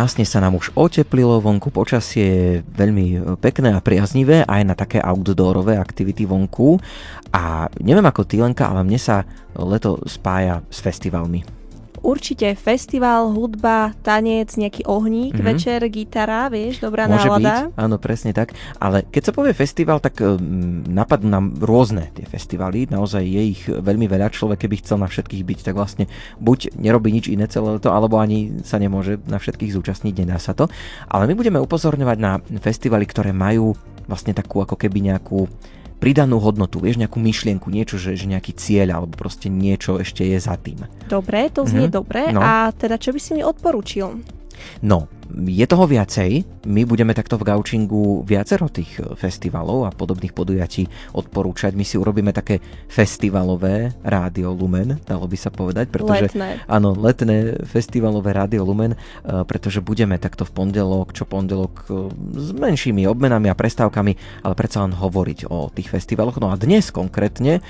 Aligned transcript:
Krásne 0.00 0.24
sa 0.24 0.40
nám 0.40 0.56
už 0.56 0.72
oteplilo 0.80 1.44
vonku, 1.44 1.68
počasie 1.68 2.24
je 2.24 2.64
veľmi 2.72 3.36
pekné 3.36 3.76
a 3.76 3.84
priaznivé 3.84 4.48
aj 4.48 4.62
na 4.64 4.72
také 4.72 4.96
outdoorové 4.96 5.76
aktivity 5.76 6.24
vonku. 6.24 6.80
A 7.36 7.68
neviem 7.84 8.08
ako 8.08 8.24
ty 8.24 8.40
Lenka, 8.40 8.64
ale 8.72 8.80
mne 8.80 8.96
sa 8.96 9.28
leto 9.52 10.00
spája 10.08 10.64
s 10.72 10.80
festivalmi. 10.80 11.59
Určite 12.00 12.56
festival, 12.56 13.28
hudba, 13.36 13.92
tanec, 14.00 14.56
nejaký 14.56 14.88
ohník, 14.88 15.36
mm-hmm. 15.36 15.50
večer, 15.52 15.80
gitara, 15.92 16.48
vieš, 16.48 16.80
dobrá 16.80 17.04
Môže 17.04 17.28
nálada. 17.28 17.68
byť, 17.68 17.76
áno, 17.76 17.96
presne 18.00 18.32
tak. 18.32 18.56
Ale 18.80 19.04
keď 19.04 19.30
sa 19.30 19.32
povie 19.36 19.52
festival, 19.52 20.00
tak 20.00 20.16
um, 20.24 20.40
napadnú 20.88 21.28
nám 21.28 21.46
rôzne 21.60 22.08
tie 22.16 22.24
festivaly. 22.24 22.88
Naozaj 22.88 23.22
je 23.22 23.42
ich 23.52 23.62
veľmi 23.68 24.08
veľa. 24.08 24.32
Človek, 24.32 24.64
keby 24.64 24.80
chcel 24.80 24.96
na 24.96 25.12
všetkých 25.12 25.44
byť, 25.44 25.58
tak 25.60 25.74
vlastne 25.76 26.08
buď 26.40 26.72
nerobí 26.80 27.12
nič 27.12 27.28
iné 27.28 27.44
celé 27.52 27.76
to, 27.78 27.92
alebo 27.92 28.16
ani 28.16 28.64
sa 28.64 28.80
nemôže 28.80 29.20
na 29.28 29.36
všetkých 29.36 29.76
zúčastniť, 29.76 30.24
nedá 30.24 30.40
sa 30.40 30.56
to. 30.56 30.72
Ale 31.06 31.28
my 31.28 31.36
budeme 31.36 31.60
upozorňovať 31.60 32.18
na 32.18 32.40
festivaly, 32.64 33.04
ktoré 33.04 33.36
majú 33.36 33.76
vlastne 34.10 34.34
takú 34.34 34.64
ako 34.64 34.74
keby 34.74 35.12
nejakú 35.12 35.46
pridanú 36.00 36.40
hodnotu, 36.40 36.80
vieš, 36.80 36.96
nejakú 36.96 37.20
myšlienku, 37.20 37.68
niečo, 37.68 38.00
že, 38.00 38.16
že 38.16 38.24
nejaký 38.24 38.56
cieľ 38.56 38.96
alebo 39.04 39.14
proste 39.14 39.52
niečo 39.52 40.00
ešte 40.00 40.24
je 40.24 40.40
za 40.40 40.56
tým. 40.56 40.80
Dobre, 41.06 41.52
to 41.52 41.68
znie 41.68 41.86
mm-hmm. 41.86 41.98
dobre. 42.00 42.32
No. 42.32 42.40
A 42.40 42.72
teda 42.72 42.96
čo 42.96 43.12
by 43.12 43.20
si 43.20 43.36
mi 43.36 43.44
odporučil? 43.44 44.08
No, 44.80 45.06
je 45.34 45.66
toho 45.66 45.84
viacej. 45.86 46.30
My 46.66 46.82
budeme 46.84 47.14
takto 47.14 47.38
v 47.38 47.46
Gaučingu 47.46 48.26
viacero 48.26 48.66
tých 48.68 48.98
e, 48.98 49.14
festivalov 49.14 49.86
a 49.86 49.94
podobných 49.94 50.34
podujatí 50.34 51.14
odporúčať. 51.16 51.72
My 51.76 51.84
si 51.86 51.96
urobíme 51.96 52.34
také 52.34 52.58
festivalové 52.90 53.94
Rádio 54.02 54.52
Lumen, 54.52 54.98
dalo 55.06 55.30
by 55.30 55.38
sa 55.38 55.50
povedať. 55.54 55.88
Pretože, 55.88 56.34
letné. 56.34 56.60
Áno, 56.66 56.92
letné 56.92 57.62
festivalové 57.64 58.34
Rádio 58.34 58.66
Lumen, 58.66 58.94
e, 58.94 58.98
pretože 59.46 59.80
budeme 59.80 60.18
takto 60.18 60.42
v 60.44 60.52
pondelok, 60.52 61.14
čo 61.14 61.24
pondelok 61.24 61.74
e, 61.86 62.12
s 62.36 62.50
menšími 62.52 63.06
obmenami 63.06 63.48
a 63.48 63.58
prestávkami, 63.58 64.44
ale 64.44 64.54
predsa 64.58 64.82
len 64.84 64.94
hovoriť 64.94 65.48
o 65.48 65.70
tých 65.70 65.90
festivaloch. 65.90 66.42
No 66.42 66.50
a 66.50 66.58
dnes 66.58 66.92
konkrétne 66.92 67.62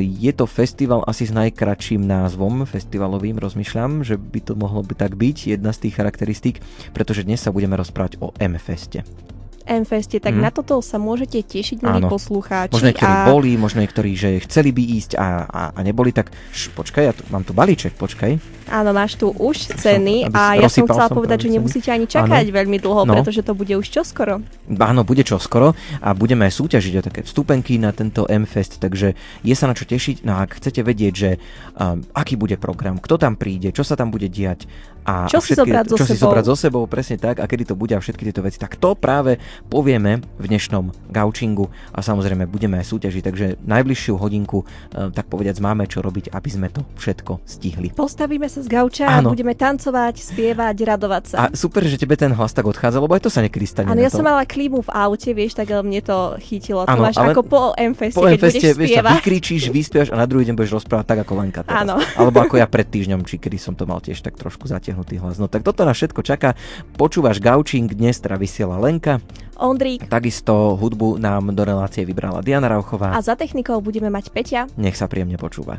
je 0.00 0.32
to 0.36 0.44
festival 0.44 1.00
asi 1.08 1.24
s 1.24 1.32
najkračším 1.32 2.04
názvom 2.04 2.68
festivalovým, 2.68 3.40
rozmýšľam, 3.40 4.04
že 4.04 4.20
by 4.20 4.40
to 4.44 4.52
mohlo 4.52 4.84
by 4.84 4.92
tak 4.92 5.16
byť, 5.16 5.56
jedna 5.56 5.72
z 5.72 5.88
tých 5.88 5.96
charakteristík 5.96 6.56
pretože 6.92 7.24
dnes 7.24 7.40
sa 7.40 7.52
budeme 7.52 7.76
rozprávať 7.76 8.20
o 8.20 8.30
M-feste. 8.38 9.04
M-feste, 9.66 10.18
tak 10.18 10.34
mm. 10.34 10.42
na 10.42 10.50
toto 10.50 10.78
sa 10.82 10.98
môžete 10.98 11.42
tešiť, 11.42 11.82
milí 11.82 12.02
poslucháči. 12.06 12.74
Možno 12.74 12.88
niektorí 12.92 13.14
a... 13.14 13.26
boli, 13.28 13.50
možno 13.56 13.78
niektorí, 13.82 14.12
že 14.14 14.42
chceli 14.46 14.74
by 14.74 14.82
ísť 14.82 15.10
a, 15.16 15.28
a, 15.46 15.62
a 15.76 15.80
neboli, 15.80 16.10
tak 16.10 16.34
š, 16.50 16.74
počkaj, 16.74 17.02
ja 17.02 17.12
tu, 17.14 17.22
mám 17.30 17.46
tu 17.46 17.54
balíček, 17.54 17.94
počkaj. 17.96 18.62
Áno, 18.72 18.96
máš 18.96 19.20
tu 19.20 19.28
už 19.28 19.76
ceny 19.76 20.30
som, 20.30 20.32
a 20.32 20.42
ja 20.56 20.68
som 20.70 20.88
chcela 20.88 21.10
som 21.10 21.18
povedať, 21.18 21.44
že 21.44 21.48
nemusíte 21.52 21.92
ani 21.92 22.08
čakať 22.08 22.46
áno. 22.48 22.56
veľmi 22.56 22.78
dlho, 22.80 23.02
no. 23.04 23.12
pretože 23.18 23.44
to 23.44 23.52
bude 23.52 23.74
už 23.74 23.84
čoskoro. 23.84 24.40
Áno, 24.80 25.02
bude 25.04 25.26
čoskoro 25.26 25.76
a 26.00 26.08
budeme 26.16 26.48
súťažiť 26.48 26.92
o 26.96 27.02
také 27.04 27.20
vstupenky 27.26 27.76
na 27.76 27.92
tento 27.92 28.24
M-fest, 28.24 28.80
takže 28.80 29.12
je 29.44 29.54
sa 29.54 29.68
na 29.68 29.76
čo 29.76 29.84
tešiť. 29.84 30.24
No 30.24 30.40
a 30.40 30.48
ak 30.48 30.62
chcete 30.62 30.80
vedieť, 30.80 31.12
že 31.12 31.30
um, 31.76 32.00
aký 32.16 32.40
bude 32.40 32.56
program, 32.56 32.96
kto 32.96 33.20
tam 33.20 33.36
príde, 33.36 33.74
čo 33.76 33.84
sa 33.84 33.98
tam 33.98 34.08
bude 34.08 34.32
diať, 34.32 34.64
a 35.02 35.26
čo, 35.26 35.42
všetky, 35.42 35.50
si, 35.50 35.58
zobrať 35.58 35.84
so 35.90 35.96
čo 35.98 36.04
sebou? 36.06 36.14
si 36.14 36.22
zobrať 36.22 36.44
so 36.46 36.54
sebou, 36.54 36.82
presne 36.86 37.16
tak, 37.18 37.42
a 37.42 37.44
kedy 37.50 37.74
to 37.74 37.74
bude 37.74 37.90
a 37.90 37.98
všetky 37.98 38.22
tieto 38.30 38.42
veci, 38.46 38.58
tak 38.62 38.78
to 38.78 38.94
práve 38.94 39.34
povieme 39.68 40.24
v 40.38 40.44
dnešnom 40.46 40.92
gaučingu 41.10 41.68
a 41.92 42.00
samozrejme 42.00 42.48
budeme 42.48 42.80
aj 42.80 42.86
súťažiť, 42.88 43.22
takže 43.22 43.46
najbližšiu 43.64 44.14
hodinku, 44.16 44.62
e, 44.62 45.10
tak 45.12 45.28
povediac, 45.28 45.56
máme 45.60 45.86
čo 45.86 46.00
robiť, 46.00 46.32
aby 46.32 46.48
sme 46.50 46.68
to 46.68 46.84
všetko 46.98 47.44
stihli. 47.44 47.92
Postavíme 47.92 48.48
sa 48.48 48.60
z 48.64 48.68
gauča 48.68 49.06
a 49.08 49.20
budeme 49.22 49.52
tancovať, 49.52 50.14
spievať, 50.20 50.76
radovať 50.82 51.22
sa. 51.32 51.36
A 51.36 51.44
super, 51.52 51.84
že 51.84 52.00
tebe 52.00 52.16
ten 52.16 52.32
hlas 52.32 52.52
tak 52.52 52.64
odchádza, 52.66 52.98
lebo 53.02 53.12
aj 53.14 53.22
to 53.26 53.30
sa 53.30 53.40
nekedy 53.44 53.66
stane. 53.68 53.88
Áno, 53.92 54.00
ja 54.00 54.10
som 54.12 54.24
mala 54.24 54.44
klímu 54.44 54.84
v 54.84 54.90
aute, 54.92 55.30
vieš, 55.32 55.56
tak 55.56 55.70
mne 55.70 56.00
to 56.04 56.36
chytilo. 56.40 56.84
To 56.84 56.98
máš 56.98 57.16
ako 57.18 57.40
po 57.44 57.60
M-feste, 57.76 58.18
po 58.18 58.28
keď 58.28 58.38
M-feste, 58.38 58.58
budeš 58.58 58.78
vieš, 58.78 58.90
spievať. 58.92 59.12
vykričíš, 59.18 59.62
vyspieš 59.72 60.08
a 60.12 60.16
na 60.16 60.26
druhý 60.28 60.44
deň 60.48 60.54
budeš 60.56 60.82
rozprávať 60.82 61.06
tak 61.08 61.18
ako 61.24 61.32
Lenka 61.38 61.60
teraz. 61.64 61.84
Áno. 61.84 61.96
Alebo 62.20 62.38
ako 62.44 62.60
ja 62.60 62.66
pred 62.68 62.86
týždňom, 62.88 63.24
či 63.24 63.36
kedy 63.40 63.56
som 63.56 63.74
to 63.76 63.84
mal 63.88 63.98
tiež 64.00 64.20
tak 64.20 64.36
trošku 64.36 64.68
zatiahnutý 64.68 65.18
hlas. 65.20 65.36
No 65.36 65.46
tak 65.48 65.64
toto 65.64 65.82
na 65.82 65.92
všetko 65.92 66.20
čaká. 66.24 66.54
Počúvaš 66.96 67.38
Gaučing, 67.42 67.90
dnes 67.90 68.18
teda 68.20 68.36
vysiela 68.38 68.78
Lenka. 68.78 69.20
Ondrík. 69.62 70.10
Takisto 70.10 70.74
hudbu 70.74 71.22
nám 71.22 71.54
do 71.54 71.62
relácie 71.62 72.02
vybrala 72.02 72.42
Diana 72.42 72.66
Rauchová. 72.66 73.14
A 73.14 73.22
za 73.22 73.38
technikou 73.38 73.78
budeme 73.78 74.10
mať 74.10 74.34
Peťa. 74.34 74.66
Nech 74.74 74.98
sa 74.98 75.06
príjemne 75.06 75.38
počúva. 75.38 75.78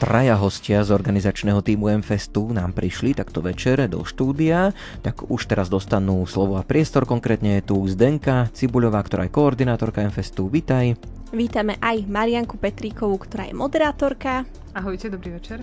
traja 0.00 0.32
hostia 0.34 0.80
z 0.80 0.90
organizačného 0.90 1.60
týmu 1.60 1.92
M-Festu 2.00 2.50
nám 2.56 2.72
prišli 2.72 3.12
takto 3.12 3.44
večer 3.44 3.84
do 3.86 4.00
štúdia, 4.02 4.72
tak 5.04 5.28
už 5.28 5.44
teraz 5.46 5.68
dostanú 5.68 6.24
slovo 6.24 6.56
a 6.56 6.64
priestor. 6.64 7.04
Konkrétne 7.04 7.60
je 7.60 7.70
tu 7.70 7.76
Zdenka 7.84 8.48
Cibuľová, 8.50 9.04
ktorá 9.04 9.28
je 9.28 9.36
koordinátorka 9.36 10.00
M-Festu. 10.02 10.48
Vítaj. 10.48 10.96
Vítame 11.30 11.78
aj 11.78 12.10
Marianku 12.10 12.58
Petríkovú, 12.58 13.22
ktorá 13.22 13.46
je 13.46 13.54
moderátorka. 13.54 14.48
Ahojte, 14.74 15.12
dobrý 15.12 15.36
večer. 15.38 15.62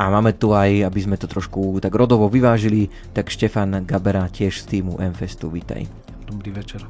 A 0.00 0.08
máme 0.08 0.32
tu 0.32 0.56
aj, 0.56 0.88
aby 0.88 1.00
sme 1.04 1.20
to 1.20 1.28
trošku 1.28 1.76
tak 1.76 1.92
rodovo 1.92 2.24
vyvážili, 2.32 2.88
tak 3.12 3.28
Štefan 3.28 3.84
Gabera 3.84 4.32
tiež 4.32 4.64
z 4.64 4.80
týmu 4.80 4.96
M-Festu, 4.96 5.52
vítaj. 5.52 5.84
Dobrý 6.24 6.56
večer. 6.56 6.88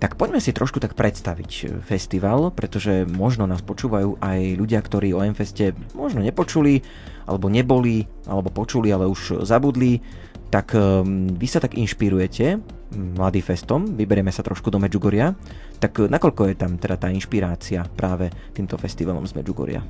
Tak 0.00 0.16
poďme 0.16 0.40
si 0.40 0.56
trošku 0.56 0.80
tak 0.80 0.96
predstaviť 0.96 1.50
e, 1.52 1.64
festival, 1.84 2.48
pretože 2.56 3.04
možno 3.04 3.44
nás 3.44 3.60
počúvajú 3.60 4.24
aj 4.24 4.40
ľudia, 4.56 4.80
ktorí 4.80 5.12
o 5.12 5.20
M-Feste 5.20 5.76
možno 5.92 6.24
nepočuli, 6.24 6.80
alebo 7.28 7.52
neboli, 7.52 8.08
alebo 8.24 8.48
počuli, 8.48 8.88
ale 8.88 9.04
už 9.04 9.44
zabudli. 9.44 10.00
Tak 10.48 10.72
um, 10.72 11.28
vy 11.36 11.44
sa 11.44 11.60
tak 11.60 11.76
inšpirujete 11.76 12.56
Mladý 12.96 13.44
festom, 13.44 13.84
vyberieme 13.84 14.32
sa 14.32 14.40
trošku 14.40 14.72
do 14.72 14.80
Medžugoria. 14.80 15.36
Tak 15.76 16.08
nakoľko 16.08 16.48
je 16.48 16.54
tam 16.56 16.80
teda 16.80 16.96
tá 16.96 17.12
inšpirácia 17.12 17.84
práve 17.84 18.32
týmto 18.56 18.80
festivalom 18.80 19.28
z 19.28 19.36
Medžugoria? 19.36 19.84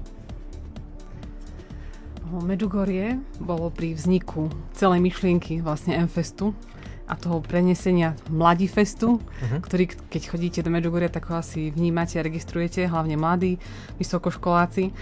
Medžugorie 2.29 3.17
bolo 3.41 3.73
pri 3.73 3.97
vzniku 3.97 4.53
celej 4.77 5.01
myšlienky 5.01 5.65
vlastne 5.65 5.97
M-festu 6.05 6.53
a 7.09 7.17
toho 7.17 7.41
prenesenia 7.41 8.13
Mladifestu, 8.29 9.17
uh-huh. 9.17 9.59
ktorý 9.65 9.89
keď 10.13 10.23
chodíte 10.29 10.61
do 10.61 10.69
Medžugoria, 10.69 11.09
tak 11.09 11.33
ho 11.33 11.41
asi 11.41 11.73
vnímate 11.73 12.21
a 12.21 12.27
registrujete, 12.27 12.85
hlavne 12.85 13.17
mladí, 13.17 13.57
vysokoškoláci. 13.97 14.93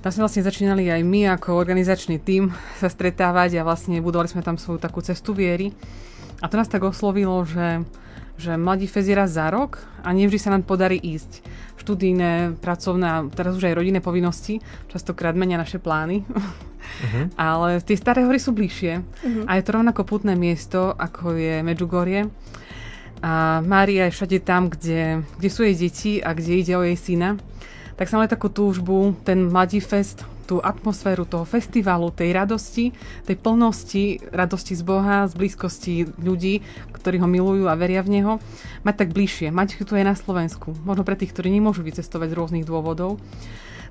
Tam 0.00 0.10
sme 0.10 0.24
vlastne 0.24 0.48
začínali 0.48 0.88
aj 0.88 1.04
my 1.04 1.36
ako 1.36 1.60
organizačný 1.60 2.18
tím 2.18 2.50
sa 2.80 2.88
stretávať 2.88 3.60
a 3.60 3.66
vlastne 3.68 4.00
budovali 4.00 4.32
sme 4.32 4.40
tam 4.42 4.56
svoju 4.56 4.80
takú 4.80 5.04
cestu 5.04 5.36
viery. 5.36 5.76
A 6.40 6.48
to 6.48 6.58
nás 6.58 6.72
tak 6.72 6.82
oslovilo, 6.82 7.44
že 7.44 7.84
že 8.40 8.56
mladí 8.56 8.88
fez 8.88 9.06
je 9.06 9.14
raz 9.14 9.36
za 9.36 9.46
rok 9.52 9.78
a 10.02 10.10
nevždy 10.10 10.38
sa 10.40 10.50
nám 10.50 10.64
podarí 10.66 10.96
ísť. 10.98 11.44
Študijné, 11.82 12.62
pracovné 12.62 13.34
teraz 13.34 13.58
už 13.58 13.66
aj 13.66 13.74
rodinné 13.74 13.98
povinnosti 13.98 14.62
častokrát 14.86 15.34
menia 15.34 15.58
naše 15.58 15.82
plány. 15.82 16.22
Uh-huh. 16.22 17.26
Ale 17.50 17.82
tie 17.82 17.98
staré 17.98 18.22
hory 18.22 18.38
sú 18.38 18.54
bližšie 18.54 19.02
uh-huh. 19.02 19.44
a 19.50 19.58
je 19.58 19.64
to 19.66 19.74
rovnako 19.74 20.06
putné 20.06 20.38
miesto, 20.38 20.94
ako 20.94 21.34
je 21.34 21.58
Medžugorie. 21.66 22.30
A 23.22 23.62
Mária 23.62 24.06
je 24.06 24.14
všade 24.14 24.38
tam, 24.42 24.70
kde, 24.70 25.22
kde 25.38 25.48
sú 25.50 25.62
jej 25.62 25.74
deti 25.78 26.12
a 26.18 26.34
kde 26.34 26.52
ide 26.58 26.74
o 26.74 26.82
jej 26.82 26.98
syna. 26.98 27.38
Tak 27.94 28.10
sa 28.10 28.18
mali 28.18 28.26
takú 28.26 28.50
túžbu, 28.50 29.14
ten 29.22 29.46
Mladí 29.46 29.78
fest 29.78 30.26
tú 30.44 30.58
atmosféru 30.60 31.24
toho 31.24 31.46
festivalu, 31.46 32.10
tej 32.10 32.34
radosti, 32.34 32.90
tej 33.24 33.36
plnosti, 33.38 34.18
radosti 34.30 34.74
z 34.74 34.82
Boha, 34.82 35.24
z 35.30 35.34
blízkosti 35.38 36.12
ľudí, 36.18 36.60
ktorí 36.92 37.22
ho 37.22 37.28
milujú 37.30 37.70
a 37.70 37.78
veria 37.78 38.02
v 38.02 38.20
Neho, 38.20 38.32
mať 38.82 38.94
tak 39.06 39.08
bližšie, 39.14 39.54
mať 39.54 39.82
tu 39.86 39.94
aj 39.94 40.04
na 40.06 40.14
Slovensku. 40.18 40.74
Možno 40.82 41.06
pre 41.06 41.14
tých, 41.14 41.32
ktorí 41.32 41.50
nemôžu 41.50 41.86
vycestovať 41.86 42.34
z 42.34 42.36
rôznych 42.38 42.68
dôvodov. 42.68 43.22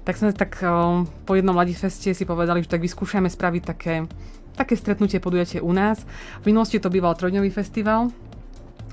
Tak 0.01 0.17
sme 0.17 0.33
tak 0.33 0.57
um, 0.65 1.05
po 1.29 1.37
jednom 1.37 1.53
Ladifeste 1.53 2.11
si 2.17 2.23
povedali, 2.25 2.65
že 2.65 2.73
tak 2.73 2.81
vyskúšame 2.81 3.29
spraviť 3.29 3.63
také, 3.63 4.09
také 4.57 4.73
stretnutie, 4.73 5.21
podujatie 5.21 5.61
u 5.61 5.69
nás. 5.69 6.01
V 6.41 6.49
minulosti 6.49 6.81
to 6.81 6.89
býval 6.89 7.13
trojdňový 7.13 7.53
festival, 7.53 8.09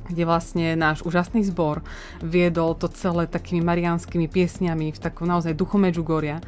kde 0.08 0.24
vlastne 0.24 0.74
náš 0.74 1.04
úžasný 1.04 1.44
zbor 1.46 1.84
viedol 2.24 2.74
to 2.74 2.88
celé 2.88 3.28
takými 3.28 3.60
marianskými 3.62 4.26
piesňami 4.26 4.90
v 4.90 4.98
takom 4.98 5.28
naozaj 5.28 5.54
duchu 5.54 5.76
Medžugoria. 5.76 6.40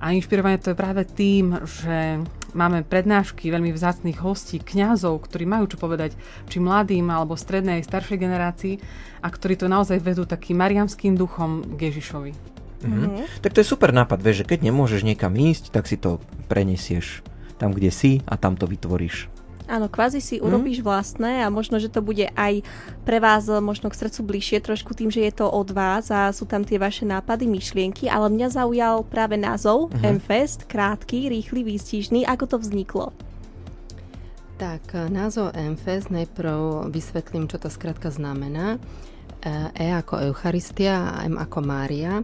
A 0.00 0.16
inšpirované 0.16 0.56
to 0.56 0.72
je 0.72 0.80
práve 0.80 1.04
tým, 1.04 1.60
že 1.66 2.24
máme 2.56 2.86
prednášky 2.88 3.52
veľmi 3.52 3.68
vzácných 3.74 4.18
hostí, 4.24 4.56
kňazov, 4.56 5.28
ktorí 5.28 5.44
majú 5.44 5.68
čo 5.68 5.76
povedať 5.76 6.16
či 6.48 6.56
mladým 6.56 7.12
alebo 7.12 7.36
strednej 7.36 7.84
staršej 7.84 8.16
generácii 8.16 8.74
a 9.20 9.28
ktorí 9.28 9.60
to 9.60 9.68
naozaj 9.68 10.00
vedú 10.00 10.24
takým 10.24 10.56
marianským 10.56 11.20
duchom 11.20 11.76
k 11.76 11.92
Ježišovi. 11.92 12.32
Mm-hmm. 12.80 13.44
Tak 13.44 13.52
to 13.52 13.60
je 13.60 13.68
super 13.68 13.92
nápad, 13.92 14.24
vieš, 14.24 14.42
že 14.44 14.48
keď 14.56 14.72
nemôžeš 14.72 15.04
niekam 15.04 15.36
ísť, 15.36 15.68
tak 15.68 15.84
si 15.84 16.00
to 16.00 16.16
prenesieš 16.48 17.20
tam, 17.60 17.76
kde 17.76 17.92
si 17.92 18.24
a 18.24 18.40
tam 18.40 18.56
to 18.56 18.64
vytvoríš. 18.64 19.28
Áno, 19.70 19.86
kvázi 19.86 20.18
si 20.18 20.42
mhm. 20.42 20.44
urobíš 20.50 20.78
vlastné 20.82 21.46
a 21.46 21.48
možno, 21.48 21.78
že 21.78 21.86
to 21.86 22.02
bude 22.02 22.26
aj 22.34 22.66
pre 23.06 23.22
vás 23.22 23.46
možno 23.46 23.86
k 23.86 23.98
srdcu 24.02 24.20
bližšie 24.26 24.58
trošku 24.58 24.98
tým, 24.98 25.14
že 25.14 25.22
je 25.22 25.32
to 25.38 25.46
od 25.46 25.70
vás 25.70 26.10
a 26.10 26.34
sú 26.34 26.42
tam 26.50 26.66
tie 26.66 26.82
vaše 26.82 27.06
nápady, 27.06 27.46
myšlienky, 27.46 28.10
ale 28.10 28.26
mňa 28.26 28.48
zaujal 28.50 29.06
práve 29.06 29.38
názov 29.38 29.94
uh-huh. 29.94 30.18
M-Fest, 30.18 30.66
krátky, 30.66 31.30
rýchly, 31.30 31.62
výstižný. 31.62 32.26
Ako 32.26 32.50
to 32.50 32.56
vzniklo? 32.58 33.14
Tak, 34.58 35.08
názov 35.08 35.56
M-Fest 35.56 36.12
najprv 36.12 36.90
vysvetlím, 36.92 37.48
čo 37.48 37.56
to 37.56 37.72
skrátka 37.72 38.12
znamená. 38.12 38.76
E 39.72 39.88
ako 39.88 40.20
Eucharistia 40.28 41.16
a 41.16 41.24
M 41.24 41.40
ako 41.40 41.64
Mária. 41.64 42.20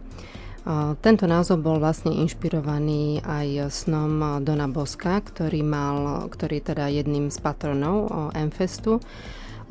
Tento 0.99 1.31
názov 1.31 1.63
bol 1.63 1.79
vlastne 1.79 2.11
inšpirovaný 2.11 3.23
aj 3.23 3.71
snom 3.71 4.43
Dona 4.43 4.67
Boska, 4.67 5.23
ktorý, 5.23 5.63
mal, 5.63 6.27
ktorý 6.27 6.59
teda 6.59 6.91
jedným 6.91 7.31
z 7.31 7.39
patronov 7.39 8.11
Enfestu. 8.35 8.99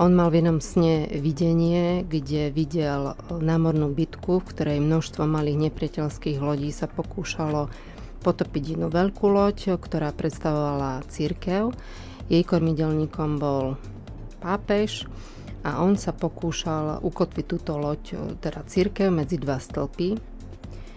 On 0.00 0.08
mal 0.08 0.32
v 0.32 0.40
jednom 0.40 0.56
sne 0.56 1.04
videnie, 1.20 2.00
kde 2.00 2.48
videl 2.48 3.12
námornú 3.28 3.93
bitku, 3.93 4.40
v 4.40 4.48
ktorej 4.48 4.78
množstvo 4.81 5.28
malých 5.28 5.69
nepriateľských 5.69 6.40
lodí 6.40 6.72
sa 6.72 6.88
pokúšalo 6.88 7.69
potopiť 8.25 8.76
jednu 8.76 8.88
veľkú 8.88 9.25
loď, 9.28 9.76
ktorá 9.76 10.16
predstavovala 10.16 11.04
církev. 11.12 11.76
Jej 12.32 12.40
kormidelníkom 12.48 13.37
bol 13.37 13.76
pápež 14.40 15.04
a 15.60 15.84
on 15.84 16.00
sa 16.00 16.16
pokúšal 16.16 17.04
ukotviť 17.04 17.44
túto 17.44 17.76
loď, 17.76 18.37
teda 18.40 18.64
církev, 18.64 19.12
medzi 19.12 19.37
dva 19.37 19.60
stĺpy, 19.60 20.36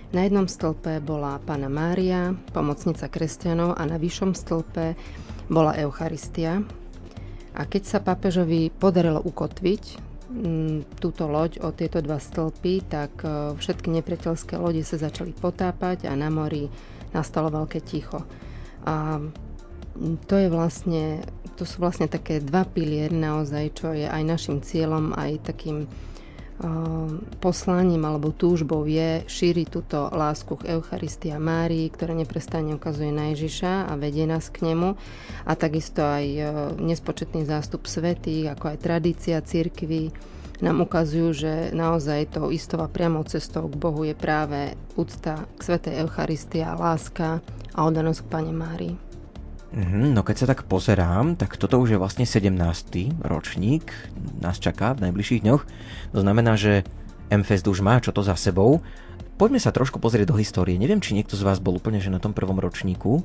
na 0.09 0.25
jednom 0.25 0.49
stĺpe 0.49 1.05
bola 1.05 1.37
Pana 1.45 1.69
Mária, 1.69 2.33
pomocnica 2.49 3.05
kresťanov 3.05 3.77
a 3.77 3.85
na 3.85 4.01
vyššom 4.01 4.33
stĺpe 4.33 4.97
bola 5.49 5.77
Eucharistia. 5.77 6.65
A 7.53 7.61
keď 7.69 7.83
sa 7.85 7.99
pápežovi 8.01 8.73
podarilo 8.73 9.21
ukotviť 9.21 9.83
mm, 10.33 10.97
túto 10.97 11.29
loď 11.29 11.61
o 11.61 11.69
tieto 11.69 12.01
dva 12.01 12.17
stĺpy, 12.17 12.89
tak 12.89 13.11
e, 13.21 13.53
všetky 13.57 13.93
nepriateľské 14.01 14.57
lode 14.57 14.81
sa 14.81 14.97
začali 14.97 15.33
potápať 15.33 16.09
a 16.09 16.13
na 16.17 16.33
mori 16.33 16.69
nastalo 17.13 17.53
veľké 17.53 17.79
ticho. 17.85 18.25
A 18.89 19.21
mm, 19.21 20.25
to 20.25 20.41
je 20.41 20.49
vlastne, 20.49 21.21
to 21.53 21.69
sú 21.69 21.85
vlastne 21.85 22.09
také 22.09 22.41
dva 22.41 22.65
piliery 22.65 23.13
naozaj, 23.13 23.65
čo 23.77 23.93
je 23.93 24.09
aj 24.09 24.23
našim 24.25 24.57
cieľom, 24.65 25.13
aj 25.13 25.53
takým 25.53 25.85
poslaním 27.39 28.03
alebo 28.03 28.35
túžbou 28.35 28.83
je 28.83 29.23
šíriť 29.23 29.67
túto 29.71 30.11
lásku 30.11 30.59
k 30.59 30.75
Eucharistia 30.75 31.39
Márii, 31.39 31.87
ktorá 31.87 32.11
neprestane 32.11 32.75
ukazuje 32.75 33.15
na 33.15 33.31
Ježiša 33.31 33.87
a 33.87 33.93
vedie 33.95 34.27
nás 34.27 34.51
k 34.51 34.67
nemu. 34.67 34.99
A 35.47 35.51
takisto 35.55 36.03
aj 36.03 36.25
e, 36.27 36.41
nespočetný 36.83 37.47
zástup 37.47 37.87
svetých, 37.87 38.51
ako 38.51 38.75
aj 38.75 38.77
tradícia 38.83 39.39
cirkvy 39.39 40.11
nám 40.59 40.83
ukazujú, 40.83 41.31
že 41.31 41.53
naozaj 41.71 42.35
tou 42.35 42.51
istou 42.51 42.83
a 42.83 42.91
priamou 42.91 43.23
cestou 43.23 43.71
k 43.71 43.79
Bohu 43.79 44.03
je 44.03 44.11
práve 44.11 44.75
úcta 44.99 45.47
k 45.55 45.59
Svetej 45.63 46.03
Eucharistia, 46.03 46.75
láska 46.75 47.39
a 47.71 47.79
oddanosť 47.87 48.27
k 48.27 48.31
Pane 48.31 48.51
Márii. 48.51 49.08
Mm, 49.69 50.17
no 50.17 50.25
keď 50.25 50.35
sa 50.45 50.47
tak 50.49 50.65
pozerám, 50.65 51.37
tak 51.37 51.53
toto 51.53 51.77
už 51.77 51.93
je 51.93 52.01
vlastne 52.01 52.25
17. 52.25 52.49
ročník, 53.21 53.93
nás 54.41 54.57
čaká 54.57 54.97
v 54.97 55.09
najbližších 55.09 55.45
dňoch. 55.45 55.61
To 56.17 56.19
znamená, 56.25 56.57
že 56.57 56.81
MFest 57.29 57.69
už 57.69 57.85
má 57.85 58.01
čo 58.01 58.09
to 58.09 58.25
za 58.25 58.33
sebou. 58.33 58.81
Poďme 59.37 59.61
sa 59.61 59.69
trošku 59.69 60.01
pozrieť 60.01 60.33
do 60.33 60.39
histórie. 60.41 60.75
Neviem, 60.81 60.99
či 60.99 61.13
niekto 61.13 61.37
z 61.37 61.45
vás 61.45 61.61
bol 61.61 61.77
úplne 61.77 62.01
že 62.01 62.09
na 62.09 62.17
tom 62.17 62.33
prvom 62.33 62.57
ročníku, 62.57 63.21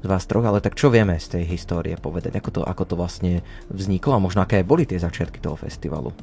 z 0.00 0.06
vás 0.06 0.24
troch, 0.24 0.46
ale 0.46 0.62
tak 0.62 0.78
čo 0.78 0.88
vieme 0.88 1.18
z 1.18 1.36
tej 1.36 1.44
histórie 1.50 1.98
povedať? 1.98 2.38
Ako 2.38 2.50
to, 2.54 2.60
ako 2.62 2.82
to 2.86 2.94
vlastne 2.94 3.42
vzniklo 3.68 4.16
a 4.16 4.22
možno 4.22 4.46
aké 4.46 4.62
boli 4.62 4.86
tie 4.86 4.96
začiatky 4.96 5.42
toho 5.42 5.58
festivalu? 5.58 6.14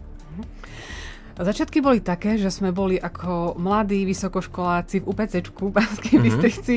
Začiatky 1.37 1.85
boli 1.85 2.01
také, 2.01 2.33
že 2.41 2.49
sme 2.49 2.73
boli 2.73 2.97
ako 2.97 3.61
mladí 3.61 4.09
vysokoškoláci 4.09 5.05
v 5.05 5.07
UPCčku 5.13 5.69
Banskej 5.69 6.17
mm-hmm. 6.17 6.25
Bystrici 6.25 6.75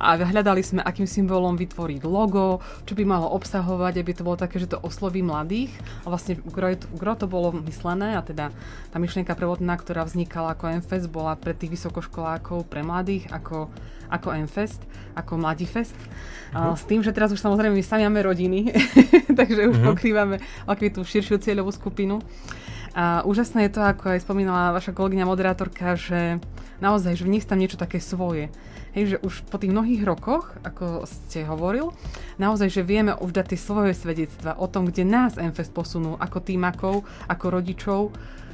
a 0.00 0.16
hľadali 0.16 0.64
sme, 0.64 0.80
akým 0.80 1.04
symbolom 1.04 1.60
vytvoriť 1.60 2.00
logo, 2.08 2.64
čo 2.88 2.96
by 2.96 3.04
malo 3.04 3.28
obsahovať, 3.36 4.00
aby 4.00 4.12
to 4.16 4.24
bolo 4.24 4.40
také, 4.40 4.56
že 4.56 4.72
to 4.72 4.80
osloví 4.80 5.20
mladých. 5.20 5.68
A 6.08 6.12
vlastne 6.12 6.40
gro 6.96 7.14
to 7.20 7.28
bolo 7.28 7.52
myslené 7.68 8.16
a 8.16 8.24
teda 8.24 8.48
tá 8.88 8.96
myšlienka 8.96 9.36
prevodná, 9.36 9.76
ktorá 9.76 10.08
vznikala 10.08 10.56
ako 10.56 10.80
MFest, 10.80 11.12
bola 11.12 11.36
pre 11.36 11.52
tých 11.52 11.76
vysokoškolákov, 11.76 12.64
pre 12.64 12.80
mladých 12.80 13.28
ako, 13.28 13.68
ako 14.08 14.28
MFest, 14.48 14.80
ako 15.20 15.36
Mladifest. 15.36 15.98
Mm-hmm. 16.56 16.80
S 16.80 16.84
tým, 16.88 17.04
že 17.04 17.12
teraz 17.12 17.28
už 17.28 17.44
samozrejme 17.44 17.76
my 17.76 17.84
sami 17.84 18.08
máme 18.08 18.24
rodiny, 18.24 18.72
takže 19.38 19.68
už 19.68 19.76
mm-hmm. 19.76 19.90
pokrývame 19.92 20.36
tú 20.96 21.04
širšiu 21.04 21.36
cieľovú 21.44 21.76
skupinu. 21.76 22.24
A 22.96 23.24
úžasné 23.24 23.68
je 23.68 23.74
to, 23.74 23.82
ako 23.84 24.16
aj 24.16 24.24
spomínala 24.24 24.76
vaša 24.76 24.96
kolegyňa 24.96 25.24
moderátorka, 25.28 25.98
že 25.98 26.40
naozaj, 26.78 27.18
že 27.18 27.26
v 27.26 27.32
nich 27.36 27.44
tam 27.44 27.60
niečo 27.60 27.80
také 27.80 27.98
svoje. 27.98 28.48
Hej, 28.96 29.04
že 29.04 29.16
už 29.20 29.44
po 29.52 29.60
tých 29.60 29.70
mnohých 29.70 30.02
rokoch, 30.02 30.56
ako 30.64 31.04
ste 31.04 31.44
hovoril, 31.44 31.92
naozaj, 32.40 32.72
že 32.72 32.82
vieme 32.86 33.12
už 33.14 33.36
dať 33.36 33.54
tie 33.54 33.60
svoje 33.60 33.92
svedectva 33.92 34.56
o 34.56 34.66
tom, 34.66 34.88
kde 34.88 35.04
nás 35.04 35.36
MFest 35.36 35.76
posunul 35.76 36.16
ako 36.16 36.38
týmakov, 36.40 36.94
ako 37.28 37.44
rodičov, 37.52 38.00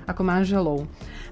ako 0.04 0.22
manželov. 0.26 0.78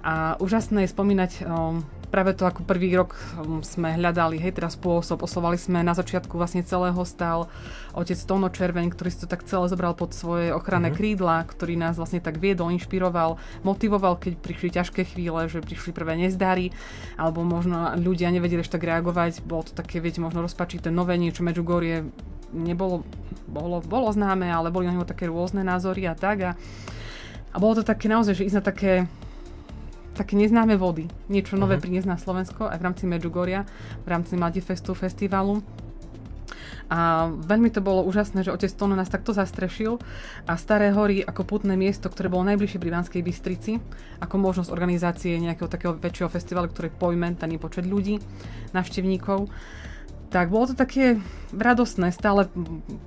A 0.07 0.39
úžasné 0.39 0.87
je 0.87 0.95
spomínať 0.95 1.33
um, 1.45 1.85
práve 2.13 2.37
to 2.37 2.45
ako 2.45 2.69
prvý 2.69 2.93
rok 2.93 3.17
um, 3.41 3.65
sme 3.65 3.97
hľadali, 3.97 4.37
hej, 4.37 4.53
teraz 4.53 4.77
spôsob, 4.77 5.25
oslovali 5.25 5.57
sme 5.57 5.81
na 5.81 5.97
začiatku 5.97 6.37
vlastne 6.37 6.61
celého 6.61 7.01
stal 7.09 7.49
otec 7.97 8.21
Tono 8.29 8.53
Červeň, 8.53 8.93
ktorý 8.93 9.09
si 9.09 9.25
to 9.25 9.27
tak 9.27 9.49
celé 9.49 9.65
zobral 9.73 9.97
pod 9.97 10.13
svoje 10.13 10.53
ochranné 10.53 10.93
mm-hmm. 10.93 11.01
krídla, 11.01 11.49
ktorý 11.49 11.81
nás 11.81 11.97
vlastne 11.97 12.21
tak 12.21 12.37
viedol, 12.37 12.69
inšpiroval, 12.77 13.41
motivoval, 13.65 14.21
keď 14.21 14.37
prišli 14.45 14.69
ťažké 14.77 15.09
chvíle, 15.09 15.49
že 15.49 15.65
prišli 15.65 15.97
prvé 15.97 16.21
nezdary, 16.21 16.77
alebo 17.17 17.41
možno 17.41 17.97
ľudia 17.97 18.29
nevedeli 18.29 18.61
ešte 18.61 18.77
tak 18.77 18.93
reagovať, 18.93 19.41
bolo 19.49 19.65
to 19.65 19.73
také, 19.73 20.05
viete, 20.05 20.21
možno 20.21 20.45
rozpačité 20.45 20.93
nové 20.93 21.17
niečo, 21.17 21.41
Medjugorje 21.41 22.13
nebolo, 22.53 23.09
bolo, 23.49 23.81
bolo 23.81 24.13
známe, 24.13 24.53
ale 24.53 24.69
boli 24.69 24.85
na 24.85 24.93
neho 24.93 25.09
také 25.09 25.27
rôzne 25.33 25.65
názory 25.65 26.05
a 26.05 26.13
tak 26.13 26.37
a, 26.45 26.53
a 27.53 27.57
bolo 27.57 27.81
to 27.81 27.85
také 27.85 28.13
naozaj, 28.13 28.37
že 28.37 28.47
ísť 28.53 28.59
na 28.61 28.65
také 28.65 28.93
také 30.13 30.37
neznáme 30.37 30.77
vody. 30.77 31.09
Niečo 31.33 31.57
nové 31.57 31.77
uh-huh. 31.77 31.85
priniesť 31.85 32.09
na 32.09 32.21
Slovensko 32.21 32.69
aj 32.69 32.79
v 32.79 32.87
rámci 32.87 33.05
Medjugorja, 33.09 33.65
v 34.05 34.09
rámci 34.09 34.37
Madifestu 34.37 34.93
festivalu. 34.93 35.65
A 36.93 37.33
veľmi 37.33 37.73
to 37.73 37.81
bolo 37.81 38.05
úžasné, 38.05 38.45
že 38.45 38.53
otec 38.53 38.69
Tono 38.77 38.93
nás 38.93 39.09
takto 39.09 39.33
zastrešil 39.33 39.97
a 40.45 40.61
Staré 40.61 40.93
hory 40.93 41.25
ako 41.25 41.49
putné 41.49 41.73
miesto, 41.73 42.13
ktoré 42.13 42.29
bolo 42.29 42.45
najbližšie 42.53 42.77
pri 42.77 42.93
Banskej 42.93 43.23
Bystrici, 43.25 43.81
ako 44.21 44.37
možnosť 44.37 44.69
organizácie 44.69 45.41
nejakého 45.41 45.73
takého 45.73 45.97
väčšieho 45.97 46.29
festivalu, 46.29 46.69
ktorý 46.69 46.93
pojme 46.93 47.33
daný 47.41 47.57
počet 47.57 47.89
ľudí, 47.89 48.21
návštevníkov. 48.77 49.49
Tak 50.29 50.53
bolo 50.53 50.69
to 50.69 50.77
také 50.77 51.17
radostné, 51.57 52.13
stále 52.13 52.49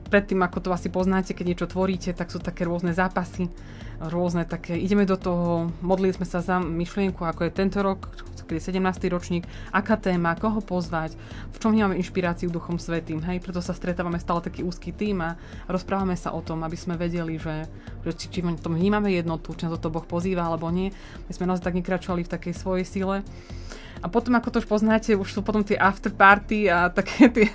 predtým, 0.09 0.41
ako 0.41 0.65
to 0.65 0.69
asi 0.73 0.89
poznáte, 0.89 1.37
keď 1.37 1.45
niečo 1.45 1.69
tvoríte, 1.69 2.13
tak 2.17 2.33
sú 2.33 2.41
také 2.41 2.65
rôzne 2.65 2.93
zápasy, 2.93 3.53
rôzne 3.99 4.43
také, 4.43 4.75
ideme 4.75 5.07
do 5.07 5.15
toho, 5.15 5.71
modlili 5.79 6.15
sme 6.15 6.27
sa 6.27 6.43
za 6.43 6.59
myšlienku, 6.59 7.23
ako 7.23 7.47
je 7.47 7.51
tento 7.51 7.79
rok, 7.79 8.11
je 8.53 8.61
17. 8.61 9.09
ročník, 9.09 9.49
aká 9.73 9.97
téma, 9.97 10.37
koho 10.37 10.61
pozvať, 10.61 11.17
v 11.49 11.57
čom 11.57 11.73
máme 11.73 11.97
inšpiráciu 11.97 12.53
Duchom 12.53 12.77
Svetým, 12.77 13.17
hej, 13.25 13.41
preto 13.41 13.57
sa 13.57 13.73
stretávame 13.73 14.21
stále 14.21 14.45
taký 14.45 14.61
úzky 14.61 14.93
tým 14.93 15.25
a 15.25 15.33
rozprávame 15.65 16.13
sa 16.13 16.29
o 16.29 16.45
tom, 16.45 16.61
aby 16.61 16.77
sme 16.77 16.93
vedeli, 16.93 17.41
že, 17.41 17.65
že 18.05 18.11
či, 18.13 18.25
či 18.29 18.39
v 18.45 18.61
tom 18.61 18.77
vnímame 18.77 19.09
jednotu, 19.09 19.57
či 19.57 19.65
nás 19.65 19.81
to 19.81 19.89
Boh 19.89 20.05
pozýva 20.05 20.45
alebo 20.45 20.69
nie. 20.69 20.93
My 21.25 21.31
sme 21.33 21.49
naozaj 21.49 21.73
tak 21.73 21.77
nekračovali 21.81 22.21
v 22.21 22.33
takej 22.37 22.53
svojej 22.53 22.85
sile. 22.85 23.25
A 24.03 24.11
potom, 24.11 24.35
ako 24.35 24.49
to 24.51 24.57
už 24.63 24.67
poznáte, 24.67 25.15
už 25.15 25.29
sú 25.31 25.39
potom 25.39 25.63
tie 25.63 25.79
after 25.79 26.11
party 26.11 26.67
a 26.67 26.91
také 26.91 27.29
tie, 27.35 27.47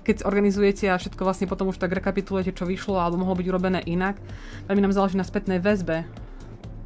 keď 0.00 0.24
organizujete 0.24 0.88
a 0.88 1.00
všetko 1.00 1.20
vlastne 1.24 1.50
potom 1.50 1.68
už 1.68 1.80
tak 1.80 1.92
rekapitulujete, 1.92 2.56
čo 2.56 2.64
vyšlo 2.68 2.96
alebo 2.96 3.20
mohlo 3.20 3.36
byť 3.36 3.46
urobené 3.48 3.80
inak. 3.84 4.16
Veľmi 4.68 4.84
nám 4.88 4.96
záleží 4.96 5.16
na 5.20 5.26
spätnej 5.26 5.60
väzbe 5.60 6.08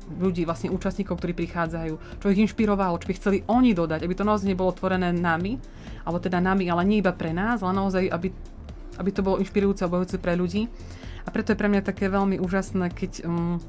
ľudí, 0.09 0.49
vlastne 0.49 0.73
účastníkov, 0.73 1.21
ktorí 1.21 1.37
prichádzajú, 1.37 1.95
čo 2.19 2.33
ich 2.33 2.41
inšpirovalo, 2.41 2.97
čo 2.97 3.09
by 3.13 3.15
chceli 3.21 3.39
oni 3.45 3.77
dodať, 3.77 4.09
aby 4.09 4.15
to 4.17 4.25
naozaj 4.25 4.49
nebolo 4.49 4.73
tvorené 4.73 5.13
nami, 5.13 5.61
alebo 6.09 6.17
teda 6.17 6.41
nami, 6.41 6.65
ale 6.73 6.89
nie 6.89 7.05
iba 7.05 7.13
pre 7.13 7.37
nás, 7.37 7.61
ale 7.61 7.77
naozaj, 7.77 8.09
aby, 8.09 8.33
aby 8.97 9.11
to 9.13 9.21
bolo 9.21 9.37
inšpirujúce 9.37 9.85
a 9.85 9.93
pre 10.17 10.33
ľudí. 10.33 10.65
A 11.23 11.29
preto 11.29 11.53
je 11.53 11.61
pre 11.61 11.69
mňa 11.69 11.85
také 11.85 12.09
veľmi 12.09 12.41
úžasné, 12.41 12.89
keď 12.89 13.29
um, 13.29 13.61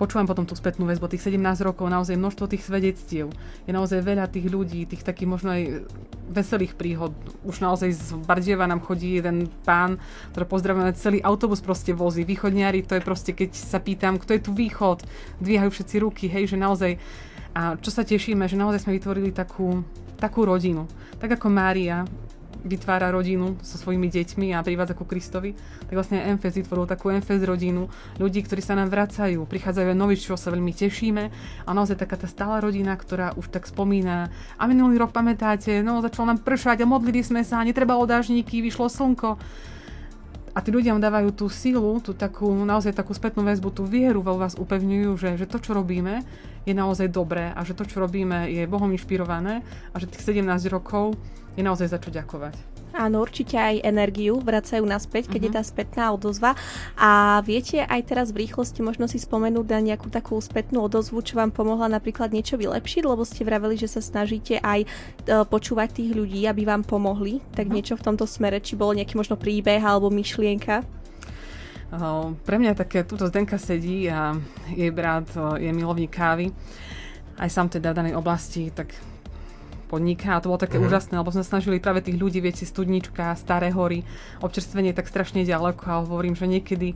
počúvam 0.00 0.24
potom 0.24 0.48
tú 0.48 0.56
spätnú 0.56 0.88
väzbu 0.88 1.12
tých 1.12 1.28
17 1.28 1.60
rokov, 1.60 1.92
naozaj 1.92 2.16
množstvo 2.16 2.48
tých 2.48 2.64
svedectiev. 2.64 3.28
Je 3.68 3.76
naozaj 3.76 4.00
veľa 4.00 4.32
tých 4.32 4.48
ľudí, 4.48 4.88
tých 4.88 5.04
takých 5.04 5.28
možno 5.28 5.52
aj 5.52 5.84
veselých 6.32 6.72
príhod. 6.80 7.12
Už 7.44 7.60
naozaj 7.60 7.92
z 7.92 8.16
Bardieva 8.24 8.64
nám 8.64 8.80
chodí 8.80 9.20
jeden 9.20 9.52
pán, 9.68 10.00
ktorý 10.32 10.48
pozdravujeme, 10.48 10.96
celý 10.96 11.20
autobus 11.20 11.60
proste 11.60 11.92
vozí. 11.92 12.24
Východniari, 12.24 12.80
to 12.80 12.96
je 12.96 13.04
proste, 13.04 13.36
keď 13.36 13.52
sa 13.52 13.76
pýtam, 13.76 14.16
kto 14.16 14.40
je 14.40 14.40
tu 14.40 14.56
východ, 14.56 15.04
dvíhajú 15.44 15.68
všetci 15.68 15.96
ruky, 16.00 16.24
hej, 16.32 16.48
že 16.48 16.56
naozaj 16.56 16.96
a 17.50 17.74
čo 17.74 17.90
sa 17.90 18.06
tešíme, 18.06 18.46
že 18.46 18.54
naozaj 18.54 18.86
sme 18.86 18.94
vytvorili 18.94 19.34
takú, 19.34 19.82
takú 20.22 20.46
rodinu. 20.46 20.86
Tak 21.18 21.34
ako 21.34 21.50
Mária 21.50 22.06
vytvára 22.64 23.08
rodinu 23.12 23.56
so 23.64 23.80
svojimi 23.80 24.12
deťmi 24.12 24.52
a 24.52 24.64
privádza 24.64 24.94
ku 24.96 25.08
Kristovi, 25.08 25.56
tak 25.86 25.94
vlastne 25.94 26.20
MFS 26.36 26.64
vytvoril 26.64 26.86
takú 26.86 27.08
MFS 27.10 27.42
rodinu 27.44 27.88
ľudí, 28.20 28.44
ktorí 28.44 28.60
sa 28.60 28.76
nám 28.76 28.92
vracajú, 28.92 29.44
prichádzajú 29.48 29.96
noví, 29.96 30.20
čo 30.20 30.36
sa 30.36 30.52
veľmi 30.52 30.72
tešíme. 30.72 31.24
A 31.64 31.70
naozaj 31.72 32.00
taká 32.00 32.20
tá 32.20 32.28
stála 32.28 32.60
rodina, 32.60 32.92
ktorá 32.96 33.32
už 33.36 33.48
tak 33.48 33.68
spomína 33.68 34.28
a 34.60 34.62
minulý 34.68 35.00
rok 35.00 35.12
pamätáte, 35.12 35.80
no 35.80 36.04
začalo 36.04 36.32
nám 36.32 36.44
pršať 36.44 36.84
a 36.84 36.90
modlili 36.90 37.24
sme 37.24 37.42
sa, 37.42 37.64
netrebalo 37.64 38.04
dážniky, 38.04 38.60
vyšlo 38.60 38.88
slnko. 38.88 39.40
A 40.50 40.58
tí 40.66 40.74
ľudia 40.74 40.90
vám 40.90 41.02
dávajú 41.06 41.30
tú 41.30 41.46
sílu, 41.46 42.02
tú 42.02 42.10
takú, 42.10 42.50
naozaj 42.50 42.90
takú 42.90 43.14
spätnú 43.14 43.46
väzbu, 43.46 43.70
tú 43.70 43.86
vieru 43.86 44.18
vo 44.18 44.34
vás 44.34 44.58
upevňujú, 44.58 45.10
že, 45.14 45.30
že 45.38 45.46
to, 45.46 45.62
čo 45.62 45.78
robíme, 45.78 46.26
je 46.66 46.74
naozaj 46.74 47.06
dobré 47.06 47.54
a 47.54 47.62
že 47.62 47.78
to, 47.78 47.86
čo 47.86 48.02
robíme, 48.02 48.50
je 48.50 48.66
Bohom 48.66 48.90
inšpirované 48.90 49.62
a 49.94 49.96
že 50.02 50.10
tých 50.10 50.34
17 50.34 50.42
rokov 50.66 51.14
je 51.60 51.68
naozaj 51.68 51.92
za 51.92 52.00
čo 52.00 52.08
ďakovať. 52.08 52.80
Áno, 52.90 53.22
určite 53.22 53.54
aj 53.54 53.86
energiu 53.86 54.42
vracajú 54.42 54.82
naspäť, 54.82 55.30
keď 55.30 55.40
uh-huh. 55.40 55.46
je 55.46 55.52
mhm. 55.54 55.56
tá 55.56 55.62
spätná 55.62 56.04
odozva. 56.10 56.50
A 56.98 57.38
viete 57.46 57.86
aj 57.86 58.10
teraz 58.10 58.34
v 58.34 58.46
rýchlosti 58.46 58.82
možno 58.82 59.06
si 59.06 59.22
spomenúť 59.22 59.66
na 59.70 59.80
nejakú 59.94 60.10
takú 60.10 60.34
spätnú 60.42 60.82
odozvu, 60.82 61.22
čo 61.22 61.38
vám 61.38 61.54
pomohla 61.54 61.86
napríklad 61.86 62.34
niečo 62.34 62.58
vylepšiť, 62.58 63.02
lebo 63.06 63.22
ste 63.22 63.46
vraveli, 63.46 63.78
že 63.78 63.86
sa 63.86 64.02
snažíte 64.02 64.58
aj 64.58 64.84
uh, 64.84 65.46
počúvať 65.46 66.02
tých 66.02 66.10
ľudí, 66.18 66.50
aby 66.50 66.66
vám 66.66 66.82
pomohli. 66.82 67.38
Tak 67.54 67.70
uh-huh. 67.70 67.76
niečo 67.78 67.94
v 67.94 68.04
tomto 68.10 68.26
smere, 68.26 68.58
či 68.58 68.74
bolo 68.74 68.98
nejaký 68.98 69.14
možno 69.14 69.38
príbeh 69.38 69.78
alebo 69.78 70.10
myšlienka? 70.10 70.82
Uh, 71.90 72.34
pre 72.46 72.58
mňa 72.58 72.78
také, 72.78 73.02
túto 73.02 73.26
Zdenka 73.26 73.58
sedí 73.58 74.06
a 74.06 74.34
jej 74.70 74.94
brat 74.94 75.26
uh, 75.34 75.58
je 75.58 75.70
milovník 75.70 76.10
kávy. 76.10 76.50
Aj 77.34 77.50
sám 77.50 77.70
teda 77.70 77.94
v 77.94 77.98
danej 78.02 78.14
oblasti, 78.18 78.70
tak 78.70 78.94
podniká 79.90 80.38
a 80.38 80.42
to 80.42 80.54
bolo 80.54 80.62
také 80.62 80.78
mm. 80.78 80.86
úžasné, 80.86 81.14
lebo 81.18 81.34
sme 81.34 81.42
snažili 81.42 81.82
práve 81.82 82.06
tých 82.06 82.14
ľudí, 82.14 82.38
viete, 82.38 82.62
studnička, 82.62 83.34
staré 83.34 83.74
hory, 83.74 84.06
občerstvenie 84.38 84.94
tak 84.94 85.10
strašne 85.10 85.42
ďaleko 85.42 85.82
a 85.90 86.00
hovorím, 86.06 86.38
že 86.38 86.46
niekedy 86.46 86.94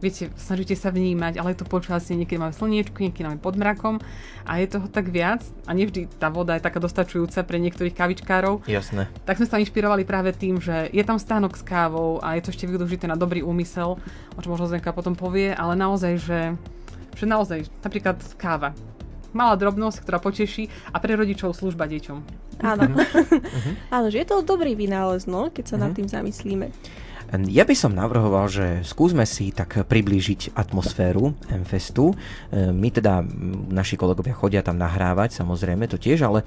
viete, 0.00 0.28
snažíte 0.36 0.76
sa 0.76 0.92
vnímať, 0.92 1.40
ale 1.40 1.52
je 1.52 1.58
to 1.64 1.66
počasie, 1.68 2.16
niekedy 2.16 2.36
máme 2.36 2.52
slniečku, 2.52 3.00
niekedy 3.00 3.24
máme 3.24 3.40
pod 3.40 3.56
mrakom 3.56 3.96
a 4.44 4.60
je 4.60 4.68
toho 4.68 4.86
tak 4.86 5.08
viac 5.08 5.42
a 5.64 5.72
nevždy 5.72 6.08
tá 6.20 6.28
voda 6.28 6.56
je 6.56 6.64
taká 6.64 6.78
dostačujúca 6.78 7.42
pre 7.42 7.56
niektorých 7.60 7.96
kavičkárov. 7.96 8.68
Jasné. 8.68 9.08
Tak 9.24 9.40
sme 9.40 9.48
sa 9.48 9.60
inšpirovali 9.60 10.04
práve 10.04 10.36
tým, 10.36 10.60
že 10.60 10.92
je 10.92 11.02
tam 11.04 11.16
stánok 11.16 11.56
s 11.56 11.64
kávou 11.64 12.20
a 12.20 12.36
je 12.36 12.44
to 12.44 12.52
ešte 12.52 12.68
využité 12.68 13.08
na 13.08 13.16
dobrý 13.16 13.40
úmysel, 13.40 13.96
o 14.36 14.40
čom 14.40 14.52
možno 14.52 14.68
Zenka 14.68 14.92
potom 14.92 15.16
povie, 15.16 15.52
ale 15.52 15.74
naozaj, 15.74 16.12
že, 16.20 16.40
že 17.16 17.24
naozaj, 17.24 17.66
napríklad 17.80 18.20
káva 18.36 18.76
malá 19.32 19.54
drobnosť, 19.58 20.02
ktorá 20.02 20.18
poteší 20.22 20.68
a 20.92 21.00
pre 21.00 21.16
rodičov 21.16 21.56
služba 21.56 21.88
deťom. 21.90 22.18
Áno. 22.62 22.82
Mhm. 22.86 23.72
Áno, 23.96 24.06
že 24.12 24.22
je 24.22 24.26
to 24.28 24.46
dobrý 24.46 24.78
vynález, 24.78 25.24
no, 25.24 25.48
keď 25.50 25.64
sa 25.64 25.76
nad 25.80 25.90
mhm. 25.92 25.96
tým 26.02 26.08
zamyslíme. 26.08 26.66
Ja 27.50 27.66
by 27.66 27.74
som 27.74 27.90
navrhoval, 27.90 28.46
že 28.46 28.66
skúsme 28.86 29.26
si 29.26 29.50
tak 29.50 29.82
priblížiť 29.82 30.54
atmosféru 30.54 31.34
MFestu. 31.50 32.14
My 32.54 32.88
teda, 32.94 33.26
naši 33.66 33.98
kolegovia 33.98 34.30
chodia 34.30 34.62
tam 34.62 34.78
nahrávať, 34.78 35.34
samozrejme 35.34 35.90
to 35.90 35.98
tiež, 35.98 36.22
ale 36.22 36.46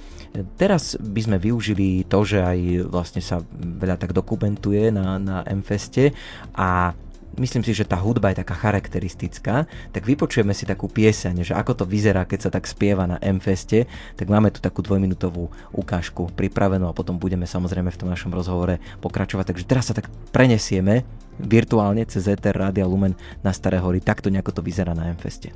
teraz 0.55 0.95
by 0.95 1.19
sme 1.19 1.37
využili 1.37 2.07
to, 2.07 2.23
že 2.23 2.39
aj 2.39 2.59
vlastne 2.87 3.19
sa 3.19 3.43
veľa 3.59 3.99
tak 3.99 4.15
dokumentuje 4.15 4.87
na, 4.95 5.19
na 5.19 5.43
MFeste 5.51 6.15
a 6.55 6.95
myslím 7.39 7.63
si, 7.63 7.71
že 7.71 7.87
tá 7.87 7.95
hudba 7.95 8.29
je 8.35 8.43
taká 8.43 8.53
charakteristická, 8.53 9.65
tak 9.95 10.03
vypočujeme 10.03 10.51
si 10.51 10.67
takú 10.67 10.91
pieseň, 10.91 11.47
že 11.47 11.53
ako 11.55 11.83
to 11.83 11.85
vyzerá, 11.87 12.27
keď 12.27 12.39
sa 12.47 12.51
tak 12.51 12.67
spieva 12.67 13.07
na 13.07 13.17
M-feste, 13.23 13.87
tak 14.19 14.27
máme 14.27 14.51
tu 14.51 14.59
takú 14.59 14.83
dvojminútovú 14.83 15.47
ukážku 15.71 16.29
pripravenú 16.35 16.91
a 16.91 16.93
potom 16.93 17.15
budeme 17.15 17.47
samozrejme 17.47 17.89
v 17.89 17.99
tom 17.99 18.11
našom 18.11 18.35
rozhovore 18.35 18.77
pokračovať. 18.99 19.55
Takže 19.55 19.65
teraz 19.65 19.87
sa 19.87 19.95
tak 19.95 20.11
prenesieme 20.35 21.07
virtuálne 21.39 22.03
cez 22.03 22.27
Ether 22.27 22.51
Rádia 22.51 22.83
Lumen 22.83 23.15
na 23.39 23.55
Staré 23.55 23.79
hory. 23.79 24.03
Takto 24.03 24.27
nejako 24.27 24.59
to 24.59 24.61
vyzerá 24.61 24.91
na 24.91 25.07
M-feste. 25.15 25.55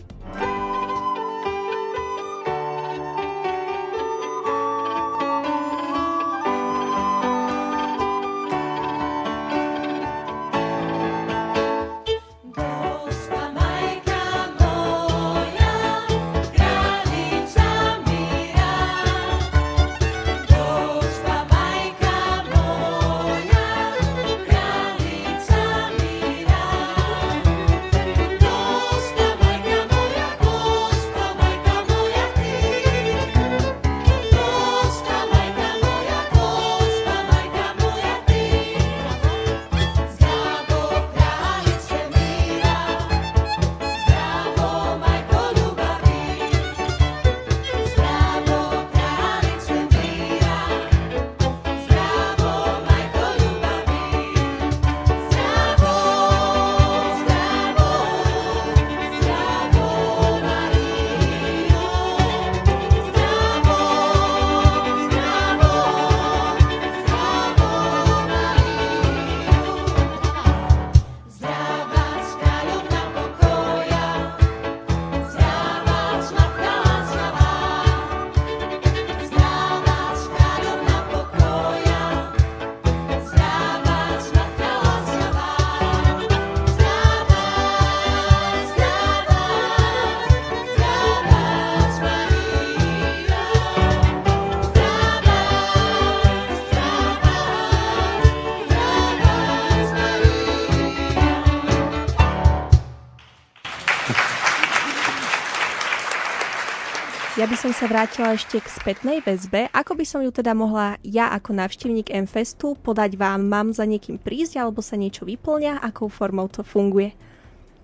Som 107.64 107.72
sa 107.72 107.88
vrátila 107.88 108.36
ešte 108.36 108.60
k 108.60 108.68
spätnej 108.68 109.24
väzbe. 109.24 109.72
Ako 109.72 109.96
by 109.96 110.04
som 110.04 110.20
ju 110.20 110.36
teda 110.36 110.52
mohla 110.52 111.00
ja 111.00 111.32
ako 111.32 111.56
návštevník 111.56 112.12
MFestu 112.12 112.76
podať 112.76 113.16
vám? 113.16 113.48
Mám 113.48 113.72
za 113.72 113.88
niekým 113.88 114.20
prísť 114.20 114.60
alebo 114.60 114.84
sa 114.84 115.00
niečo 115.00 115.24
vyplňa? 115.24 115.80
Akou 115.80 116.12
formou 116.12 116.52
to 116.52 116.60
funguje? 116.60 117.16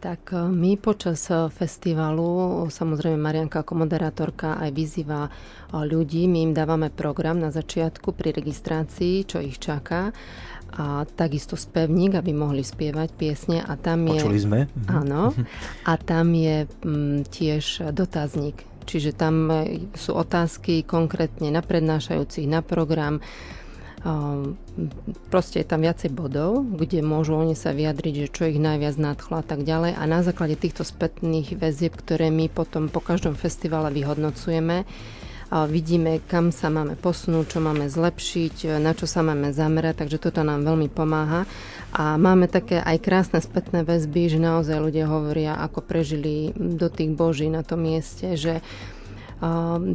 Tak 0.03 0.35
e, 0.35 0.51
my 0.51 0.75
počas 0.75 1.31
e, 1.31 1.47
festivalu, 1.47 2.67
samozrejme 2.67 3.15
Marianka 3.15 3.63
ako 3.63 3.87
moderátorka 3.87 4.59
aj 4.59 4.67
vyzýva 4.75 5.27
e, 5.27 5.31
ľudí, 5.87 6.27
my 6.27 6.51
im 6.51 6.51
dávame 6.51 6.91
program 6.91 7.39
na 7.39 7.47
začiatku 7.47 8.11
pri 8.11 8.35
registrácii, 8.35 9.31
čo 9.31 9.39
ich 9.39 9.63
čaká 9.63 10.11
a 10.75 11.07
takisto 11.07 11.55
spevník, 11.55 12.19
aby 12.19 12.35
mohli 12.35 12.67
spievať 12.67 13.15
piesne 13.15 13.63
a 13.63 13.79
tam 13.79 14.11
je... 14.11 14.21
Počuli 14.27 14.39
sme. 14.43 14.59
Áno. 14.91 15.31
A 15.89 15.97
tam 15.97 16.35
je 16.37 16.69
m, 16.85 17.25
tiež 17.25 17.89
dotazník 17.89 18.68
Čiže 18.85 19.15
tam 19.15 19.49
e, 19.51 19.55
sú 19.95 20.15
otázky 20.15 20.83
konkrétne 20.85 21.51
na 21.51 21.63
prednášajúcich, 21.63 22.47
na 22.47 22.61
program. 22.61 23.23
Proste 25.27 25.59
je 25.59 25.67
tam 25.67 25.83
viacej 25.83 26.15
bodov, 26.15 26.63
kde 26.63 27.03
môžu 27.03 27.35
oni 27.35 27.51
sa 27.51 27.75
vyjadriť, 27.75 28.13
že 28.15 28.31
čo 28.31 28.47
ich 28.47 28.55
najviac 28.55 28.95
nadchlo 28.95 29.43
a 29.43 29.45
tak 29.45 29.67
ďalej. 29.67 29.91
A 29.99 30.03
na 30.07 30.23
základe 30.23 30.55
týchto 30.55 30.87
spätných 30.87 31.59
väzieb, 31.59 31.99
ktoré 31.99 32.31
my 32.31 32.47
potom 32.47 32.87
po 32.87 33.03
každom 33.03 33.35
festivale 33.35 33.91
vyhodnocujeme, 33.91 34.87
vidíme, 35.49 36.21
kam 36.29 36.53
sa 36.53 36.69
máme 36.69 36.93
posunúť, 36.93 37.57
čo 37.57 37.59
máme 37.59 37.89
zlepšiť, 37.89 38.77
na 38.77 38.93
čo 38.93 39.09
sa 39.09 39.25
máme 39.25 39.49
zamerať, 39.49 40.05
takže 40.05 40.21
toto 40.21 40.45
nám 40.45 40.61
veľmi 40.61 40.89
pomáha. 40.93 41.49
A 41.89 42.21
máme 42.21 42.45
také 42.45 42.77
aj 42.77 43.01
krásne 43.01 43.41
spätné 43.41 43.81
väzby, 43.81 44.29
že 44.29 44.37
naozaj 44.37 44.77
ľudia 44.77 45.09
hovoria, 45.09 45.57
ako 45.57 45.81
prežili 45.81 46.53
do 46.53 46.85
tých 46.85 47.09
Boží 47.17 47.49
na 47.49 47.65
tom 47.65 47.81
mieste, 47.81 48.37
že 48.37 48.61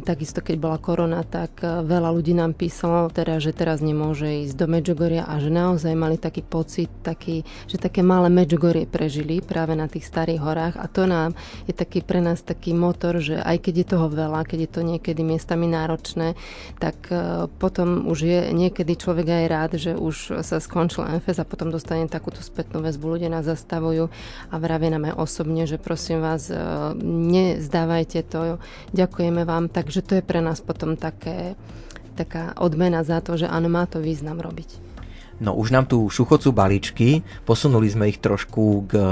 takisto 0.01 0.41
keď 0.41 0.55
bola 0.57 0.81
korona, 0.81 1.21
tak 1.21 1.61
e, 1.61 1.85
veľa 1.85 2.09
ľudí 2.09 2.33
nám 2.33 2.57
písalo, 2.57 3.13
teda, 3.13 3.37
že 3.37 3.53
teraz 3.53 3.77
nemôže 3.77 4.25
ísť 4.49 4.57
do 4.57 4.65
Medžugoria 4.65 5.29
a 5.29 5.37
že 5.37 5.53
naozaj 5.53 5.93
mali 5.93 6.17
taký 6.17 6.41
pocit, 6.41 6.89
taký, 7.05 7.45
že 7.69 7.77
také 7.77 8.01
malé 8.01 8.33
Medžugorie 8.33 8.89
prežili 8.89 9.45
práve 9.45 9.77
na 9.77 9.85
tých 9.85 10.09
starých 10.09 10.41
horách 10.41 10.75
a 10.81 10.89
to 10.89 11.05
nám 11.05 11.37
je 11.69 11.77
taký 11.77 12.01
pre 12.01 12.25
nás 12.25 12.41
taký 12.41 12.73
motor, 12.73 13.21
že 13.21 13.37
aj 13.37 13.69
keď 13.69 13.73
je 13.77 13.87
toho 13.93 14.07
veľa, 14.09 14.49
keď 14.49 14.59
je 14.65 14.69
to 14.73 14.81
niekedy 14.81 15.21
miestami 15.21 15.69
náročné, 15.69 16.33
tak 16.81 17.13
e, 17.13 17.45
potom 17.61 18.09
už 18.09 18.17
je 18.25 18.39
niekedy 18.49 18.97
človek 18.97 19.29
aj 19.29 19.45
rád, 19.45 19.71
že 19.77 19.93
už 19.93 20.41
sa 20.41 20.57
skončil 20.57 21.05
MFS 21.21 21.37
a 21.37 21.45
potom 21.45 21.69
dostane 21.69 22.09
takúto 22.09 22.41
spätnú 22.41 22.81
väzbu. 22.81 23.21
Ľudia 23.21 23.29
nás 23.29 23.45
zastavujú 23.45 24.09
a 24.49 24.55
vravia 24.57 24.89
nám 24.89 25.13
aj 25.13 25.21
osobne, 25.21 25.69
že 25.69 25.77
prosím 25.77 26.25
vás, 26.25 26.49
e, 26.49 26.57
nezdávajte 27.05 28.25
to, 28.25 28.57
ďakujem 28.89 29.34
ďakujeme 29.35 29.51
vám. 29.51 29.67
Takže 29.67 29.99
to 29.99 30.11
je 30.19 30.23
pre 30.23 30.39
nás 30.39 30.63
potom 30.63 30.95
také, 30.95 31.59
taká 32.15 32.55
odmena 32.55 33.03
za 33.03 33.19
to, 33.19 33.35
že 33.35 33.51
áno, 33.51 33.67
má 33.67 33.83
to 33.83 33.99
význam 33.99 34.39
robiť. 34.39 34.79
No 35.43 35.51
už 35.59 35.75
nám 35.75 35.91
tu 35.91 36.07
šuchocú 36.07 36.55
balíčky, 36.55 37.19
posunuli 37.43 37.91
sme 37.91 38.07
ich 38.07 38.23
trošku 38.23 38.87
k 38.87 38.91
e, 38.95 39.03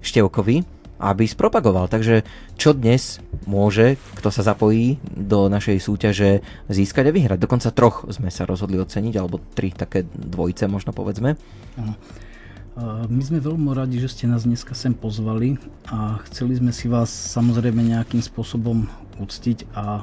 Števkovi, 0.00 0.64
aby 1.04 1.24
spropagoval. 1.28 1.92
Takže 1.92 2.24
čo 2.56 2.72
dnes 2.72 3.20
môže, 3.44 4.00
kto 4.16 4.32
sa 4.32 4.40
zapojí 4.40 4.96
do 5.04 5.52
našej 5.52 5.76
súťaže, 5.84 6.40
získať 6.72 7.12
a 7.12 7.12
vyhrať? 7.12 7.38
Dokonca 7.44 7.76
troch 7.76 8.08
sme 8.08 8.32
sa 8.32 8.48
rozhodli 8.48 8.80
oceniť, 8.80 9.14
alebo 9.20 9.36
tri 9.52 9.68
také 9.76 10.08
dvojice 10.08 10.64
možno 10.64 10.96
povedzme. 10.96 11.36
Ano. 11.76 11.92
My 13.12 13.20
sme 13.20 13.44
veľmi 13.44 13.76
radi, 13.76 14.00
že 14.00 14.08
ste 14.08 14.24
nás 14.24 14.48
dneska 14.48 14.72
sem 14.72 14.96
pozvali 14.96 15.60
a 15.92 16.16
chceli 16.30 16.56
sme 16.56 16.72
si 16.72 16.88
vás 16.88 17.12
samozrejme 17.12 17.82
nejakým 17.82 18.24
spôsobom 18.24 18.88
uctiť 19.20 19.70
a 19.76 20.02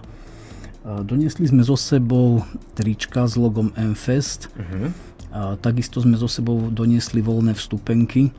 doniesli 1.04 1.50
sme 1.50 1.66
so 1.68 1.76
sebou 1.76 2.48
trička 2.78 3.28
s 3.28 3.36
logom 3.36 3.76
MFest. 3.76 4.48
Uh-huh. 4.56 4.88
A 5.36 5.40
takisto 5.60 6.00
sme 6.00 6.16
so 6.16 6.32
sebou 6.32 6.72
doniesli 6.72 7.20
voľné 7.20 7.58
vstupenky. 7.58 8.32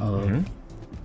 Uh-huh. 0.00 0.40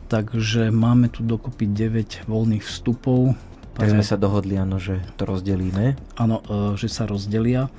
Takže 0.07 0.71
máme 0.71 1.11
tu 1.11 1.27
dokopy 1.27 1.67
9 1.67 2.29
voľných 2.31 2.63
vstupov. 2.63 3.35
Tak 3.75 3.93
sme 3.93 4.05
sa 4.05 4.15
dohodli, 4.15 4.55
áno, 4.55 4.79
že 4.79 5.03
to 5.19 5.27
rozdelíme. 5.27 5.99
Áno, 6.17 6.41
e, 6.47 6.79
že 6.79 6.87
sa 6.87 7.05
rozdelia 7.05 7.69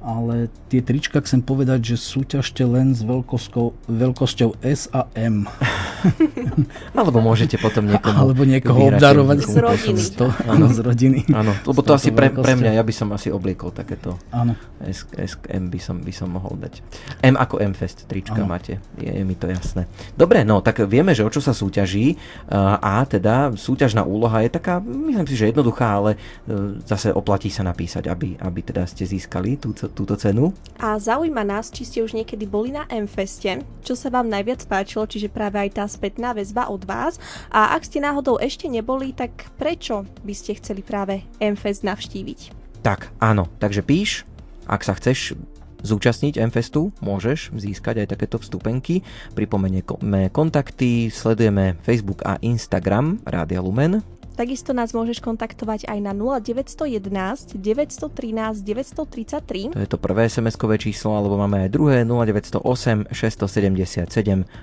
ale 0.00 0.48
tie 0.72 0.80
trička 0.80 1.20
chcem 1.20 1.44
povedať, 1.44 1.94
že 1.94 1.96
súťažte 2.00 2.64
len 2.64 2.96
s 2.96 3.04
veľkosťou, 3.04 3.88
veľkosťou 3.88 4.64
S 4.64 4.88
a 4.96 5.06
M. 5.12 5.44
Alebo 6.98 7.18
môžete 7.22 7.56
potom 7.60 7.86
niekomu 7.86 8.16
Alebo 8.16 8.42
niekoho 8.44 8.92
obdarovať. 8.92 9.38
Z 9.44 9.56
rodiny. 9.60 10.02
To, 10.16 10.26
áno, 10.48 10.66
z 10.70 10.78
rodiny. 10.82 11.20
Áno, 11.30 11.52
lebo 11.66 11.80
to 11.80 11.92
asi 11.94 12.10
pre, 12.10 12.30
pre 12.32 12.54
mňa, 12.56 12.76
ja 12.76 12.82
by 12.84 12.92
som 12.94 13.08
asi 13.14 13.28
obliekol 13.32 13.70
takéto. 13.74 14.16
Áno. 14.34 14.56
S, 14.80 15.04
S, 15.16 15.36
M 15.50 15.68
by 15.68 15.80
som, 15.80 16.00
by 16.00 16.12
som 16.12 16.28
mohol 16.32 16.56
dať. 16.56 16.80
M 17.24 17.36
ako 17.36 17.60
M-Fest 17.60 18.08
trička 18.08 18.40
áno. 18.40 18.50
máte, 18.50 18.80
je, 18.96 19.10
je 19.10 19.24
mi 19.24 19.36
to 19.36 19.48
jasné. 19.50 19.84
Dobre, 20.16 20.42
no 20.44 20.64
tak 20.64 20.84
vieme, 20.88 21.12
že 21.12 21.24
o 21.24 21.30
čo 21.30 21.44
sa 21.44 21.52
súťaží 21.52 22.16
a 22.50 23.04
teda 23.04 23.52
súťažná 23.54 24.02
úloha 24.04 24.40
je 24.44 24.50
taká, 24.50 24.80
myslím 24.80 25.28
si, 25.28 25.36
že 25.36 25.52
jednoduchá, 25.52 26.00
ale 26.00 26.16
e, 26.16 26.80
zase 26.84 27.12
oplatí 27.12 27.52
sa 27.52 27.66
napísať, 27.66 28.08
aby, 28.08 28.40
aby 28.40 28.60
teda 28.64 28.88
ste 28.88 29.04
získali 29.04 29.60
tú 29.60 29.72
túto 29.74 30.14
cenu. 30.16 30.52
A 30.80 30.96
zaujíma 30.96 31.44
nás, 31.44 31.68
či 31.68 31.84
ste 31.84 31.98
už 32.00 32.16
niekedy 32.16 32.48
boli 32.48 32.72
na 32.72 32.86
M-feste, 32.88 33.62
čo 33.84 33.94
sa 33.94 34.08
vám 34.08 34.28
najviac 34.28 34.64
páčilo, 34.64 35.04
čiže 35.04 35.28
práve 35.28 35.60
aj 35.60 35.70
tá 35.76 35.84
spätná 35.90 36.30
väzba 36.30 36.70
od 36.70 36.86
vás. 36.86 37.18
A 37.50 37.74
ak 37.74 37.82
ste 37.82 37.98
náhodou 37.98 38.38
ešte 38.38 38.70
neboli, 38.70 39.10
tak 39.10 39.50
prečo 39.58 40.06
by 40.22 40.30
ste 40.30 40.54
chceli 40.62 40.86
práve 40.86 41.26
M-fest 41.42 41.82
navštíviť? 41.82 42.54
Tak, 42.86 43.10
áno, 43.18 43.50
takže 43.58 43.82
píš, 43.82 44.22
ak 44.70 44.86
sa 44.86 44.94
chceš 44.94 45.34
zúčastniť 45.82 46.38
M-festu, 46.38 46.92
môžeš 47.00 47.56
získať 47.56 48.04
aj 48.04 48.16
takéto 48.16 48.36
vstupenky. 48.38 49.02
Pripomenieme 49.32 50.28
kontakty, 50.30 51.08
sledujeme 51.08 51.80
Facebook 51.82 52.22
a 52.22 52.36
Instagram 52.44 53.20
Rádia 53.24 53.64
Lumen 53.64 54.19
Takisto 54.40 54.72
nás 54.72 54.96
môžeš 54.96 55.20
kontaktovať 55.20 55.84
aj 55.84 55.98
na 56.00 56.16
0911 56.16 57.60
913 57.60 58.64
933. 58.64 59.76
To 59.76 59.82
je 59.84 59.90
to 59.92 60.00
prvé 60.00 60.32
SMS-kové 60.32 60.80
číslo, 60.80 61.12
alebo 61.12 61.36
máme 61.36 61.68
aj 61.68 61.76
druhé 61.76 62.08
0908 62.08 63.12
677 63.12 64.08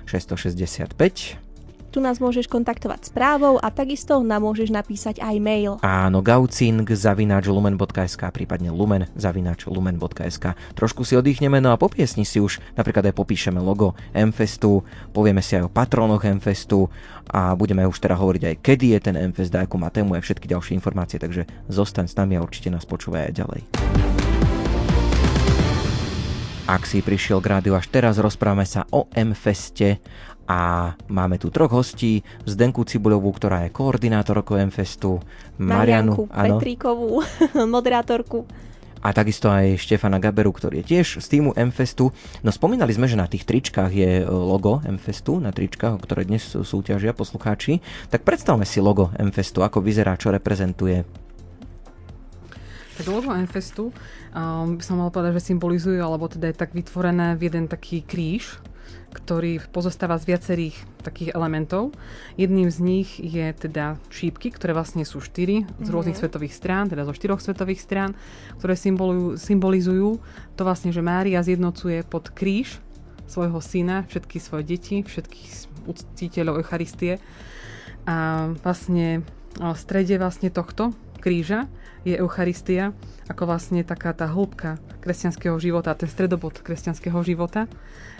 665. 0.02 1.47
Tu 1.88 2.04
nás 2.04 2.20
môžeš 2.20 2.52
kontaktovať 2.52 3.08
správou 3.08 3.56
a 3.56 3.72
takisto 3.72 4.20
nám 4.20 4.44
môžeš 4.44 4.68
napísať 4.68 5.24
aj 5.24 5.36
mail. 5.40 5.72
Áno, 5.80 6.20
gaucing 6.20 6.84
zavináč 6.84 7.48
lumen.sk, 7.48 8.28
prípadne 8.28 8.68
lumen 8.68 9.08
zavináč 9.16 9.64
lumen.sk. 9.64 10.52
Trošku 10.76 11.08
si 11.08 11.16
oddychneme, 11.16 11.64
no 11.64 11.72
a 11.72 11.80
po 11.80 11.88
piesni 11.88 12.28
si 12.28 12.44
už 12.44 12.60
napríklad 12.76 13.08
aj 13.08 13.16
popíšeme 13.16 13.56
logo 13.56 13.96
Mfestu, 14.12 14.84
povieme 15.16 15.40
si 15.40 15.56
aj 15.56 15.64
o 15.64 15.72
patronoch 15.72 16.28
Mfestu 16.28 16.92
a 17.24 17.56
budeme 17.56 17.88
už 17.88 17.96
teda 17.96 18.20
hovoriť 18.20 18.42
aj 18.44 18.56
kedy 18.60 18.86
je 18.92 18.98
ten 19.00 19.16
Mfest, 19.32 19.56
akú 19.56 19.80
má 19.80 19.88
tému 19.88 20.12
a 20.12 20.20
všetky 20.20 20.44
ďalšie 20.44 20.76
informácie, 20.76 21.16
takže 21.16 21.48
zostaň 21.72 22.04
s 22.04 22.14
nami 22.20 22.36
a 22.36 22.44
určite 22.44 22.68
nás 22.68 22.84
počúvaj 22.84 23.32
aj 23.32 23.34
ďalej. 23.34 23.60
Ak 26.68 26.84
si 26.84 27.00
prišiel 27.00 27.40
k 27.40 27.48
rádiu 27.48 27.72
až 27.72 27.88
teraz, 27.88 28.20
rozprávame 28.20 28.68
sa 28.68 28.84
o 28.92 29.08
M-feste 29.16 30.04
a 30.48 30.92
máme 31.12 31.36
tu 31.36 31.52
troch 31.52 31.68
hostí, 31.68 32.24
Zdenku 32.48 32.88
Cibuľovú, 32.88 33.28
ktorá 33.36 33.68
je 33.68 33.74
koordinátorkou 33.76 34.56
M-Festu, 34.56 35.20
Marianu 35.60 36.24
Petríkovú, 36.32 37.20
moderátorku 37.76 38.48
a 38.98 39.14
takisto 39.14 39.46
aj 39.46 39.78
Štefana 39.78 40.18
Gaberu, 40.18 40.50
ktorý 40.50 40.82
je 40.82 40.88
tiež 40.96 41.22
z 41.22 41.26
týmu 41.26 41.54
M-Festu. 41.54 42.10
No 42.42 42.50
spomínali 42.50 42.90
sme, 42.90 43.06
že 43.06 43.18
na 43.18 43.30
tých 43.30 43.46
tričkách 43.46 43.92
je 43.94 44.10
e, 44.20 44.24
logo 44.26 44.82
M-Festu, 44.82 45.38
na 45.38 45.54
tričkách, 45.54 46.02
ktoré 46.02 46.26
dnes 46.26 46.42
súťažia 46.42 47.14
poslucháči. 47.14 47.78
Tak 48.10 48.26
predstavme 48.26 48.66
si 48.66 48.82
logo 48.82 49.14
M-Festu, 49.14 49.62
ako 49.62 49.78
vyzerá, 49.82 50.18
čo 50.18 50.34
reprezentuje. 50.34 51.06
Tak 52.98 53.06
logo 53.06 53.30
M-Festu 53.30 53.94
um, 54.34 54.74
by 54.74 54.82
som 54.82 54.98
mal 54.98 55.14
povedať, 55.14 55.38
že 55.38 55.54
symbolizujú, 55.54 56.02
alebo 56.02 56.26
teda 56.26 56.50
je 56.50 56.58
tak 56.58 56.74
vytvorené 56.74 57.38
v 57.38 57.46
jeden 57.46 57.70
taký 57.70 58.02
kríž, 58.02 58.58
ktorý 59.08 59.64
pozostáva 59.72 60.20
z 60.20 60.34
viacerých 60.34 60.76
takých 61.00 61.32
elementov. 61.32 61.96
Jedným 62.36 62.68
z 62.68 62.78
nich 62.84 63.08
je 63.16 63.52
teda 63.56 63.96
šípky, 64.12 64.52
ktoré 64.52 64.76
vlastne 64.76 65.02
sú 65.08 65.24
štyri 65.24 65.64
z 65.80 65.88
rôznych 65.88 66.16
mm-hmm. 66.16 66.28
svetových 66.28 66.54
strán, 66.54 66.92
teda 66.92 67.08
zo 67.08 67.16
štyroch 67.16 67.40
svetových 67.40 67.80
strán, 67.80 68.12
ktoré 68.60 68.76
symbolujú, 68.76 69.40
symbolizujú 69.40 70.20
to 70.54 70.62
vlastne, 70.64 70.92
že 70.92 71.00
Mária 71.00 71.40
zjednocuje 71.40 72.04
pod 72.04 72.28
kríž 72.32 72.80
svojho 73.28 73.60
syna, 73.60 74.08
všetky 74.08 74.36
svoje 74.40 74.64
deti, 74.64 75.04
všetkých 75.04 75.50
uctiteľov 75.88 76.64
Eucharistie. 76.64 77.20
A 78.08 78.48
vlastne 78.64 79.24
v 79.56 79.76
strede 79.76 80.16
vlastne 80.16 80.48
tohto 80.48 80.96
kríža 81.20 81.68
je 82.06 82.14
Eucharistia 82.18 82.94
ako 83.28 83.48
vlastne 83.48 83.82
taká 83.82 84.14
tá 84.16 84.26
hĺbka 84.30 84.80
kresťanského 85.02 85.56
života, 85.60 85.96
ten 85.98 86.08
stredobod 86.08 86.60
kresťanského 86.60 87.18
života, 87.24 87.66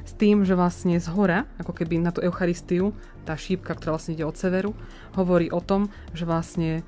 s 0.05 0.13
tým, 0.17 0.45
že 0.45 0.57
vlastne 0.57 0.97
z 0.97 1.09
hora, 1.13 1.49
ako 1.61 1.73
keby 1.73 2.01
na 2.01 2.13
tú 2.13 2.21
Eucharistiu, 2.25 2.97
tá 3.25 3.37
šípka, 3.37 3.77
ktorá 3.77 3.97
vlastne 3.97 4.17
ide 4.17 4.25
od 4.25 4.37
severu, 4.37 4.73
hovorí 5.17 5.53
o 5.53 5.61
tom, 5.61 5.93
že 6.17 6.25
vlastne 6.25 6.87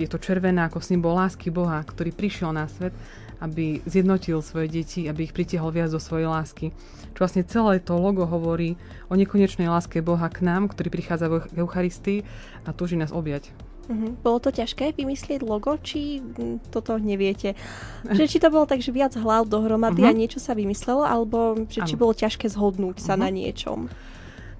je 0.00 0.08
to 0.08 0.16
červená 0.16 0.72
ako 0.72 0.80
symbol 0.80 1.12
lásky 1.12 1.52
Boha, 1.52 1.84
ktorý 1.84 2.12
prišiel 2.16 2.56
na 2.56 2.64
svet, 2.68 2.96
aby 3.40 3.80
zjednotil 3.88 4.40
svoje 4.44 4.68
deti, 4.68 5.08
aby 5.08 5.28
ich 5.28 5.36
pritiahol 5.36 5.72
viac 5.72 5.92
do 5.92 6.00
svojej 6.00 6.28
lásky. 6.28 6.72
Čo 7.16 7.20
vlastne 7.24 7.44
celé 7.44 7.80
to 7.80 7.96
logo 7.96 8.28
hovorí 8.28 8.76
o 9.08 9.16
nekonečnej 9.16 9.68
láske 9.68 10.04
Boha 10.04 10.28
k 10.28 10.44
nám, 10.44 10.68
ktorý 10.68 10.92
prichádza 10.92 11.28
v 11.28 11.60
Eucharistii 11.60 12.24
a 12.64 12.76
túži 12.76 13.00
nás 13.00 13.12
objať. 13.12 13.52
Uh-huh. 13.90 14.14
Bolo 14.22 14.38
to 14.38 14.54
ťažké 14.54 14.94
vymyslieť 14.94 15.42
logo, 15.42 15.74
či 15.82 16.22
toto 16.70 16.94
neviete? 17.02 17.58
Že 18.06 18.24
či 18.30 18.38
to 18.38 18.46
bolo 18.46 18.62
tak, 18.62 18.78
že 18.78 18.94
viac 18.94 19.18
hlav 19.18 19.50
dohromady 19.50 20.06
uh-huh. 20.06 20.14
a 20.14 20.18
niečo 20.18 20.38
sa 20.38 20.54
vymyslelo, 20.54 21.02
alebo 21.02 21.66
že 21.66 21.82
či 21.82 21.98
bolo 21.98 22.14
ťažké 22.14 22.46
zhodnúť 22.46 23.02
sa 23.02 23.18
uh-huh. 23.18 23.26
na 23.26 23.28
niečom? 23.34 23.90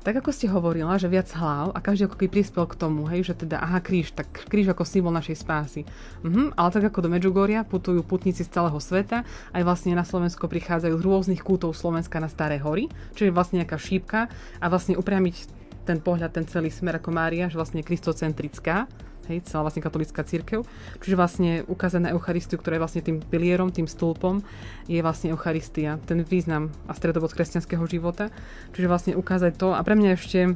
Tak 0.00 0.24
ako 0.24 0.32
ste 0.32 0.48
hovorila, 0.48 0.96
že 0.96 1.12
viac 1.12 1.28
hlav 1.36 1.76
a 1.76 1.78
každý 1.84 2.08
ako 2.08 2.16
keby 2.16 2.40
prispel 2.40 2.64
k 2.64 2.72
tomu, 2.72 3.04
hej, 3.12 3.20
že 3.20 3.44
teda 3.44 3.60
aha, 3.60 3.84
kríž, 3.84 4.16
tak 4.16 4.32
kríž 4.48 4.72
ako 4.72 4.88
symbol 4.88 5.12
našej 5.12 5.36
spásy. 5.44 5.84
Uh-huh. 6.24 6.48
Ale 6.56 6.72
tak 6.72 6.88
ako 6.88 7.04
do 7.04 7.12
Medžugoria 7.12 7.68
putujú 7.68 8.00
putníci 8.00 8.42
z 8.42 8.50
celého 8.50 8.80
sveta, 8.80 9.28
aj 9.52 9.62
vlastne 9.62 9.92
na 9.92 10.02
Slovensko 10.02 10.48
prichádzajú 10.48 10.96
z 10.96 11.04
rôznych 11.04 11.44
kútov 11.44 11.76
Slovenska 11.76 12.16
na 12.16 12.32
Staré 12.32 12.56
hory, 12.56 12.88
čo 13.12 13.28
je 13.28 13.30
vlastne 13.30 13.60
nejaká 13.60 13.76
šípka 13.76 14.32
a 14.58 14.66
vlastne 14.72 14.96
upriamiť 14.96 15.52
ten 15.84 16.00
pohľad, 16.00 16.32
ten 16.32 16.48
celý 16.48 16.72
smer 16.72 16.96
ako 16.96 17.12
Mária, 17.12 17.52
že 17.52 17.60
vlastne 17.60 17.84
kristocentrická 17.84 18.88
hej, 19.28 19.44
celá 19.44 19.66
vlastne 19.66 19.84
katolická 19.84 20.24
církev. 20.24 20.64
Čiže 21.02 21.18
vlastne 21.18 21.50
ukázané 21.68 22.14
Eucharistiu, 22.14 22.56
ktorá 22.56 22.78
je 22.78 22.82
vlastne 22.84 23.02
tým 23.04 23.20
pilierom, 23.20 23.74
tým 23.74 23.90
stĺpom, 23.90 24.40
je 24.88 25.00
vlastne 25.04 25.34
Eucharistia, 25.34 26.00
ten 26.08 26.24
význam 26.24 26.72
a 26.88 26.96
stredobod 26.96 27.34
kresťanského 27.34 27.84
života. 27.84 28.32
Čiže 28.72 28.88
vlastne 28.88 29.12
ukázať 29.18 29.52
to 29.58 29.76
a 29.76 29.80
pre 29.84 29.98
mňa 29.98 30.10
ešte, 30.16 30.54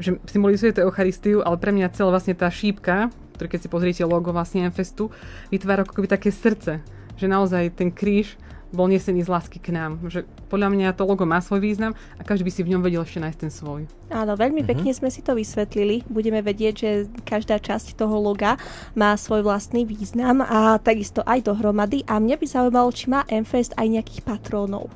že 0.00 0.16
symbolizuje 0.30 0.72
to 0.72 0.86
Eucharistiu, 0.86 1.44
ale 1.44 1.60
pre 1.60 1.74
mňa 1.74 1.92
celá 1.92 2.14
vlastne 2.14 2.32
tá 2.32 2.48
šípka 2.48 3.12
ktorý 3.38 3.54
keď 3.54 3.60
si 3.62 3.70
pozriete 3.70 4.02
logo 4.02 4.34
vlastne 4.34 4.66
Enfestu, 4.66 5.14
vytvára 5.54 5.86
ako 5.86 6.02
keby 6.02 6.10
také 6.10 6.34
srdce, 6.34 6.82
že 7.14 7.26
naozaj 7.30 7.78
ten 7.78 7.94
kríž 7.94 8.34
bol 8.72 8.86
nesený 8.88 9.24
z 9.24 9.32
lásky 9.32 9.58
k 9.60 9.72
nám. 9.72 10.00
Že 10.08 10.28
podľa 10.52 10.68
mňa 10.72 10.96
to 10.96 11.08
logo 11.08 11.24
má 11.24 11.40
svoj 11.40 11.64
význam 11.64 11.92
a 12.16 12.22
každý 12.24 12.44
by 12.44 12.52
si 12.52 12.60
v 12.64 12.76
ňom 12.76 12.82
vedel 12.84 13.00
ešte 13.00 13.20
nájsť 13.20 13.40
ten 13.40 13.52
svoj. 13.52 13.80
Áno, 14.12 14.32
veľmi 14.36 14.64
mm-hmm. 14.64 14.70
pekne 14.70 14.90
sme 14.92 15.08
si 15.08 15.20
to 15.24 15.32
vysvetlili. 15.32 16.04
Budeme 16.08 16.44
vedieť, 16.44 16.74
že 16.76 16.90
každá 17.24 17.60
časť 17.60 17.96
toho 17.96 18.16
loga 18.20 18.60
má 18.92 19.16
svoj 19.16 19.44
vlastný 19.44 19.88
význam 19.88 20.44
a 20.44 20.76
takisto 20.80 21.24
aj 21.24 21.48
dohromady. 21.48 22.04
A 22.04 22.20
mňa 22.20 22.36
by 22.36 22.46
zaujímalo, 22.46 22.88
či 22.92 23.08
má 23.08 23.24
Enfest 23.32 23.72
aj 23.76 23.88
nejakých 23.88 24.22
patrónov. 24.24 24.92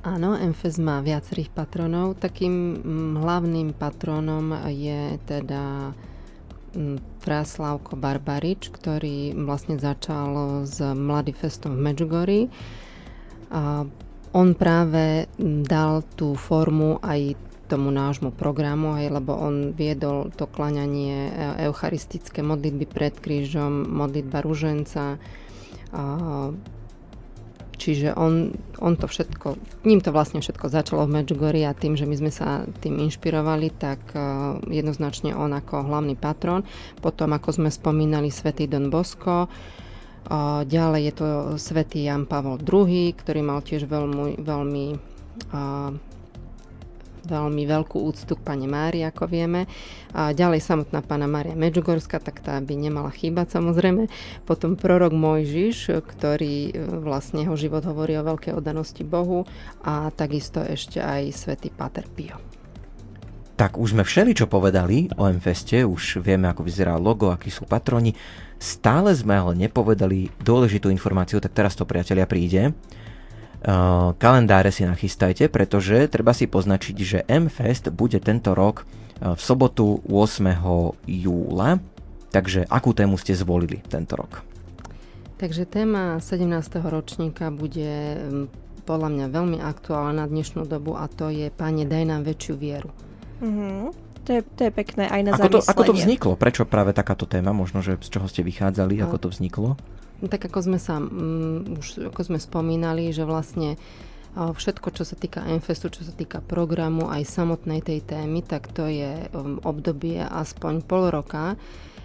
Áno, 0.00 0.32
MFS 0.32 0.80
má 0.80 1.04
viacerých 1.04 1.52
patronov. 1.52 2.16
Takým 2.16 2.80
mm, 2.80 3.20
hlavným 3.20 3.76
patronom 3.76 4.56
je 4.72 5.20
teda 5.28 5.92
Fráslavko 7.20 7.98
Barbarič, 7.98 8.70
ktorý 8.70 9.34
vlastne 9.34 9.76
začal 9.76 10.62
s 10.66 10.78
Mladý 10.78 11.34
festom 11.34 11.74
v 11.74 11.84
Medžugorí. 11.90 12.40
On 14.30 14.48
práve 14.54 15.26
dal 15.66 16.06
tú 16.14 16.38
formu 16.38 17.02
aj 17.02 17.34
tomu 17.66 17.94
nášmu 17.94 18.34
programu, 18.34 18.98
aj, 18.98 19.22
lebo 19.22 19.34
on 19.34 19.70
viedol 19.70 20.34
to 20.34 20.50
klaňanie 20.50 21.30
e, 21.30 21.32
eucharistické 21.70 22.42
modlitby 22.42 22.82
pred 22.90 23.14
krížom, 23.14 23.86
modlitba 23.86 24.42
ruženca, 24.42 25.22
Čiže 27.80 28.12
on, 28.12 28.52
on 28.76 29.00
to 29.00 29.08
všetko, 29.08 29.56
ním 29.88 30.04
to 30.04 30.12
vlastne 30.12 30.44
všetko 30.44 30.68
začalo 30.68 31.08
v 31.08 31.16
Medjugorji 31.16 31.64
a 31.64 31.72
tým, 31.72 31.96
že 31.96 32.04
my 32.04 32.12
sme 32.12 32.28
sa 32.28 32.68
tým 32.84 33.00
inšpirovali, 33.00 33.72
tak 33.72 34.12
uh, 34.12 34.60
jednoznačne 34.68 35.32
on 35.32 35.56
ako 35.56 35.88
hlavný 35.88 36.12
patron. 36.12 36.60
Potom, 37.00 37.32
ako 37.32 37.56
sme 37.56 37.72
spomínali, 37.72 38.28
svätý 38.28 38.68
Don 38.68 38.92
Bosco, 38.92 39.48
uh, 39.48 40.60
ďalej 40.68 41.02
je 41.08 41.14
to 41.16 41.28
svätý 41.56 42.04
Jan 42.04 42.28
Pavol 42.28 42.60
II, 42.60 43.16
ktorý 43.16 43.40
mal 43.40 43.64
tiež 43.64 43.88
veľmi, 43.88 44.44
veľmi 44.44 44.86
uh, 45.56 46.09
veľmi 47.24 47.62
veľkú 47.66 47.98
úctu 48.00 48.36
k 48.36 48.44
pani 48.44 48.70
Mári, 48.70 49.04
ako 49.04 49.28
vieme. 49.28 49.68
A 50.14 50.32
ďalej 50.32 50.62
samotná 50.64 51.04
pána 51.04 51.30
Mária 51.30 51.58
Medžugorská, 51.58 52.20
tak 52.20 52.40
tá 52.40 52.58
by 52.60 52.74
nemala 52.76 53.12
chýbať 53.12 53.56
samozrejme. 53.58 54.06
Potom 54.44 54.74
prorok 54.74 55.12
Mojžiš, 55.12 56.02
ktorý 56.02 56.70
e, 56.70 56.72
vlastne 57.00 57.44
jeho 57.46 57.56
život 57.58 57.84
hovorí 57.84 58.16
o 58.16 58.26
veľkej 58.26 58.56
oddanosti 58.56 59.02
Bohu 59.04 59.44
a 59.84 60.08
takisto 60.14 60.62
ešte 60.64 61.00
aj 61.02 61.32
svätý 61.34 61.68
Pater 61.68 62.06
Pio. 62.10 62.40
Tak 63.60 63.76
už 63.76 63.92
sme 63.92 64.08
všeli, 64.08 64.32
čo 64.32 64.48
povedali 64.48 65.12
o 65.20 65.28
MFeste, 65.28 65.84
už 65.84 66.24
vieme, 66.24 66.48
ako 66.48 66.64
vyzerá 66.64 66.96
logo, 66.96 67.28
akí 67.28 67.52
sú 67.52 67.68
patroni. 67.68 68.16
Stále 68.56 69.12
sme 69.12 69.36
ale 69.36 69.52
nepovedali 69.68 70.32
dôležitú 70.40 70.88
informáciu, 70.88 71.44
tak 71.44 71.52
teraz 71.52 71.76
to 71.76 71.84
priatelia 71.84 72.24
príde. 72.24 72.72
Eh, 73.60 74.08
kalendáre 74.16 74.72
si 74.72 74.88
nachystajte, 74.88 75.52
pretože 75.52 76.08
treba 76.08 76.32
si 76.32 76.48
poznačiť, 76.48 76.96
že 76.96 77.18
M-Fest 77.28 77.92
bude 77.92 78.16
tento 78.16 78.56
rok 78.56 78.88
eh, 78.88 79.36
v 79.36 79.40
sobotu 79.40 80.00
8. 80.08 80.48
júla. 81.04 81.76
Takže 82.32 82.64
akú 82.72 82.96
tému 82.96 83.20
ste 83.20 83.36
zvolili 83.36 83.84
tento 83.84 84.16
rok? 84.16 84.40
Takže 85.36 85.68
téma 85.68 86.16
17. 86.24 86.56
ročníka 86.88 87.52
bude 87.52 88.16
mm, 88.16 88.46
podľa 88.88 89.08
mňa 89.12 89.26
veľmi 89.28 89.58
aktuálna 89.60 90.24
na 90.24 90.26
dnešnú 90.30 90.64
dobu 90.64 90.96
a 90.96 91.04
to 91.12 91.28
je 91.28 91.52
Pane, 91.52 91.84
daj 91.84 92.04
nám 92.08 92.24
väčšiu 92.24 92.54
vieru. 92.56 92.88
Mm-hmm. 93.44 93.92
To 94.24 94.30
je, 94.36 94.40
to 94.56 94.60
je 94.68 94.72
pekné 94.72 95.04
aj 95.08 95.20
na 95.20 95.32
ako 95.36 95.48
to, 95.48 95.60
ako 95.64 95.82
to 95.92 95.94
vzniklo? 95.96 96.32
Prečo 96.36 96.64
práve 96.64 96.96
takáto 96.96 97.28
téma? 97.28 97.52
Možno, 97.52 97.84
že 97.84 98.00
z 98.00 98.08
čoho 98.08 98.24
ste 98.24 98.40
vychádzali? 98.40 99.00
No. 99.00 99.08
Ako 99.08 99.16
to 99.20 99.28
vzniklo? 99.28 99.76
Tak 100.28 100.50
ako 100.50 100.58
sme 100.66 100.78
sa 100.82 101.00
um, 101.00 101.78
už 101.80 102.12
ako 102.12 102.20
sme 102.32 102.38
spomínali, 102.42 103.08
že 103.14 103.24
vlastne 103.24 103.80
všetko, 104.30 104.94
čo 104.94 105.02
sa 105.02 105.18
týka 105.18 105.42
Enfestu, 105.50 105.90
čo 105.90 106.06
sa 106.06 106.14
týka 106.14 106.38
programu, 106.38 107.10
aj 107.10 107.26
samotnej 107.26 107.82
tej 107.82 108.06
témy, 108.06 108.46
tak 108.46 108.70
to 108.70 108.86
je 108.86 109.26
um, 109.34 109.58
obdobie 109.66 110.22
aspoň 110.22 110.86
pol 110.86 111.10
roka 111.10 111.58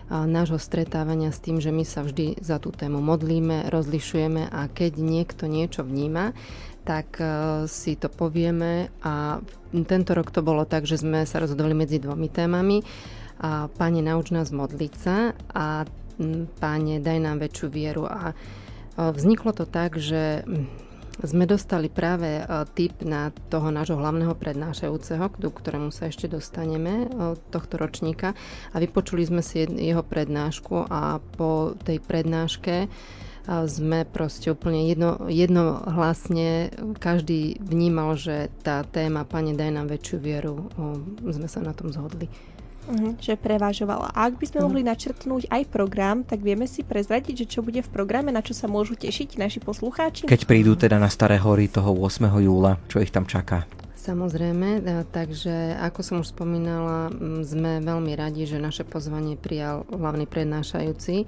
nášho 0.10 0.62
stretávania 0.62 1.34
s 1.34 1.42
tým, 1.42 1.58
že 1.58 1.74
my 1.74 1.82
sa 1.82 2.06
vždy 2.06 2.38
za 2.38 2.62
tú 2.62 2.70
tému 2.70 3.02
modlíme, 3.02 3.74
rozlišujeme 3.74 4.54
a 4.54 4.70
keď 4.70 5.02
niekto 5.02 5.50
niečo 5.50 5.82
vníma, 5.82 6.38
tak 6.86 7.18
uh, 7.18 7.66
si 7.66 7.98
to 7.98 8.14
povieme. 8.14 8.94
A 9.02 9.42
tento 9.90 10.14
rok 10.14 10.30
to 10.30 10.46
bolo 10.46 10.64
tak, 10.70 10.86
že 10.86 11.02
sme 11.02 11.26
sa 11.26 11.42
rozhodli 11.42 11.74
medzi 11.74 11.98
dvomi 11.98 12.30
témami. 12.30 12.86
A 13.42 13.68
Pane, 13.68 14.06
nauč 14.06 14.30
nás 14.30 14.54
modliť 14.54 14.94
sa. 14.94 15.34
A 15.52 15.90
Páne, 16.62 17.04
daj 17.04 17.20
nám 17.20 17.44
väčšiu 17.44 17.68
vieru. 17.68 18.08
A 18.08 18.32
vzniklo 18.96 19.52
to 19.52 19.68
tak, 19.68 20.00
že 20.00 20.48
sme 21.16 21.48
dostali 21.48 21.88
práve 21.88 22.44
tip 22.76 23.00
na 23.00 23.32
toho 23.48 23.72
nášho 23.72 23.96
hlavného 23.96 24.36
prednášajúceho, 24.36 25.32
k 25.32 25.48
ktorému 25.48 25.88
sa 25.88 26.12
ešte 26.12 26.28
dostaneme 26.28 27.08
tohto 27.56 27.80
ročníka 27.80 28.36
a 28.72 28.84
vypočuli 28.84 29.24
sme 29.24 29.40
si 29.40 29.64
jeho 29.64 30.04
prednášku 30.04 30.92
a 30.92 31.24
po 31.40 31.72
tej 31.88 32.04
prednáške 32.04 32.92
sme 33.48 34.04
proste 34.10 34.52
úplne 34.52 34.92
jedno, 34.92 35.24
jednohlasne, 35.32 36.74
každý 37.00 37.64
vnímal, 37.64 38.20
že 38.20 38.52
tá 38.66 38.84
téma 38.84 39.24
Pane, 39.24 39.56
daj 39.56 39.72
nám 39.72 39.88
väčšiu 39.88 40.18
vieru, 40.20 40.68
sme 41.22 41.48
sa 41.48 41.64
na 41.64 41.72
tom 41.72 41.96
zhodli. 41.96 42.28
Uh-huh, 42.86 43.18
že 43.18 43.34
prevážovala. 43.34 44.14
A 44.14 44.30
ak 44.30 44.38
by 44.38 44.46
sme 44.46 44.62
uh-huh. 44.62 44.70
mohli 44.70 44.82
načrtnúť 44.86 45.50
aj 45.50 45.64
program, 45.74 46.22
tak 46.22 46.46
vieme 46.46 46.70
si 46.70 46.86
prezradiť, 46.86 47.46
že 47.46 47.58
čo 47.58 47.60
bude 47.66 47.82
v 47.82 47.90
programe, 47.90 48.30
na 48.30 48.46
čo 48.46 48.54
sa 48.54 48.70
môžu 48.70 48.94
tešiť 48.94 49.42
naši 49.42 49.58
poslucháči? 49.58 50.30
Keď 50.30 50.42
prídu 50.46 50.78
teda 50.78 51.02
na 51.02 51.10
Staré 51.10 51.42
hory 51.42 51.66
toho 51.66 51.98
8. 51.98 52.30
júla, 52.46 52.78
čo 52.86 53.02
ich 53.02 53.10
tam 53.10 53.26
čaká? 53.26 53.66
Samozrejme, 53.98 54.86
e, 54.86 55.02
takže 55.10 55.82
ako 55.82 56.00
som 56.06 56.16
už 56.22 56.30
spomínala, 56.30 57.10
sme 57.42 57.82
veľmi 57.82 58.14
radi, 58.14 58.46
že 58.46 58.62
naše 58.62 58.86
pozvanie 58.86 59.34
prijal 59.34 59.82
hlavný 59.90 60.30
prednášajúci 60.30 61.26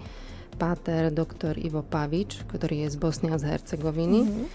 páter 0.61 1.09
doktor 1.09 1.57
Ivo 1.57 1.81
Pavič, 1.81 2.45
ktorý 2.49 2.85
je 2.85 2.93
z 2.93 2.97
Bosny 3.01 3.27
a 3.33 3.41
z 3.41 3.49
Hercegoviny. 3.49 4.19
Uh-huh. 4.25 4.45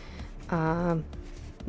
A 0.51 0.61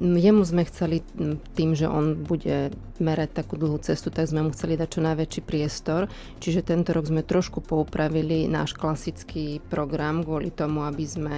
Jemu 0.02 0.42
sme 0.42 0.66
chceli 0.66 1.06
tým, 1.54 1.78
že 1.78 1.86
on 1.86 2.18
bude 2.18 2.74
merať 2.98 3.30
takú 3.44 3.62
dlhú 3.62 3.78
cestu, 3.78 4.10
tak 4.10 4.26
sme 4.26 4.42
mu 4.42 4.50
chceli 4.50 4.74
dať 4.74 4.90
čo 4.90 5.02
najväčší 5.06 5.42
priestor. 5.46 6.10
Čiže 6.42 6.66
tento 6.66 6.98
rok 6.98 7.06
sme 7.06 7.22
trošku 7.22 7.62
poupravili 7.62 8.50
náš 8.50 8.74
klasický 8.74 9.62
program 9.70 10.26
kvôli 10.26 10.50
tomu, 10.50 10.82
aby 10.82 11.06
sme 11.06 11.34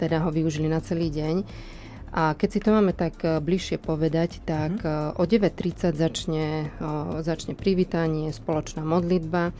teda 0.00 0.24
ho 0.24 0.32
využili 0.32 0.72
na 0.72 0.80
celý 0.80 1.12
deň. 1.12 1.36
A 2.12 2.36
keď 2.36 2.48
si 2.48 2.60
to 2.60 2.76
máme 2.76 2.92
tak 2.92 3.24
e, 3.24 3.40
bližšie 3.40 3.80
povedať, 3.80 4.44
tak 4.44 4.84
mm. 4.84 5.16
o 5.16 5.24
9.30 5.24 5.96
začne, 5.96 6.68
začne 7.24 7.56
privítanie, 7.56 8.28
spoločná 8.36 8.84
modlitba. 8.84 9.56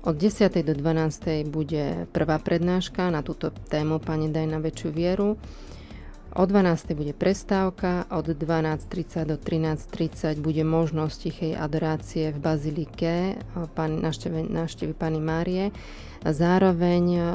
Od 0.00 0.16
10. 0.16 0.48
do 0.64 0.72
12. 0.72 1.44
bude 1.44 2.08
prvá 2.08 2.40
prednáška 2.40 3.12
na 3.12 3.20
túto 3.20 3.52
tému 3.68 4.00
Pane 4.00 4.32
daj 4.32 4.48
na 4.48 4.56
väčšiu 4.56 4.88
vieru. 4.96 5.36
O 6.30 6.46
12. 6.46 6.94
bude 6.94 7.10
prestávka, 7.10 8.06
od 8.06 8.30
12.30 8.30 9.26
do 9.26 9.34
13.30 9.34 10.38
bude 10.38 10.62
možnosť 10.62 11.16
tichej 11.26 11.52
adorácie 11.58 12.30
v 12.30 12.38
Bazilike 12.38 13.34
návštevy 14.54 14.94
Pany 14.94 15.18
Márie. 15.18 15.74
Zároveň 16.22 17.34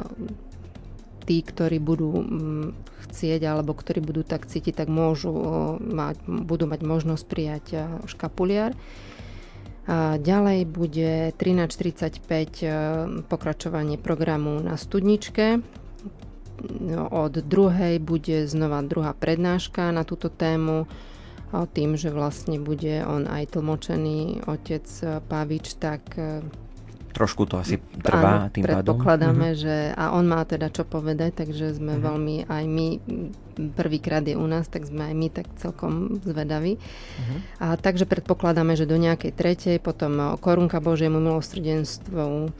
tí, 1.28 1.44
ktorí 1.44 1.76
budú 1.76 2.24
chcieť 3.04 3.44
alebo 3.44 3.76
ktorí 3.76 4.00
budú 4.00 4.24
tak 4.24 4.48
cítiť, 4.48 4.72
tak 4.80 4.88
môžu 4.88 5.28
mať, 5.76 6.16
budú 6.24 6.64
mať 6.64 6.80
možnosť 6.80 7.24
prijať 7.28 7.66
škapuliar. 8.08 8.72
A 9.84 10.16
ďalej 10.16 10.64
bude 10.72 11.36
13.45 11.36 13.28
pokračovanie 13.28 14.00
programu 14.00 14.56
na 14.64 14.80
studničke 14.80 15.60
od 17.10 17.34
druhej 17.44 18.00
bude 18.00 18.48
znova 18.48 18.80
druhá 18.82 19.12
prednáška 19.12 19.92
na 19.92 20.02
túto 20.04 20.32
tému 20.32 20.88
tým, 21.54 21.94
že 21.94 22.10
vlastne 22.10 22.58
bude 22.58 23.06
on 23.06 23.24
aj 23.30 23.54
tlmočený 23.54 24.50
otec 24.50 24.84
Pavič, 25.30 25.78
tak 25.78 26.02
e, 26.18 26.42
trošku 27.16 27.48
to 27.48 27.56
asi 27.56 27.80
trvá 28.04 28.44
áno, 28.44 28.52
tým 28.52 28.68
predpokladáme, 28.68 29.56
pádom. 29.56 29.62
že 29.64 29.76
a 29.96 30.12
on 30.12 30.28
má 30.28 30.44
teda 30.44 30.68
čo 30.68 30.84
povedať, 30.84 31.46
takže 31.46 31.72
sme 31.72 31.96
uh-huh. 31.96 32.06
veľmi 32.12 32.36
aj 32.44 32.64
my 32.68 32.86
prvýkrát 33.72 34.20
je 34.20 34.36
u 34.36 34.44
nás, 34.44 34.68
tak 34.68 34.84
sme 34.84 35.08
aj 35.08 35.14
my 35.16 35.28
tak 35.32 35.46
celkom 35.56 36.20
zvedaví. 36.20 36.76
Uh-huh. 36.76 37.38
A 37.56 37.80
takže 37.80 38.04
predpokladáme, 38.04 38.76
že 38.76 38.84
do 38.84 39.00
nejakej 39.00 39.32
tretej, 39.32 39.76
potom 39.80 40.36
korunka 40.36 40.76
Božiemu 40.84 41.16
milosrdenstvu, 41.16 42.52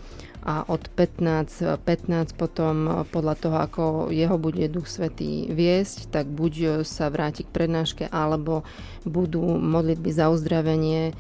a 0.47 0.63
od 0.71 0.87
15, 0.95 1.83
15 1.83 2.39
potom 2.39 3.03
podľa 3.11 3.35
toho, 3.35 3.57
ako 3.59 3.83
jeho 4.15 4.39
bude 4.39 4.71
Duch 4.71 4.87
Svetý 4.87 5.51
viesť, 5.51 6.15
tak 6.15 6.31
buď 6.31 6.87
sa 6.87 7.11
vráti 7.11 7.43
k 7.43 7.51
prednáške, 7.51 8.07
alebo 8.07 8.63
budú 9.03 9.43
modlitby 9.59 10.15
za 10.15 10.31
uzdravenie. 10.31 11.19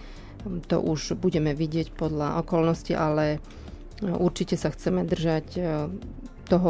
To 0.70 0.78
už 0.78 1.18
budeme 1.18 1.58
vidieť 1.58 1.90
podľa 1.90 2.38
okolnosti, 2.38 2.94
ale 2.94 3.42
Určite 4.04 4.60
sa 4.60 4.68
chceme 4.68 5.08
držať 5.08 5.56
toho 6.46 6.68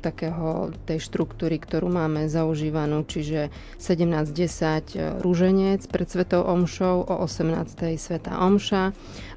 takého 0.00 0.72
tej 0.88 0.98
štruktúry, 1.04 1.60
ktorú 1.60 1.92
máme 1.92 2.26
zaužívanú, 2.26 3.04
čiže 3.04 3.52
17.10 3.76 4.96
e, 4.96 5.20
rúženec 5.20 5.84
pred 5.92 6.08
Svetou 6.08 6.42
Omšou, 6.48 7.04
o 7.04 7.14
18.00 7.28 8.00
Sveta 8.00 8.40
Omša 8.40 8.84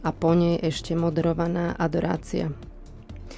a 0.01 0.09
po 0.15 0.31
nej 0.31 0.55
ešte 0.63 0.95
moderovaná 0.95 1.75
adorácia. 1.75 2.49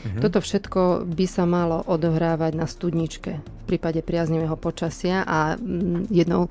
Mhm. 0.06 0.22
Toto 0.22 0.40
všetko 0.40 1.10
by 1.10 1.26
sa 1.26 1.44
malo 1.44 1.84
odohrávať 1.84 2.54
na 2.56 2.70
studničke 2.70 3.32
v 3.42 3.64
prípade 3.68 4.00
priaznivého 4.06 4.56
počasia 4.56 5.28
a 5.28 5.60
jednou, 6.08 6.48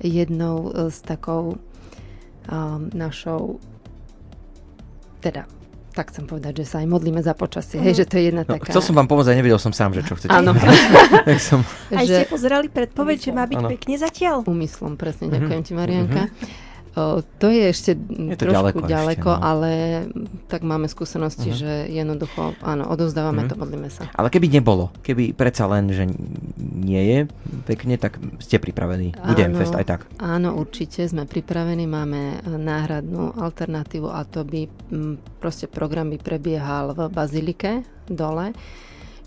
jednou 0.00 0.72
z 0.88 0.98
takou 1.04 1.54
um, 1.54 2.88
našou 2.96 3.60
teda 5.20 5.57
tak 5.98 6.14
chcem 6.14 6.30
povedať, 6.30 6.62
že 6.62 6.64
sa 6.70 6.76
aj 6.78 6.86
modlíme 6.86 7.18
za 7.18 7.34
počasie. 7.34 7.82
Hej, 7.82 8.00
že 8.00 8.04
to 8.06 8.22
je 8.22 8.30
jedna 8.30 8.46
no, 8.46 8.54
taká... 8.54 8.70
Chcel 8.70 8.86
som 8.86 8.94
vám 8.94 9.10
pomôcť, 9.10 9.34
aj 9.34 9.38
nevedel 9.42 9.58
som 9.58 9.74
sám, 9.74 9.98
že 9.98 10.06
čo 10.06 10.14
chcete. 10.14 10.30
Áno. 10.30 10.54
som... 11.50 11.66
Aj 11.90 12.06
ste 12.06 12.30
pozerali 12.30 12.70
predpoveď, 12.70 13.18
že 13.18 13.30
má 13.34 13.50
byť 13.50 13.58
ano. 13.58 13.68
pekne 13.74 13.98
zatiaľ? 13.98 14.46
Úmyslom, 14.46 14.94
presne. 14.94 15.26
Ďakujem 15.26 15.50
mm-hmm. 15.50 15.66
ti, 15.66 15.72
Marianka. 15.74 16.22
Mm-hmm. 16.30 16.67
To 17.38 17.46
je 17.46 17.64
ešte 17.70 17.94
je 17.94 18.34
to 18.34 18.48
trošku 18.48 18.82
ďaleko, 18.82 18.88
ďaleko 18.88 19.30
ešte, 19.30 19.40
no. 19.40 19.46
ale 19.46 19.70
tak 20.50 20.66
máme 20.66 20.90
skúsenosti, 20.90 21.52
uh-huh. 21.52 21.60
že 21.60 21.72
jednoducho, 21.92 22.58
áno, 22.64 22.88
odovzdávame 22.90 23.46
uh-huh. 23.46 23.54
to, 23.54 23.60
modlíme 23.60 23.90
sa. 23.92 24.10
Ale 24.16 24.32
keby 24.32 24.48
nebolo, 24.48 24.90
keby 25.04 25.36
predsa 25.36 25.68
len, 25.70 25.92
že 25.92 26.08
nie 26.58 27.02
je 27.04 27.18
pekne, 27.68 28.00
tak 28.00 28.18
ste 28.42 28.58
pripravení. 28.58 29.14
Bude 29.14 29.44
áno, 29.46 29.56
fest 29.60 29.74
aj 29.76 29.86
tak. 29.86 30.00
Áno, 30.18 30.56
určite 30.58 31.04
sme 31.06 31.28
pripravení, 31.28 31.84
máme 31.86 32.42
náhradnú 32.46 33.36
alternatívu 33.36 34.08
a 34.10 34.24
to 34.26 34.42
by 34.42 34.66
m, 34.90 35.20
proste 35.38 35.70
program 35.70 36.10
by 36.10 36.18
prebiehal 36.18 36.96
v 36.96 37.00
Bazilike 37.12 37.84
dole. 38.08 38.56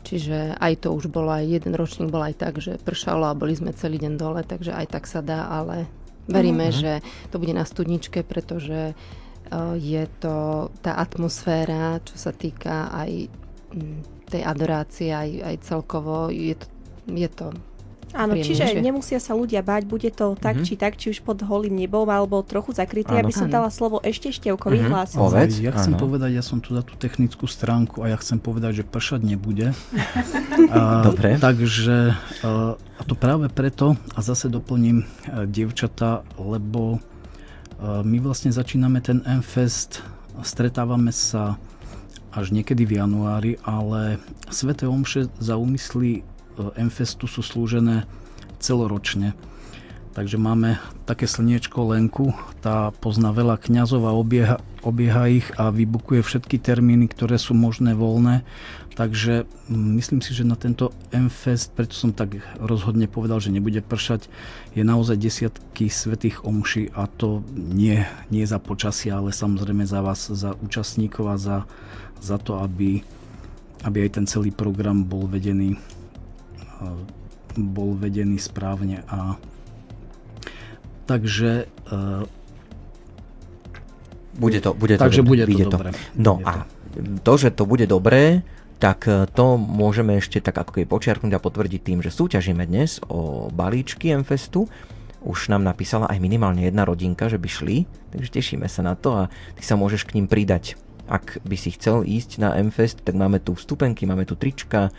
Čiže 0.02 0.58
aj 0.58 0.82
to 0.82 0.98
už 0.98 1.14
bolo, 1.14 1.30
aj 1.30 1.46
jeden 1.46 1.78
ročník 1.78 2.10
bol 2.10 2.26
aj 2.26 2.42
tak, 2.42 2.58
že 2.58 2.82
pršalo 2.82 3.30
a 3.30 3.38
boli 3.38 3.54
sme 3.54 3.70
celý 3.70 4.02
deň 4.02 4.14
dole, 4.18 4.42
takže 4.42 4.74
aj 4.74 4.98
tak 4.98 5.06
sa 5.06 5.22
dá, 5.22 5.46
ale 5.46 5.86
Veríme, 6.30 6.70
uh-huh. 6.70 6.82
že 6.82 6.92
to 7.34 7.42
bude 7.42 7.54
na 7.54 7.66
studničke, 7.66 8.22
pretože 8.22 8.94
uh, 8.94 9.74
je 9.78 10.04
to 10.22 10.70
tá 10.86 10.98
atmosféra, 10.98 12.02
čo 12.06 12.16
sa 12.18 12.36
týka 12.36 12.94
aj 12.94 13.32
tej 14.32 14.42
adorácie, 14.48 15.12
aj, 15.12 15.30
aj 15.44 15.56
celkovo, 15.64 16.32
je 16.32 16.56
to, 16.56 16.68
je 17.08 17.30
to 17.32 17.52
Áno, 18.12 18.36
čiže 18.36 18.80
nemusia 18.84 19.20
sa 19.24 19.32
ľudia 19.32 19.64
báť, 19.64 19.88
bude 19.88 20.12
to 20.12 20.36
tak 20.36 20.60
mm-hmm. 20.60 20.68
či 20.68 20.74
tak, 20.76 20.94
či 21.00 21.16
už 21.16 21.24
pod 21.24 21.40
holým 21.44 21.76
nebom, 21.76 22.04
alebo 22.08 22.44
trochu 22.44 22.76
zakryté, 22.76 23.16
aby 23.16 23.32
som 23.32 23.48
dala 23.48 23.72
slovo 23.72 24.04
ešte 24.04 24.32
števko 24.36 24.68
mm-hmm. 24.68 24.84
vyhlásil. 24.84 25.18
Povedz, 25.20 25.56
ja 25.64 25.72
chcem 25.76 25.96
áno. 25.96 26.02
povedať, 26.04 26.30
ja 26.36 26.44
som 26.44 26.60
tu 26.60 26.76
za 26.76 26.84
tú 26.84 27.00
technickú 27.00 27.48
stránku 27.48 28.04
a 28.04 28.12
ja 28.12 28.18
chcem 28.20 28.38
povedať, 28.38 28.82
že 28.82 28.84
pršať 28.84 29.22
nebude. 29.24 29.72
a, 30.76 31.08
Dobre. 31.08 31.40
Takže 31.40 32.16
a, 32.44 32.76
a 32.76 33.02
to 33.08 33.16
práve 33.16 33.48
preto, 33.48 33.96
a 34.16 34.20
zase 34.20 34.52
doplním 34.52 35.04
a, 35.04 35.48
dievčata, 35.48 36.28
lebo 36.36 37.00
a, 37.80 38.04
my 38.04 38.18
vlastne 38.20 38.52
začíname 38.52 39.00
ten 39.00 39.24
M-Fest, 39.24 40.04
stretávame 40.44 41.16
sa 41.16 41.56
až 42.32 42.56
niekedy 42.56 42.88
v 42.88 43.04
januári, 43.04 43.60
ale 43.68 44.16
Svete 44.48 44.88
Omše 44.88 45.28
za 45.40 45.60
úmysly 45.60 46.24
M-Festu 46.78 47.26
sú 47.26 47.42
slúžené 47.42 48.06
celoročne. 48.62 49.34
Takže 50.12 50.36
máme 50.36 50.76
také 51.08 51.24
slniečko 51.24 51.96
Lenku, 51.96 52.36
tá 52.60 52.92
pozná 53.00 53.32
veľa 53.32 53.56
kňazov 53.56 54.04
a 54.04 54.12
obieha, 54.12 54.60
obieha 54.84 55.32
ich 55.32 55.48
a 55.56 55.72
vybukuje 55.72 56.20
všetky 56.20 56.60
termíny, 56.60 57.08
ktoré 57.08 57.40
sú 57.40 57.56
možné 57.56 57.96
voľné. 57.96 58.44
Takže 59.00 59.48
mm, 59.72 59.90
myslím 60.04 60.20
si, 60.20 60.36
že 60.36 60.44
na 60.44 60.60
tento 60.60 60.92
M-Fest, 61.16 61.72
preto 61.72 61.96
som 61.96 62.12
tak 62.12 62.44
rozhodne 62.60 63.08
povedal, 63.08 63.40
že 63.40 63.56
nebude 63.56 63.80
pršať, 63.80 64.28
je 64.76 64.84
naozaj 64.84 65.16
desiatky 65.16 65.88
svetých 65.88 66.44
omší 66.44 66.92
a 66.92 67.08
to 67.08 67.40
nie, 67.56 68.04
nie 68.28 68.44
za 68.44 68.60
počasia, 68.60 69.16
ale 69.16 69.32
samozrejme 69.32 69.88
za 69.88 70.04
vás, 70.04 70.28
za 70.28 70.60
účastníkov 70.60 71.24
a 71.32 71.36
za, 71.40 71.58
za 72.20 72.36
to, 72.36 72.60
aby, 72.60 73.00
aby 73.88 73.98
aj 74.04 74.20
ten 74.20 74.26
celý 74.28 74.52
program 74.52 75.08
bol 75.08 75.24
vedený 75.24 75.80
bol 77.56 78.00
vedený 78.00 78.40
správne 78.40 79.04
a 79.12 79.36
takže 81.06 81.68
bude 84.40 84.60
to, 84.64 84.72
bude 84.74 84.96
to, 84.96 85.02
takže 85.04 85.22
bude 85.22 85.44
to, 85.44 85.68
to 85.68 85.76
dobré. 85.76 85.90
No 86.16 86.40
bude 86.40 86.48
a 86.48 86.54
to, 87.24 87.34
že 87.38 87.50
to 87.52 87.64
bude 87.68 87.86
dobré, 87.88 88.44
tak 88.82 89.06
e, 89.08 89.28
to 89.30 89.56
môžeme 89.60 90.18
ešte 90.18 90.42
tak 90.42 90.58
ako 90.58 90.72
keby 90.76 90.88
počiarknúť 90.90 91.38
a 91.38 91.44
potvrdiť 91.44 91.82
tým, 91.82 92.00
že 92.02 92.12
súťažíme 92.12 92.64
dnes 92.66 93.00
o 93.08 93.48
balíčky 93.54 94.12
MFestu. 94.16 94.68
Už 95.22 95.54
nám 95.54 95.62
napísala 95.62 96.10
aj 96.10 96.18
minimálne 96.18 96.66
jedna 96.66 96.82
rodinka, 96.82 97.30
že 97.30 97.38
by 97.38 97.46
šli, 97.46 97.78
takže 98.10 98.30
tešíme 98.42 98.66
sa 98.66 98.82
na 98.82 98.98
to 98.98 99.14
a 99.14 99.24
ty 99.54 99.62
sa 99.62 99.78
môžeš 99.78 100.10
k 100.10 100.18
ním 100.18 100.26
pridať 100.26 100.76
ak 101.12 101.44
by 101.44 101.58
si 101.60 101.76
chcel 101.76 102.08
ísť 102.08 102.40
na 102.40 102.56
MFest, 102.56 103.04
tak 103.04 103.20
máme 103.20 103.44
tu 103.44 103.52
vstupenky, 103.52 104.08
máme 104.08 104.24
tu 104.24 104.40
trička, 104.40 104.88
e, 104.88 104.92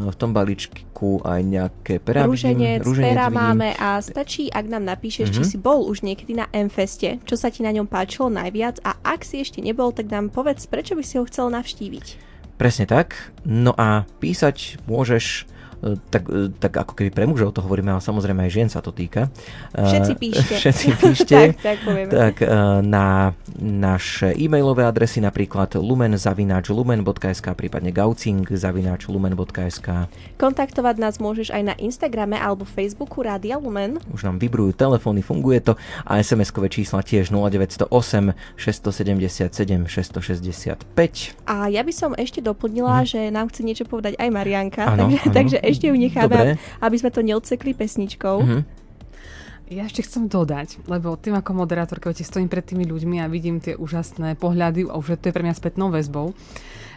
v 0.00 0.16
tom 0.16 0.32
balíčku 0.32 1.20
aj 1.20 1.40
nejaké 1.44 1.94
pera. 2.00 2.24
Rúženec, 2.24 2.80
rúženec 2.80 3.12
pera 3.12 3.28
vidím. 3.28 3.36
máme 3.36 3.68
a 3.76 4.00
stačí, 4.00 4.48
ak 4.48 4.64
nám 4.64 4.88
napíšeš, 4.88 5.28
mm-hmm. 5.28 5.44
či 5.44 5.52
si 5.52 5.56
bol 5.60 5.84
už 5.84 6.00
niekedy 6.00 6.32
na 6.40 6.48
MFeste, 6.56 7.20
čo 7.28 7.36
sa 7.36 7.52
ti 7.52 7.60
na 7.60 7.68
ňom 7.76 7.84
páčilo 7.84 8.32
najviac 8.32 8.80
a 8.80 8.96
ak 9.04 9.28
si 9.28 9.44
ešte 9.44 9.60
nebol, 9.60 9.92
tak 9.92 10.08
nám 10.08 10.32
povedz, 10.32 10.64
prečo 10.64 10.96
by 10.96 11.04
si 11.04 11.20
ho 11.20 11.28
chcel 11.28 11.52
navštíviť. 11.52 12.06
Presne 12.56 12.88
tak. 12.90 13.14
No 13.46 13.76
a 13.76 14.08
písať 14.18 14.82
môžeš 14.88 15.46
tak, 16.10 16.26
e, 16.28 16.50
tak 16.58 16.72
ako 16.74 16.92
keby 16.98 17.10
pre 17.14 17.24
mužov 17.26 17.54
to 17.54 17.60
hovoríme, 17.62 17.92
ale 17.94 18.02
samozrejme 18.02 18.46
aj 18.46 18.50
žien 18.50 18.68
sa 18.68 18.82
to 18.82 18.90
týka. 18.90 19.30
E, 19.72 19.82
všetci 19.82 20.12
píšte. 20.18 20.54
Všetci 20.62 20.88
píšte. 20.98 21.38
tak, 21.54 21.62
tak, 21.62 21.78
povieme. 21.86 22.10
tak 22.10 22.34
na 22.82 23.32
naše 23.58 24.34
e-mailové 24.38 24.86
adresy 24.86 25.18
napríklad 25.18 25.74
lumen.lumen.sk 25.74 27.46
prípadne 27.58 27.90
gaucing.lumen.sk 27.90 29.88
Kontaktovať 30.38 30.96
nás 30.98 31.18
môžeš 31.18 31.50
aj 31.50 31.62
na 31.62 31.74
Instagrame 31.78 32.38
alebo 32.38 32.62
Facebooku 32.62 33.22
Rádia 33.26 33.58
Lumen. 33.58 33.98
Už 34.14 34.22
nám 34.22 34.38
vybrujú 34.38 34.74
telefóny, 34.78 35.22
funguje 35.26 35.58
to 35.60 35.72
a 36.06 36.22
SMS-kové 36.22 36.70
čísla 36.70 37.02
tiež 37.02 37.34
0908 37.34 37.90
677 38.54 39.88
665. 39.90 41.48
A 41.50 41.66
ja 41.68 41.82
by 41.82 41.92
som 41.92 42.14
ešte 42.14 42.38
doplnila, 42.38 43.02
hmm. 43.02 43.08
že 43.08 43.20
nám 43.34 43.50
chce 43.50 43.62
niečo 43.66 43.84
povedať 43.88 44.14
aj 44.20 44.28
Marianka, 44.30 44.82
ano, 44.86 45.10
takže, 45.10 45.18
ano. 45.24 45.34
takže 45.34 45.56
ešte 45.70 45.86
ju 45.88 45.96
nechávam, 45.96 46.56
Dobre. 46.56 46.80
aby 46.80 46.96
sme 46.96 47.10
to 47.12 47.20
neodsekli 47.20 47.72
pesničkou. 47.76 48.36
Mm-hmm. 48.40 48.62
Ja 49.68 49.84
ešte 49.84 50.00
chcem 50.00 50.32
dodať, 50.32 50.80
lebo 50.88 51.12
tým 51.20 51.36
ako 51.36 51.52
moderátorka, 51.52 52.08
keď 52.08 52.24
stojím 52.24 52.48
pred 52.48 52.64
tými 52.64 52.88
ľuďmi 52.88 53.20
a 53.20 53.28
vidím 53.28 53.60
tie 53.60 53.76
úžasné 53.76 54.40
pohľady 54.40 54.88
a 54.88 54.96
už 54.96 55.20
to 55.20 55.28
je 55.28 55.36
pre 55.36 55.44
mňa 55.44 55.52
spätnou 55.52 55.92
väzbou, 55.92 56.32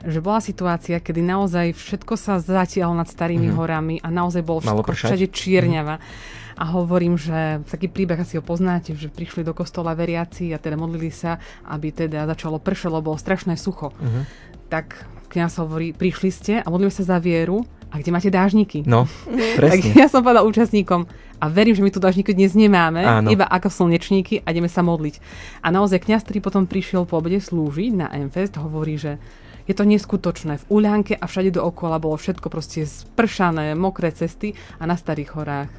že 0.07 0.23
bola 0.23 0.39
situácia, 0.39 1.03
kedy 1.03 1.19
naozaj 1.19 1.75
všetko 1.75 2.15
sa 2.15 2.39
zatiahlo 2.39 2.95
nad 2.95 3.11
starými 3.11 3.51
mm-hmm. 3.51 3.59
horami 3.59 3.95
a 3.99 4.07
naozaj 4.07 4.39
bolo 4.47 4.63
všetko 4.63 4.87
všade 4.87 5.27
čierňava. 5.35 5.99
Mm-hmm. 5.99 6.39
A 6.61 6.63
hovorím, 6.71 7.19
že 7.19 7.59
taký 7.67 7.91
príbeh 7.91 8.23
asi 8.23 8.39
ho 8.39 8.43
poznáte, 8.45 8.95
že 8.95 9.11
prišli 9.11 9.43
do 9.43 9.51
kostola 9.51 9.91
veriaci 9.91 10.55
a 10.55 10.61
teda 10.61 10.79
modlili 10.79 11.11
sa, 11.11 11.43
aby 11.67 11.91
teda 11.91 12.23
začalo 12.23 12.55
pršať, 12.55 12.87
lebo 12.87 13.11
bolo 13.11 13.19
strašné 13.19 13.59
sucho. 13.59 13.91
Mm-hmm. 13.91 14.23
Tak 14.71 14.85
kniaz 15.27 15.59
hovorí, 15.59 15.91
prišli 15.91 16.29
ste 16.31 16.53
a 16.63 16.67
modlíme 16.71 16.93
sa 16.93 17.03
za 17.03 17.17
vieru 17.19 17.67
a 17.91 17.99
kde 17.99 18.09
máte 18.09 18.31
dážniky? 18.31 18.87
No, 18.87 19.05
presne. 19.59 19.69
tak 19.69 19.79
ja 19.93 20.07
som 20.07 20.23
povedal 20.23 20.47
účastníkom, 20.47 21.05
a 21.41 21.49
verím, 21.49 21.73
že 21.73 21.81
my 21.81 21.89
tu 21.89 21.97
dážniky 21.97 22.37
dnes 22.37 22.53
nemáme, 22.53 23.01
Áno. 23.01 23.33
iba 23.33 23.49
ako 23.49 23.73
slnečníky 23.73 24.45
a 24.45 24.53
ideme 24.53 24.69
sa 24.69 24.85
modliť. 24.85 25.17
A 25.65 25.73
naozaj 25.73 26.05
kňaz, 26.05 26.21
ktorý 26.21 26.37
potom 26.37 26.69
prišiel 26.69 27.09
po 27.09 27.17
obede 27.17 27.41
slúžiť 27.41 27.97
na 27.97 28.13
MFest, 28.13 28.61
hovorí, 28.61 29.01
že 29.01 29.17
je 29.65 29.73
to 29.73 29.81
neskutočné. 29.81 30.61
V 30.61 30.65
Uľanke 30.69 31.17
a 31.17 31.25
všade 31.25 31.57
dookola 31.57 31.97
bolo 31.97 32.13
všetko 32.13 32.45
proste 32.45 32.85
spršané, 32.85 33.73
mokré 33.73 34.13
cesty 34.13 34.53
a 34.77 34.85
na 34.85 34.93
starých 34.93 35.33
horách 35.33 35.71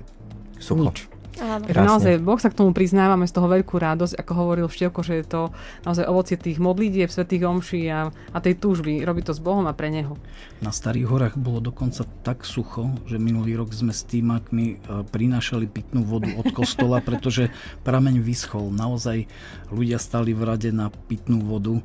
Sucho. 0.58 0.82
nič. 0.82 1.11
Takže 1.32 1.80
naozaj 1.80 2.20
Boh 2.20 2.36
sa 2.36 2.52
k 2.52 2.58
tomu 2.60 2.76
priznáva, 2.76 3.16
máme 3.16 3.24
z 3.24 3.36
toho 3.36 3.48
veľkú 3.48 3.80
radosť, 3.80 4.20
ako 4.20 4.32
hovoril 4.36 4.66
Števko, 4.68 5.00
že 5.00 5.24
je 5.24 5.26
to 5.26 5.40
naozaj 5.82 6.04
ovocie 6.04 6.36
tých 6.36 6.60
modlitieb, 6.60 7.08
svetých 7.08 7.48
omší 7.48 7.88
a, 7.88 8.12
a 8.12 8.38
tej 8.38 8.60
túžby. 8.60 9.00
Robí 9.02 9.24
to 9.24 9.32
s 9.32 9.40
Bohom 9.40 9.64
a 9.64 9.72
pre 9.72 9.88
Neho. 9.88 10.20
Na 10.60 10.70
Starých 10.70 11.08
horách 11.08 11.34
bolo 11.40 11.64
dokonca 11.64 12.04
tak 12.20 12.44
sucho, 12.44 12.92
že 13.08 13.16
minulý 13.16 13.56
rok 13.56 13.72
sme 13.72 13.96
s 13.96 14.04
týmakmi 14.04 14.66
e, 14.68 14.76
prinášali 15.08 15.64
pitnú 15.66 16.04
vodu 16.04 16.28
od 16.36 16.52
kostola, 16.52 17.00
pretože 17.08 17.48
prameň 17.82 18.20
vyschol. 18.20 18.68
Naozaj 18.68 19.24
ľudia 19.72 19.96
stali 19.96 20.36
v 20.36 20.42
rade 20.44 20.68
na 20.68 20.92
pitnú 20.92 21.40
vodu, 21.40 21.80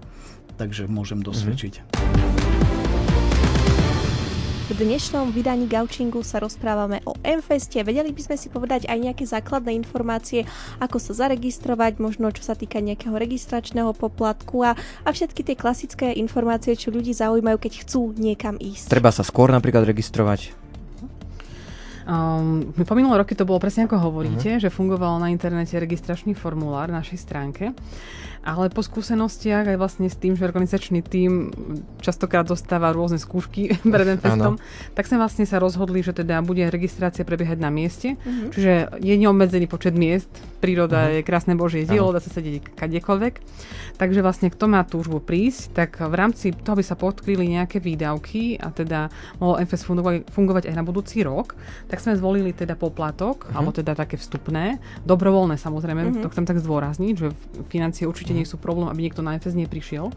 takže 0.59 0.91
môžem 0.91 1.23
dosvedčiť. 1.23 1.73
Mm-hmm. 1.79 2.26
V 4.67 4.75
dnešnom 4.75 5.31
vydaní 5.31 5.63
Gaučingu 5.63 6.27
sa 6.27 6.43
rozprávame 6.43 6.99
o 7.07 7.15
M-Feste. 7.23 7.79
Vedeli 7.87 8.11
by 8.11 8.19
sme 8.19 8.35
si 8.35 8.51
povedať 8.51 8.83
aj 8.91 8.99
nejaké 8.99 9.23
základné 9.23 9.71
informácie, 9.71 10.43
ako 10.83 10.99
sa 10.99 11.23
zaregistrovať, 11.23 12.03
možno 12.03 12.35
čo 12.35 12.43
sa 12.43 12.51
týka 12.51 12.83
nejakého 12.83 13.15
registračného 13.15 13.95
poplatku 13.95 14.67
a, 14.67 14.75
a 14.75 15.09
všetky 15.15 15.47
tie 15.47 15.55
klasické 15.55 16.11
informácie, 16.19 16.75
čo 16.75 16.91
ľudí 16.91 17.15
zaujímajú, 17.15 17.55
keď 17.63 17.87
chcú 17.87 18.11
niekam 18.19 18.59
ísť. 18.59 18.91
Treba 18.91 19.07
sa 19.15 19.23
skôr 19.23 19.55
napríklad 19.55 19.87
registrovať? 19.87 20.51
Um, 22.07 22.71
po 22.71 22.95
minulé 22.95 23.23
roky 23.23 23.35
to 23.39 23.47
bolo 23.47 23.63
presne 23.63 23.87
ako 23.87 23.99
hovoríte, 23.99 24.59
uh-huh. 24.59 24.63
že 24.63 24.71
fungoval 24.71 25.19
na 25.19 25.31
internete 25.31 25.75
registračný 25.75 26.35
formulár 26.35 26.91
na 26.91 27.03
našej 27.03 27.19
stránke. 27.19 27.75
Ale 28.45 28.69
po 28.69 28.85
skúsenostiach 28.85 29.73
aj 29.73 29.77
vlastne 29.77 30.07
s 30.07 30.17
tým, 30.17 30.37
že 30.37 30.47
organizačný 30.47 31.03
tím 31.03 31.51
častokrát 31.99 32.47
dostáva 32.47 32.93
rôzne 32.93 33.19
skúšky 33.19 33.75
pred 33.93 34.17
festom, 34.21 34.55
tak 34.95 35.09
sme 35.09 35.19
vlastne 35.19 35.43
sa 35.43 35.59
rozhodli, 35.59 35.99
že 36.05 36.15
teda 36.15 36.39
bude 36.45 36.63
registrácia 36.69 37.27
prebiehať 37.27 37.59
na 37.59 37.73
mieste. 37.73 38.15
Uh-huh. 38.15 38.53
Čiže 38.53 39.01
je 39.01 39.13
neobmedzený 39.19 39.67
počet 39.67 39.97
miest. 39.97 40.29
Príroda 40.63 41.09
uh-huh. 41.09 41.21
je 41.21 41.27
krásne 41.27 41.53
božie 41.57 41.83
dielo, 41.83 42.15
dá 42.15 42.23
sa 42.23 42.31
sedieť 42.31 42.77
kadekoľvek. 42.77 43.33
Takže 43.97 44.21
vlastne 44.21 44.53
kto 44.53 44.65
má 44.69 44.85
túžbu 44.85 45.19
prísť, 45.19 45.73
tak 45.73 45.91
v 45.99 46.15
rámci 46.15 46.53
toho 46.53 46.77
by 46.77 46.85
sa 46.85 46.95
podkryli 46.95 47.57
nejaké 47.57 47.81
výdavky 47.81 48.61
a 48.61 48.69
teda 48.69 49.09
mohol 49.41 49.61
MFS 49.65 49.83
fungovať, 49.89 50.15
fungovať 50.29 50.63
aj 50.69 50.75
na 50.77 50.83
budúci 50.85 51.25
rok, 51.25 51.57
tak 51.89 51.97
sme 51.97 52.13
zvolili 52.13 52.53
teda 52.53 52.77
poplatok, 52.77 53.49
uh-huh. 53.49 53.57
alebo 53.57 53.73
teda 53.73 53.97
také 53.97 54.15
vstupné, 54.15 54.77
dobrovoľné 55.03 55.57
samozrejme, 55.57 56.01
uh-huh. 56.13 56.23
to 56.23 56.31
chcem 56.31 56.45
tak 56.45 56.61
zdôrazniť, 56.61 57.13
že 57.17 57.27
financie 57.73 58.05
určite 58.05 58.36
nie 58.37 58.45
sú 58.45 58.61
problém, 58.61 58.87
aby 58.87 59.09
niekto 59.09 59.25
na 59.25 59.35
FS 59.35 59.57
neprišiel. 59.57 60.13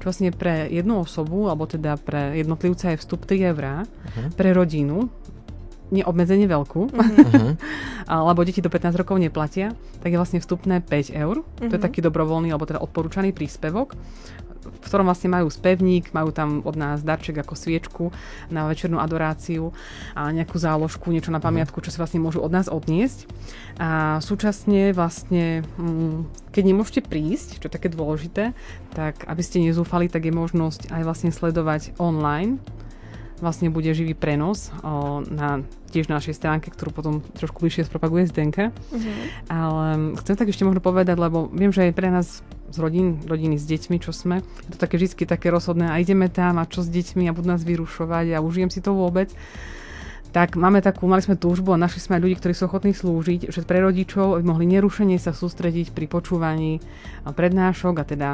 Čo 0.00 0.04
vlastne 0.04 0.34
pre 0.34 0.68
jednu 0.68 1.00
osobu, 1.00 1.48
alebo 1.48 1.64
teda 1.64 1.96
pre 1.96 2.36
jednotlivca 2.36 2.92
je 2.92 3.00
vstup 3.00 3.24
3 3.24 3.50
eurá, 3.54 3.88
uh-huh. 3.88 4.28
pre 4.36 4.52
rodinu 4.52 5.08
neobmedzene 5.88 6.44
veľkú, 6.44 6.82
uh-huh. 6.92 7.52
alebo 8.08 8.44
deti 8.44 8.60
do 8.60 8.70
15 8.72 9.00
rokov 9.00 9.16
neplatia, 9.20 9.72
tak 10.04 10.12
je 10.12 10.20
vlastne 10.20 10.40
vstupné 10.40 10.80
5 10.84 11.12
eur. 11.14 11.40
Uh-huh. 11.40 11.68
To 11.68 11.74
je 11.74 11.82
taký 11.82 12.04
dobrovoľný, 12.04 12.52
alebo 12.52 12.68
teda 12.68 12.82
odporúčaný 12.82 13.32
príspevok 13.32 13.96
v 14.64 14.86
ktorom 14.92 15.08
vlastne 15.08 15.32
majú 15.32 15.48
spevník, 15.52 16.12
majú 16.16 16.32
tam 16.32 16.64
od 16.64 16.76
nás 16.76 17.04
darček 17.04 17.36
ako 17.44 17.54
sviečku 17.56 18.04
na 18.48 18.64
večernú 18.68 18.96
adoráciu 18.96 19.76
a 20.16 20.32
nejakú 20.32 20.56
záložku, 20.56 21.12
niečo 21.12 21.34
na 21.34 21.40
pamiatku, 21.40 21.80
čo 21.84 21.92
si 21.92 22.00
vlastne 22.00 22.22
môžu 22.22 22.40
od 22.40 22.52
nás 22.52 22.68
odniesť. 22.72 23.28
A 23.76 24.20
súčasne 24.24 24.96
vlastne, 24.96 25.66
mm, 25.76 26.50
keď 26.54 26.62
nemôžete 26.64 27.00
prísť, 27.04 27.60
čo 27.60 27.66
je 27.68 27.76
také 27.76 27.92
dôležité, 27.92 28.56
tak 28.96 29.26
aby 29.28 29.42
ste 29.44 29.64
nezúfali, 29.64 30.08
tak 30.08 30.24
je 30.24 30.32
možnosť 30.32 30.92
aj 30.92 31.02
vlastne 31.04 31.30
sledovať 31.34 31.98
online 32.00 32.60
vlastne 33.42 33.70
bude 33.70 33.90
živý 33.90 34.14
prenos 34.14 34.70
o, 34.82 35.22
na 35.26 35.62
tiež 35.90 36.10
na 36.10 36.18
našej 36.18 36.34
stránke, 36.34 36.74
ktorú 36.74 36.90
potom 36.90 37.14
trošku 37.38 37.62
bližšie 37.62 37.86
spropaguje 37.86 38.26
Zdenka. 38.26 38.74
Uh-huh. 38.90 39.14
Ale 39.46 40.14
chcem 40.18 40.34
tak 40.34 40.50
ešte 40.50 40.66
možno 40.66 40.82
povedať, 40.82 41.14
lebo 41.14 41.46
viem, 41.54 41.70
že 41.70 41.86
aj 41.86 41.94
pre 41.94 42.10
nás 42.10 42.42
z 42.74 42.76
rodín, 42.82 43.22
rodiny 43.22 43.54
s 43.54 43.64
deťmi, 43.70 44.02
čo 44.02 44.10
sme, 44.10 44.42
je 44.66 44.70
to 44.74 44.78
také 44.82 44.98
vždy 44.98 45.26
také 45.30 45.54
rozhodné 45.54 45.86
a 45.86 46.02
ideme 46.02 46.26
tam 46.26 46.58
a 46.58 46.66
čo 46.66 46.82
s 46.82 46.90
deťmi 46.90 47.30
a 47.30 47.34
budú 47.34 47.54
nás 47.54 47.62
vyrušovať 47.62 48.34
a 48.34 48.42
užijem 48.42 48.70
si 48.74 48.82
to 48.82 48.90
vôbec 48.90 49.30
tak 50.34 50.58
máme 50.58 50.82
takú, 50.82 51.06
mali 51.06 51.22
sme 51.22 51.38
túžbu 51.38 51.70
a 51.70 51.78
našli 51.78 52.02
sme 52.02 52.18
aj 52.18 52.22
ľudí, 52.26 52.34
ktorí 52.42 52.58
sú 52.58 52.66
ochotní 52.66 52.90
slúžiť, 52.90 53.54
že 53.54 53.62
pre 53.62 53.78
rodičov 53.78 54.34
aby 54.34 54.42
mohli 54.42 54.66
nerušene 54.66 55.14
sa 55.14 55.30
sústrediť 55.30 55.94
pri 55.94 56.10
počúvaní 56.10 56.82
prednášok 57.22 57.94
a 57.94 58.04
teda 58.04 58.28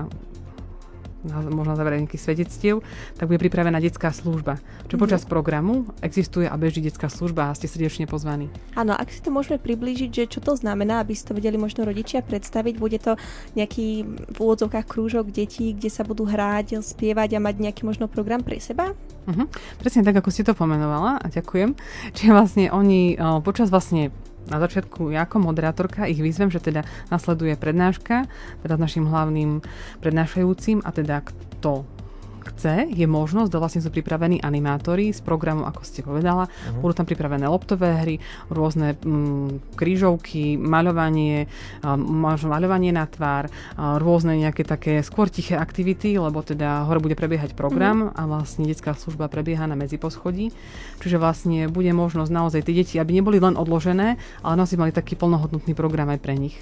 možno 1.26 1.76
záver 1.76 2.00
nejakých 2.00 2.24
svedectiev, 2.24 2.80
tak 3.20 3.28
bude 3.28 3.37
pripravená 3.42 3.76
detská 3.80 4.09
služba. 4.14 4.56
Čo 4.88 4.96
mm-hmm. 4.96 5.02
počas 5.02 5.22
programu 5.28 5.85
existuje 6.00 6.48
a 6.48 6.56
beží 6.56 6.80
detská 6.80 7.12
služba 7.12 7.52
a 7.52 7.56
ste 7.56 7.68
srdečne 7.68 8.09
pozvaní. 8.09 8.48
Áno, 8.78 8.96
ak 8.96 9.12
si 9.12 9.20
to 9.20 9.28
môžeme 9.28 9.61
priblížiť, 9.61 10.11
že 10.11 10.24
čo 10.26 10.40
to 10.40 10.56
znamená, 10.56 11.04
aby 11.04 11.12
si 11.12 11.26
to 11.26 11.37
vedeli 11.37 11.61
možno 11.61 11.85
rodičia 11.85 12.24
predstaviť, 12.24 12.74
bude 12.80 12.98
to 13.00 13.20
nejaký 13.52 14.04
v 14.06 14.38
úvodzovkách 14.40 14.87
krúžok 14.88 15.28
detí, 15.28 15.76
kde 15.76 15.92
sa 15.92 16.06
budú 16.06 16.24
hrať, 16.24 16.80
spievať 16.80 17.37
a 17.37 17.44
mať 17.44 17.54
nejaký 17.61 17.83
možno 17.85 18.09
program 18.09 18.40
pre 18.40 18.56
seba? 18.62 18.96
Uh-huh. 19.28 19.46
Presne 19.76 20.00
tak, 20.00 20.16
ako 20.16 20.33
si 20.33 20.40
to 20.40 20.56
pomenovala 20.56 21.20
a 21.20 21.26
ďakujem. 21.28 21.76
Čiže 22.16 22.30
vlastne 22.33 22.64
oni 22.72 23.20
počas 23.44 23.68
vlastne 23.68 24.09
na 24.50 24.58
začiatku 24.58 25.14
ja 25.14 25.24
ako 25.24 25.40
moderátorka 25.40 26.10
ich 26.10 26.18
vyzvem, 26.18 26.50
že 26.50 26.58
teda 26.58 26.82
nasleduje 27.08 27.54
prednáška, 27.54 28.26
teda 28.66 28.74
s 28.76 28.82
našim 28.82 29.06
hlavným 29.06 29.62
prednášajúcim 30.02 30.82
a 30.82 30.90
teda 30.90 31.22
kto 31.22 31.86
chce, 32.52 32.90
je 32.90 33.06
možnosť, 33.06 33.50
vlastne 33.56 33.80
sú 33.80 33.88
pripravení 33.88 34.42
animátori 34.42 35.14
z 35.14 35.20
programu, 35.22 35.64
ako 35.64 35.80
ste 35.86 36.02
povedala. 36.02 36.46
Uh-huh. 36.46 36.82
Budú 36.84 37.00
tam 37.00 37.06
pripravené 37.06 37.46
loptové 37.46 37.96
hry, 38.02 38.16
rôzne 38.50 38.98
mm, 38.98 39.78
krížovky, 39.78 40.58
maľovanie, 40.58 41.46
možno 41.96 42.52
maľovanie 42.52 42.90
na 42.90 43.06
tvár, 43.06 43.48
rôzne 43.76 44.36
nejaké 44.36 44.66
také 44.66 45.00
skôr 45.06 45.30
tiché 45.30 45.56
aktivity, 45.56 46.18
lebo 46.18 46.42
teda 46.42 46.84
hore 46.90 46.98
bude 46.98 47.14
prebiehať 47.14 47.54
program 47.54 48.10
uh-huh. 48.10 48.18
a 48.18 48.22
vlastne 48.26 48.66
detská 48.66 48.92
služba 48.98 49.30
prebieha 49.30 49.64
na 49.70 49.78
medziposchodí. 49.78 50.50
Čiže 51.00 51.16
vlastne 51.16 51.70
bude 51.70 51.90
možnosť 51.94 52.30
naozaj 52.30 52.60
tie 52.66 52.74
deti, 52.82 52.94
aby 52.98 53.16
neboli 53.16 53.38
len 53.38 53.54
odložené, 53.54 54.18
ale 54.42 54.54
naozaj 54.58 54.76
mali 54.76 54.92
taký 54.92 55.14
plnohodnotný 55.14 55.72
program 55.72 56.10
aj 56.10 56.20
pre 56.20 56.34
nich. 56.36 56.56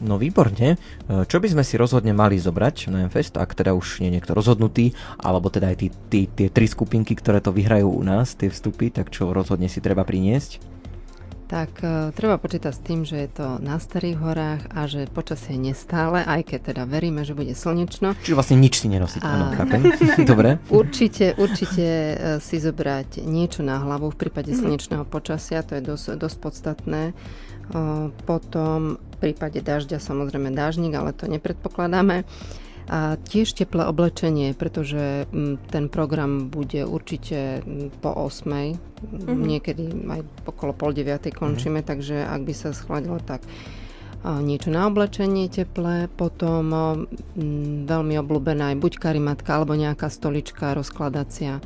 No 0.00 0.20
výborne. 0.20 0.76
E, 0.76 1.24
čo 1.24 1.40
by 1.40 1.48
sme 1.48 1.64
si 1.64 1.80
rozhodne 1.80 2.12
mali 2.12 2.36
zobrať 2.36 2.92
na 2.92 3.08
Fest, 3.08 3.36
ak 3.40 3.56
teda 3.56 3.72
už 3.72 4.04
nie 4.04 4.12
je 4.12 4.20
niekto 4.20 4.36
rozhodnutý, 4.36 4.92
alebo 5.16 5.48
teda 5.48 5.72
aj 5.72 5.76
tí, 5.80 5.88
tí, 6.12 6.20
tie 6.28 6.48
tri 6.52 6.68
skupinky, 6.68 7.16
ktoré 7.16 7.40
to 7.40 7.54
vyhrajú 7.54 7.88
u 7.88 8.02
nás, 8.04 8.36
tie 8.36 8.52
vstupy, 8.52 8.92
tak 8.92 9.08
čo 9.08 9.32
rozhodne 9.32 9.72
si 9.72 9.80
treba 9.80 10.04
priniesť? 10.04 10.76
Tak 11.46 11.78
uh, 11.78 12.10
treba 12.10 12.42
počítať 12.42 12.74
s 12.74 12.82
tým, 12.82 13.06
že 13.06 13.22
je 13.22 13.30
to 13.30 13.62
na 13.62 13.78
Starých 13.78 14.18
horách 14.18 14.62
a 14.74 14.90
že 14.90 15.06
počasie 15.06 15.54
je 15.54 15.70
nestále, 15.70 16.26
aj 16.26 16.42
keď 16.42 16.74
teda 16.74 16.82
veríme, 16.90 17.22
že 17.22 17.38
bude 17.38 17.54
slnečno. 17.54 18.18
Čiže 18.18 18.34
vlastne 18.34 18.58
nič 18.58 18.82
si 18.82 18.90
nenosiť, 18.90 19.22
a... 19.22 19.30
áno, 19.30 19.46
chápem. 19.54 19.80
Dobre. 20.30 20.58
Určite, 20.66 21.38
určite 21.38 21.86
uh, 21.86 22.16
si 22.42 22.58
zobrať 22.58 23.22
niečo 23.22 23.62
na 23.62 23.78
hlavu 23.78 24.10
v 24.10 24.18
prípade 24.26 24.50
mhm. 24.50 24.58
slnečného 24.58 25.04
počasia, 25.06 25.62
to 25.62 25.78
je 25.78 25.82
dosť, 25.86 26.18
dosť 26.18 26.36
podstatné. 26.42 27.02
Potom 28.26 29.00
v 29.00 29.16
prípade 29.18 29.58
dažďa 29.58 29.98
samozrejme 29.98 30.54
dážnik, 30.54 30.94
ale 30.94 31.10
to 31.10 31.26
nepredpokladáme. 31.26 32.22
A 32.86 33.18
tiež 33.18 33.50
teplé 33.58 33.82
oblečenie, 33.82 34.54
pretože 34.54 35.26
mm, 35.26 35.74
ten 35.74 35.90
program 35.90 36.46
bude 36.46 36.86
určite 36.86 37.58
mm, 37.66 37.98
po 37.98 38.14
8. 38.14 38.46
Mm-hmm. 38.46 39.42
Niekedy 39.42 39.84
aj 40.06 40.22
okolo 40.46 40.70
pol 40.70 40.94
9. 40.94 41.34
končíme, 41.34 41.82
mm-hmm. 41.82 41.90
takže 41.90 42.22
ak 42.22 42.40
by 42.46 42.54
sa 42.54 42.70
schladilo 42.70 43.18
tak 43.18 43.42
niečo 44.26 44.74
na 44.74 44.90
oblečenie 44.90 45.46
teplé, 45.46 46.10
potom 46.10 46.66
veľmi 47.86 48.14
obľúbená 48.18 48.74
aj 48.74 48.76
buď 48.82 48.92
karimatka 48.98 49.54
alebo 49.54 49.78
nejaká 49.78 50.10
stolička 50.10 50.74
rozkladacia 50.74 51.62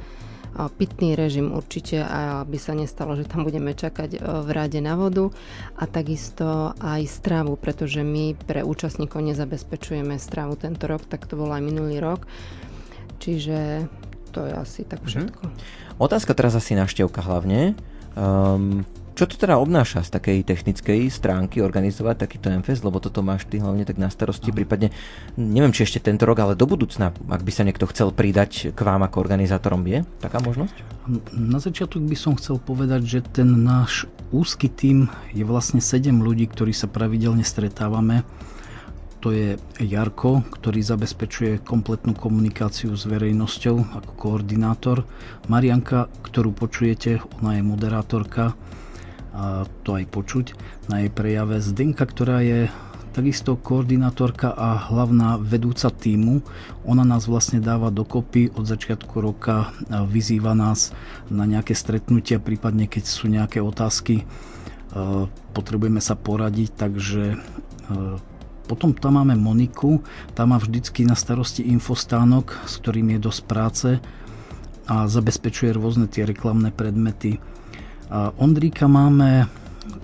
pitný 0.79 1.15
režim 1.15 1.55
určite, 1.55 2.03
aby 2.03 2.59
sa 2.59 2.75
nestalo, 2.75 3.15
že 3.15 3.29
tam 3.29 3.47
budeme 3.47 3.73
čakať 3.73 4.11
e, 4.17 4.19
v 4.19 4.49
rade 4.51 4.79
na 4.83 4.99
vodu 4.99 5.31
a 5.79 5.87
takisto 5.87 6.75
aj 6.79 7.07
stravu, 7.07 7.55
pretože 7.55 8.03
my 8.03 8.35
pre 8.35 8.67
účastníkov 8.67 9.23
nezabezpečujeme 9.23 10.19
stravu 10.19 10.59
tento 10.59 10.91
rok, 10.91 11.07
tak 11.07 11.25
to 11.31 11.39
bol 11.39 11.49
aj 11.51 11.63
minulý 11.63 12.03
rok. 12.03 12.27
Čiže 13.21 13.87
to 14.31 14.47
je 14.47 14.53
asi 14.55 14.81
tak 14.87 15.03
mhm. 15.03 15.09
všetko. 15.09 15.43
Mm-hmm. 15.47 15.99
Otázka 16.01 16.33
teraz 16.33 16.57
asi 16.57 16.73
naštevka 16.73 17.21
hlavne. 17.21 17.77
Um, 18.17 18.89
čo 19.14 19.25
to 19.27 19.35
teda 19.37 19.61
obnáša 19.61 20.07
z 20.07 20.11
takej 20.16 20.38
technickej 20.46 21.12
stránky 21.12 21.61
organizovať 21.61 22.25
takýto 22.25 22.49
MFS, 22.51 22.87
lebo 22.87 23.03
toto 23.03 23.20
máš 23.20 23.44
ty 23.46 23.61
hlavne 23.61 23.85
tak 23.85 24.01
na 24.01 24.09
starosti, 24.09 24.55
prípadne 24.55 24.94
neviem 25.37 25.75
či 25.75 25.85
ešte 25.85 26.01
tento 26.01 26.25
rok, 26.25 26.40
ale 26.40 26.57
do 26.57 26.64
budúcna, 26.64 27.12
ak 27.12 27.42
by 27.42 27.53
sa 27.53 27.66
niekto 27.66 27.85
chcel 27.90 28.14
pridať 28.14 28.73
k 28.73 28.81
vám 28.81 29.05
ako 29.05 29.20
organizátorom, 29.20 29.85
je 29.85 30.07
taká 30.23 30.40
možnosť? 30.40 30.77
Na 31.35 31.59
začiatok 31.59 32.01
by 32.07 32.16
som 32.16 32.38
chcel 32.38 32.62
povedať, 32.62 33.03
že 33.05 33.20
ten 33.20 33.49
náš 33.66 34.07
úzky 34.31 34.70
tým 34.70 35.11
je 35.35 35.42
vlastne 35.42 35.83
7 35.83 36.23
ľudí, 36.23 36.46
ktorí 36.46 36.70
sa 36.70 36.87
pravidelne 36.87 37.42
stretávame. 37.42 38.23
To 39.20 39.37
je 39.37 39.61
Jarko, 39.77 40.40
ktorý 40.49 40.81
zabezpečuje 40.81 41.61
kompletnú 41.61 42.16
komunikáciu 42.16 42.96
s 42.96 43.05
verejnosťou 43.05 44.01
ako 44.01 44.12
koordinátor. 44.16 45.05
Marianka, 45.44 46.08
ktorú 46.25 46.56
počujete, 46.56 47.21
ona 47.44 47.61
je 47.61 47.63
moderátorka 47.67 48.56
a 49.31 49.64
to 49.87 49.98
aj 49.98 50.04
počuť 50.10 50.46
na 50.90 51.06
jej 51.06 51.10
prejave. 51.10 51.62
Zdenka, 51.62 52.06
ktorá 52.06 52.42
je 52.42 52.66
takisto 53.10 53.58
koordinátorka 53.58 54.54
a 54.54 54.78
hlavná 54.90 55.38
vedúca 55.42 55.90
týmu. 55.90 56.46
Ona 56.87 57.02
nás 57.02 57.26
vlastne 57.26 57.58
dáva 57.58 57.90
dokopy 57.90 58.54
od 58.54 58.64
začiatku 58.66 59.18
roka, 59.18 59.74
vyzýva 59.90 60.54
nás 60.54 60.94
na 61.26 61.44
nejaké 61.46 61.74
stretnutia, 61.74 62.38
prípadne 62.38 62.87
keď 62.87 63.04
sú 63.06 63.26
nejaké 63.26 63.58
otázky, 63.58 64.22
e, 64.22 64.24
potrebujeme 65.50 65.98
sa 65.98 66.14
poradiť, 66.14 66.70
takže 66.78 67.35
e, 67.35 67.37
potom 68.70 68.94
tam 68.94 69.18
máme 69.18 69.35
Moniku, 69.35 70.06
tá 70.38 70.46
má 70.46 70.54
vždycky 70.62 71.02
na 71.02 71.18
starosti 71.18 71.66
infostánok, 71.66 72.54
s 72.70 72.78
ktorým 72.78 73.18
je 73.18 73.18
dosť 73.18 73.40
práce 73.42 73.88
a 74.87 75.10
zabezpečuje 75.10 75.74
rôzne 75.74 76.06
tie 76.06 76.22
reklamné 76.22 76.70
predmety. 76.70 77.42
Ondríka 78.38 78.90
máme 78.90 79.46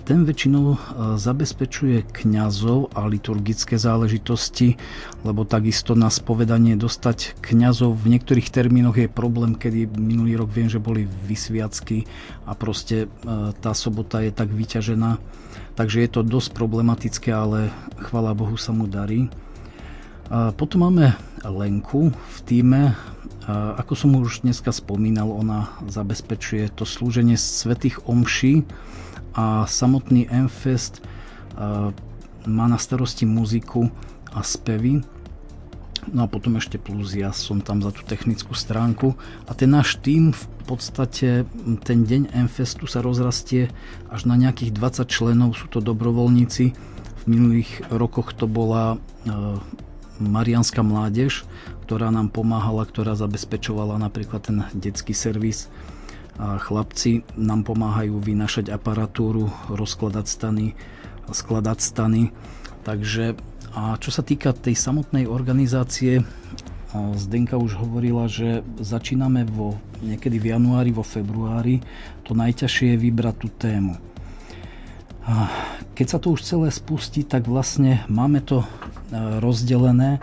ten 0.07 0.23
väčšinou 0.23 0.65
e, 0.71 0.77
zabezpečuje 1.19 2.07
kňazov 2.15 2.95
a 2.95 3.03
liturgické 3.11 3.75
záležitosti, 3.75 4.79
lebo 5.27 5.43
takisto 5.43 5.99
na 5.99 6.07
spovedanie 6.07 6.79
dostať 6.79 7.35
kňazov 7.43 7.99
v 7.99 8.15
niektorých 8.15 8.47
termínoch 8.47 8.95
je 8.95 9.11
problém, 9.11 9.51
kedy 9.59 9.91
minulý 9.99 10.39
rok 10.39 10.55
viem, 10.55 10.71
že 10.71 10.79
boli 10.79 11.03
vysviacky 11.27 12.07
a 12.47 12.55
proste 12.55 13.05
e, 13.05 13.07
tá 13.59 13.75
sobota 13.75 14.23
je 14.23 14.31
tak 14.31 14.47
vyťažená. 14.47 15.19
Takže 15.75 16.07
je 16.07 16.09
to 16.09 16.21
dosť 16.23 16.55
problematické, 16.55 17.29
ale 17.29 17.69
chvala 18.07 18.33
Bohu 18.33 18.57
sa 18.57 18.73
mu 18.73 18.89
darí. 18.89 19.29
Potom 20.57 20.89
máme 20.89 21.13
Lenku 21.45 22.09
v 22.13 22.37
týme. 22.45 22.97
Ako 23.47 23.93
som 23.95 24.17
už 24.17 24.43
dneska 24.43 24.73
spomínal, 24.73 25.29
ona 25.31 25.71
zabezpečuje 25.87 26.67
to 26.73 26.83
slúženie 26.83 27.39
svetých 27.39 28.03
omší 28.09 28.67
a 29.37 29.63
samotný 29.69 30.27
M-Fest 30.27 31.05
má 32.47 32.65
na 32.67 32.79
starosti 32.79 33.23
muziku 33.23 33.87
a 34.33 34.43
spevy. 34.43 35.05
No 36.07 36.23
a 36.23 36.27
potom 36.31 36.55
ešte 36.55 36.79
plus 36.79 37.15
ja 37.15 37.35
som 37.35 37.59
tam 37.59 37.83
za 37.83 37.91
tú 37.91 38.03
technickú 38.07 38.55
stránku. 38.55 39.19
A 39.47 39.51
ten 39.51 39.71
náš 39.71 39.99
tým 39.99 40.31
v 40.31 40.43
podstate 40.63 41.43
ten 41.83 41.99
deň 42.07 42.31
M-Festu 42.47 42.87
sa 42.87 43.03
rozrastie 43.03 43.67
až 44.07 44.27
na 44.27 44.39
nejakých 44.39 44.71
20 44.75 45.07
členov, 45.07 45.59
sú 45.59 45.67
to 45.67 45.83
dobrovoľníci. 45.83 46.65
V 47.17 47.23
minulých 47.27 47.83
rokoch 47.91 48.31
to 48.35 48.47
bola 48.47 48.99
Marianská 50.17 50.81
mládež, 50.81 51.45
ktorá 51.85 52.09
nám 52.09 52.33
pomáhala, 52.33 52.83
ktorá 52.85 53.13
zabezpečovala 53.13 54.01
napríklad 54.01 54.41
ten 54.43 54.57
detský 54.73 55.13
servis 55.13 55.69
a 56.37 56.61
chlapci 56.61 57.25
nám 57.33 57.65
pomáhajú 57.65 58.21
vynašať 58.21 58.69
aparatúru, 58.69 59.49
rozkladať 59.73 60.25
stany, 60.29 60.65
skladať 61.29 61.77
stany. 61.81 62.29
Takže 62.85 63.33
a 63.73 63.97
čo 63.97 64.09
sa 64.13 64.21
týka 64.25 64.53
tej 64.53 64.77
samotnej 64.77 65.25
organizácie, 65.29 66.25
Zdenka 66.97 67.59
už 67.59 67.77
hovorila, 67.77 68.25
že 68.31 68.63
začíname 68.79 69.43
vo, 69.45 69.77
niekedy 70.01 70.39
v 70.39 70.55
januári, 70.55 70.95
vo 70.95 71.03
februári. 71.03 71.83
To 72.25 72.33
najťažšie 72.33 72.95
je 72.95 72.97
vybrať 72.97 73.35
tú 73.37 73.47
tému. 73.53 73.93
Keď 75.93 76.07
sa 76.07 76.17
to 76.17 76.31
už 76.33 76.47
celé 76.47 76.71
spustí, 76.71 77.27
tak 77.27 77.45
vlastne 77.45 78.07
máme 78.07 78.39
to 78.39 78.63
rozdelené, 79.13 80.19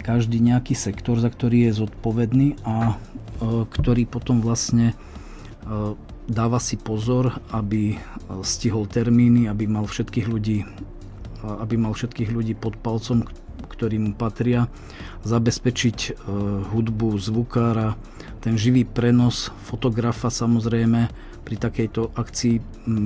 každý 0.00 0.36
nejaký 0.40 0.76
sektor, 0.76 1.16
za 1.16 1.32
ktorý 1.32 1.70
je 1.70 1.80
zodpovedný 1.84 2.60
a 2.66 2.92
e, 2.92 3.64
ktorý 3.64 4.04
potom 4.04 4.44
vlastne 4.44 4.92
E, 5.64 5.96
dáva 6.28 6.60
si 6.60 6.76
pozor, 6.76 7.40
aby 7.48 7.96
e, 7.96 7.98
stihol 8.44 8.84
termíny, 8.84 9.48
aby 9.48 9.64
mal 9.64 9.88
všetkých 9.88 10.26
ľudí 10.28 10.58
e, 10.64 10.66
aby 11.44 11.76
mal 11.80 11.96
všetkých 11.96 12.30
ľudí 12.32 12.52
pod 12.56 12.76
palcom, 12.80 13.24
ktorí 13.68 14.00
mu 14.00 14.12
patria, 14.16 14.70
zabezpečiť 15.26 16.24
hudbu 16.72 17.18
zvukára, 17.18 17.98
ten 18.40 18.54
živý 18.56 18.86
prenos 18.86 19.50
fotografa 19.66 20.30
samozrejme 20.30 21.10
pri 21.44 21.56
takejto 21.58 22.14
akcii 22.16 22.56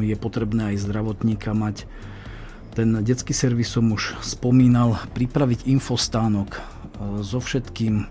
je 0.07 0.17
potrebné 0.19 0.75
aj 0.75 0.87
zdravotníka 0.87 1.57
mať. 1.57 1.89
Ten 2.79 2.95
detský 3.03 3.35
servis 3.35 3.75
som 3.75 3.91
už 3.91 4.23
spomínal, 4.23 5.03
pripraviť 5.11 5.67
infostánok 5.67 6.63
so 7.27 7.43
všetkým, 7.43 8.07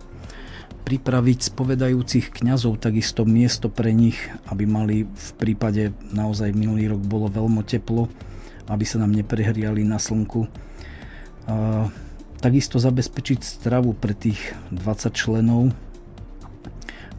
pripraviť 0.83 1.39
spovedajúcich 1.55 2.35
kňazov 2.35 2.75
takisto 2.83 3.23
miesto 3.23 3.71
pre 3.71 3.95
nich, 3.95 4.19
aby 4.51 4.67
mali 4.67 5.07
v 5.07 5.29
prípade 5.39 5.95
naozaj 6.11 6.51
minulý 6.51 6.91
rok 6.91 6.99
bolo 6.99 7.31
veľmi 7.31 7.63
teplo, 7.63 8.11
aby 8.67 8.83
sa 8.83 8.99
nám 8.99 9.15
neprehriali 9.15 9.87
na 9.87 10.03
slnku. 10.03 10.51
A, 11.47 11.87
takisto 12.43 12.75
zabezpečiť 12.75 13.47
stravu 13.47 13.95
pre 13.95 14.11
tých 14.11 14.51
20 14.75 15.15
členov. 15.15 15.71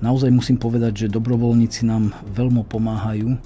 Naozaj 0.04 0.28
musím 0.36 0.60
povedať, 0.60 1.08
že 1.08 1.14
dobrovoľníci 1.16 1.88
nám 1.88 2.12
veľmi 2.28 2.60
pomáhajú 2.68 3.40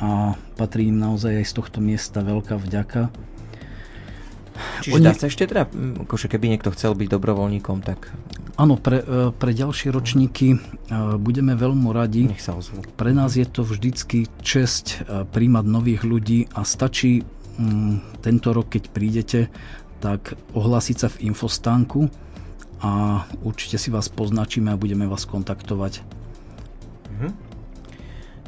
a 0.00 0.34
patrí 0.56 0.88
im 0.88 0.98
naozaj 0.98 1.44
aj 1.44 1.46
z 1.46 1.52
tohto 1.54 1.78
miesta 1.84 2.24
veľká 2.24 2.56
vďaka. 2.56 3.12
Čiže 4.84 4.96
Oni... 4.96 5.04
dá 5.04 5.12
sa 5.16 5.28
ešte 5.28 5.48
teda, 5.48 5.68
akože 6.04 6.28
keby 6.28 6.56
niekto 6.56 6.72
chcel 6.72 6.92
byť 6.92 7.08
dobrovoľníkom, 7.08 7.80
tak 7.84 8.12
Áno, 8.60 8.76
pre, 8.76 9.00
e, 9.00 9.32
pre 9.32 9.56
ďalšie 9.56 9.88
ročníky 9.88 10.52
e, 10.52 10.58
budeme 11.16 11.56
veľmi 11.56 11.96
radi. 11.96 12.28
Nech 12.28 12.44
sa 12.44 12.52
ozvú. 12.52 12.84
Pre 12.84 13.08
nás 13.16 13.32
je 13.32 13.48
to 13.48 13.64
vždycky 13.64 14.28
česť 14.44 14.86
e, 15.00 15.24
príjmať 15.24 15.64
nových 15.64 16.04
ľudí 16.04 16.44
a 16.52 16.68
stačí 16.68 17.24
mm, 17.24 18.20
tento 18.20 18.52
rok, 18.52 18.68
keď 18.68 18.92
prídete, 18.92 19.40
tak 20.04 20.36
ohlásiť 20.52 20.96
sa 21.00 21.08
v 21.08 21.32
infostánku 21.32 22.12
a 22.84 23.24
určite 23.40 23.80
si 23.80 23.88
vás 23.88 24.12
poznačíme 24.12 24.68
a 24.68 24.76
budeme 24.76 25.08
vás 25.08 25.24
kontaktovať. 25.24 26.04
Mhm. 27.16 27.49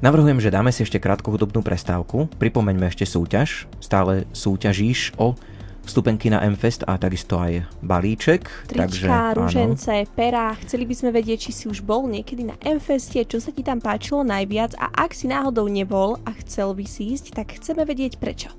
Navrhujem, 0.03 0.43
že 0.43 0.51
dáme 0.51 0.75
si 0.75 0.83
ešte 0.83 0.99
krátku 0.99 1.31
hudobnú 1.31 1.63
prestávku. 1.63 2.27
Pripomeňme 2.43 2.91
ešte 2.91 3.07
súťaž. 3.07 3.71
Stále 3.79 4.27
súťažíš 4.35 5.15
o 5.15 5.39
vstupenky 5.87 6.27
na 6.27 6.43
MFest 6.43 6.83
a 6.91 6.99
takisto 6.99 7.39
aj 7.39 7.71
balíček. 7.87 8.51
Trička, 8.67 9.31
ružence, 9.31 10.11
perá. 10.11 10.59
Chceli 10.67 10.91
by 10.91 10.95
sme 10.99 11.11
vedieť, 11.15 11.47
či 11.47 11.51
si 11.55 11.65
už 11.71 11.87
bol 11.87 12.11
niekedy 12.11 12.51
na 12.51 12.59
MFeste, 12.67 13.23
čo 13.23 13.39
sa 13.39 13.55
ti 13.55 13.63
tam 13.63 13.79
páčilo 13.79 14.27
najviac 14.27 14.75
a 14.75 14.91
ak 14.91 15.15
si 15.15 15.31
náhodou 15.31 15.71
nebol 15.71 16.19
a 16.27 16.35
chcel 16.43 16.75
by 16.75 16.83
si 16.83 17.15
ísť, 17.15 17.39
tak 17.39 17.63
chceme 17.63 17.87
vedieť 17.87 18.19
prečo. 18.19 18.51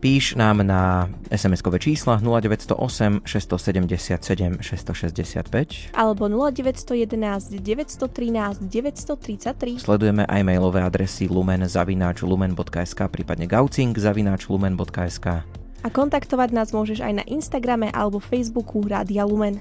Píš 0.00 0.32
nám 0.32 0.64
na 0.64 1.12
SMS-kové 1.28 1.76
čísla 1.76 2.24
0908 2.24 3.20
677 3.20 4.64
665 4.64 5.92
alebo 5.92 6.24
0911 6.24 7.60
913 7.60 8.64
933. 8.64 9.76
Sledujeme 9.76 10.24
aj 10.24 10.40
mailové 10.40 10.80
adresy 10.80 11.28
lumen 11.28 11.68
zavináč 11.68 12.24
lumen.sk 12.24 13.12
prípadne 13.12 13.44
gaucing 13.44 13.92
zavináč 13.92 14.48
lumen.sk 14.48 15.44
a 15.80 15.88
kontaktovať 15.88 16.48
nás 16.52 16.72
môžeš 16.72 17.04
aj 17.04 17.12
na 17.20 17.24
Instagrame 17.28 17.92
alebo 17.92 18.20
Facebooku 18.20 18.84
Rádia 18.84 19.24
Lumen. 19.24 19.60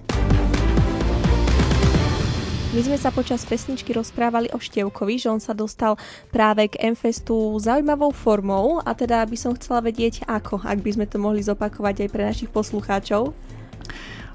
My 2.69 2.85
sme 2.85 3.01
sa 3.01 3.09
počas 3.09 3.41
pesničky 3.49 3.97
rozprávali 3.97 4.53
o 4.53 4.61
Števkovi, 4.61 5.17
že 5.17 5.33
on 5.33 5.41
sa 5.41 5.57
dostal 5.57 5.97
práve 6.29 6.69
k 6.69 6.77
Enfestu 6.85 7.57
zaujímavou 7.57 8.13
formou 8.13 8.77
a 8.85 8.93
teda 8.93 9.25
by 9.25 9.33
som 9.33 9.57
chcela 9.57 9.81
vedieť 9.81 10.29
ako, 10.29 10.61
ak 10.61 10.77
by 10.77 10.93
sme 10.93 11.09
to 11.09 11.17
mohli 11.17 11.41
zopakovať 11.41 12.05
aj 12.05 12.09
pre 12.13 12.29
našich 12.29 12.53
poslucháčov. 12.53 13.33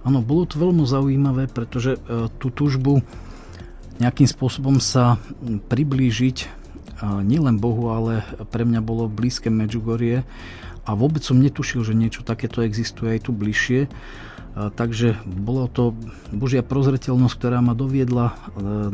Áno, 0.03 0.19
bolo 0.19 0.51
to 0.51 0.59
veľmi 0.59 0.83
zaujímavé, 0.83 1.47
pretože 1.47 1.95
e, 1.95 2.27
tú 2.43 2.51
túžbu 2.51 3.07
nejakým 4.03 4.27
spôsobom 4.27 4.83
sa 4.83 5.15
priblížiť 5.71 6.37
e, 6.43 6.47
nielen 7.23 7.63
Bohu, 7.63 7.95
ale 7.95 8.27
pre 8.51 8.67
mňa 8.67 8.83
bolo 8.83 9.07
blízke 9.07 9.47
Medžugorie 9.47 10.27
a 10.83 10.91
vôbec 10.99 11.23
som 11.23 11.39
netušil, 11.39 11.87
že 11.87 11.95
niečo 11.95 12.27
takéto 12.27 12.67
existuje 12.67 13.15
aj 13.15 13.31
tu 13.31 13.31
bližšie. 13.31 13.87
Takže 14.55 15.19
bolo 15.27 15.67
to 15.67 15.99
Božia 16.31 16.63
prozreteľnosť, 16.63 17.35
ktorá 17.35 17.59
ma 17.59 17.75
doviedla. 17.75 18.39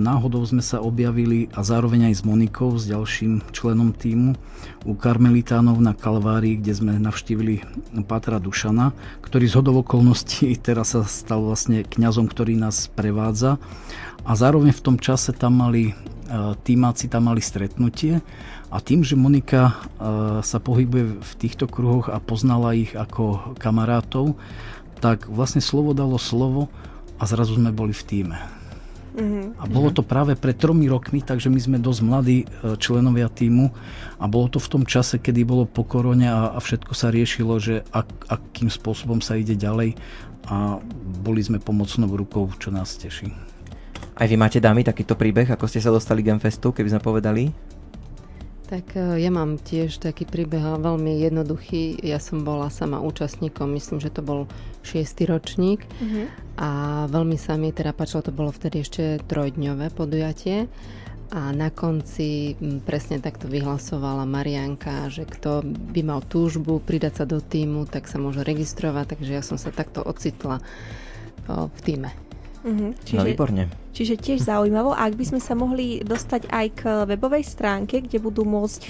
Náhodou 0.00 0.40
sme 0.48 0.64
sa 0.64 0.80
objavili 0.80 1.52
a 1.52 1.60
zároveň 1.60 2.08
aj 2.08 2.14
s 2.16 2.22
Monikou, 2.24 2.80
s 2.80 2.88
ďalším 2.88 3.44
členom 3.52 3.92
týmu 3.92 4.40
u 4.88 4.92
Karmelitánov 4.96 5.76
na 5.84 5.92
Kalvárii, 5.92 6.56
kde 6.56 6.72
sme 6.72 6.92
navštívili 6.96 7.60
Pátra 8.08 8.40
Dušana, 8.40 8.96
ktorý 9.20 9.44
z 9.52 9.56
hodov 9.60 9.84
okolností 9.84 10.48
teraz 10.66 10.96
sa 10.96 11.04
stal 11.04 11.44
vlastne 11.44 11.84
kňazom, 11.84 12.32
ktorý 12.32 12.56
nás 12.56 12.88
prevádza. 12.88 13.60
A 14.24 14.32
zároveň 14.32 14.72
v 14.72 14.84
tom 14.84 14.96
čase 14.96 15.36
tam 15.36 15.60
mali 15.60 15.92
týmáci 16.62 17.10
tam 17.10 17.26
mali 17.26 17.42
stretnutie 17.42 18.22
a 18.70 18.78
tým, 18.78 19.02
že 19.02 19.18
Monika 19.18 19.82
sa 20.46 20.58
pohybuje 20.62 21.18
v 21.18 21.32
týchto 21.42 21.66
kruhoch 21.66 22.06
a 22.06 22.22
poznala 22.22 22.78
ich 22.78 22.94
ako 22.94 23.58
kamarátov, 23.58 24.38
tak 25.00 25.26
vlastne 25.26 25.64
slovo 25.64 25.96
dalo 25.96 26.20
slovo 26.20 26.68
a 27.16 27.24
zrazu 27.24 27.56
sme 27.56 27.72
boli 27.72 27.96
v 27.96 28.04
týme. 28.04 28.38
Mm-hmm. 29.10 29.58
A 29.58 29.64
bolo 29.66 29.90
to 29.90 30.06
práve 30.06 30.38
pred 30.38 30.54
tromi 30.54 30.86
rokmi, 30.86 31.18
takže 31.18 31.50
my 31.50 31.58
sme 31.58 31.78
dosť 31.82 32.00
mladí 32.06 32.38
e, 32.44 32.78
členovia 32.78 33.26
týmu 33.26 33.66
a 34.22 34.24
bolo 34.30 34.46
to 34.46 34.62
v 34.62 34.70
tom 34.70 34.82
čase, 34.86 35.18
kedy 35.18 35.42
bolo 35.42 35.66
po 35.66 35.82
korone 35.82 36.30
a, 36.30 36.54
a 36.54 36.58
všetko 36.62 36.94
sa 36.94 37.10
riešilo, 37.10 37.58
že 37.58 37.82
ak, 37.90 38.06
akým 38.30 38.70
spôsobom 38.70 39.18
sa 39.18 39.34
ide 39.34 39.58
ďalej 39.58 39.98
a 40.46 40.78
boli 41.26 41.42
sme 41.42 41.58
pomocnou 41.58 42.06
rukou, 42.14 42.46
čo 42.62 42.70
nás 42.70 42.94
teší. 42.94 43.34
Aj 44.14 44.28
vy 44.30 44.36
máte 44.38 44.62
dámy 44.62 44.86
takýto 44.86 45.18
príbeh, 45.18 45.50
ako 45.50 45.66
ste 45.66 45.82
sa 45.82 45.90
dostali 45.90 46.22
k 46.22 46.30
Genfestu, 46.30 46.70
keby 46.70 46.94
sme 46.94 47.02
povedali? 47.02 47.50
Tak 48.70 48.94
e, 48.94 49.18
ja 49.18 49.30
mám 49.34 49.58
tiež 49.58 49.98
taký 49.98 50.24
príbeh 50.30 50.62
veľmi 50.78 51.18
jednoduchý. 51.26 51.98
Ja 52.06 52.22
som 52.22 52.46
bola 52.46 52.70
sama 52.70 53.02
účastníkom, 53.02 53.74
myslím, 53.74 53.98
že 53.98 54.14
to 54.14 54.22
bol 54.22 54.46
šiestý 54.86 55.26
ročník 55.26 55.82
uh-huh. 55.82 56.30
a 56.56 56.68
veľmi 57.10 57.34
sa 57.34 57.58
mi 57.58 57.74
teda 57.74 57.90
páčilo, 57.90 58.22
to 58.22 58.32
bolo 58.32 58.54
vtedy 58.54 58.86
ešte 58.86 59.18
trojdňové 59.26 59.90
podujatie 59.92 60.70
a 61.30 61.54
na 61.54 61.70
konci 61.70 62.58
presne 62.82 63.22
takto 63.22 63.46
vyhlasovala 63.46 64.26
Marianka, 64.26 65.06
že 65.06 65.22
kto 65.26 65.62
by 65.62 66.02
mal 66.02 66.26
túžbu 66.26 66.82
pridať 66.82 67.22
sa 67.22 67.24
do 67.26 67.38
týmu, 67.38 67.86
tak 67.86 68.10
sa 68.10 68.18
môže 68.18 68.42
registrovať, 68.42 69.14
takže 69.14 69.32
ja 69.38 69.42
som 69.42 69.54
sa 69.54 69.70
takto 69.70 70.02
ocitla 70.02 70.58
v 71.46 71.80
týme. 71.86 72.29
Uh-huh. 72.60 72.92
Čiže, 73.04 73.16
no 73.16 73.24
výborne. 73.24 73.68
Čiže 73.90 74.14
tiež 74.20 74.44
zaujímavo. 74.44 74.92
ak 74.92 75.16
by 75.16 75.24
sme 75.24 75.40
sa 75.40 75.56
mohli 75.56 76.04
dostať 76.04 76.52
aj 76.52 76.66
k 76.76 77.08
webovej 77.08 77.44
stránke, 77.44 78.00
kde 78.04 78.18
budú 78.20 78.44
môcť 78.44 78.80
uh, 78.84 78.88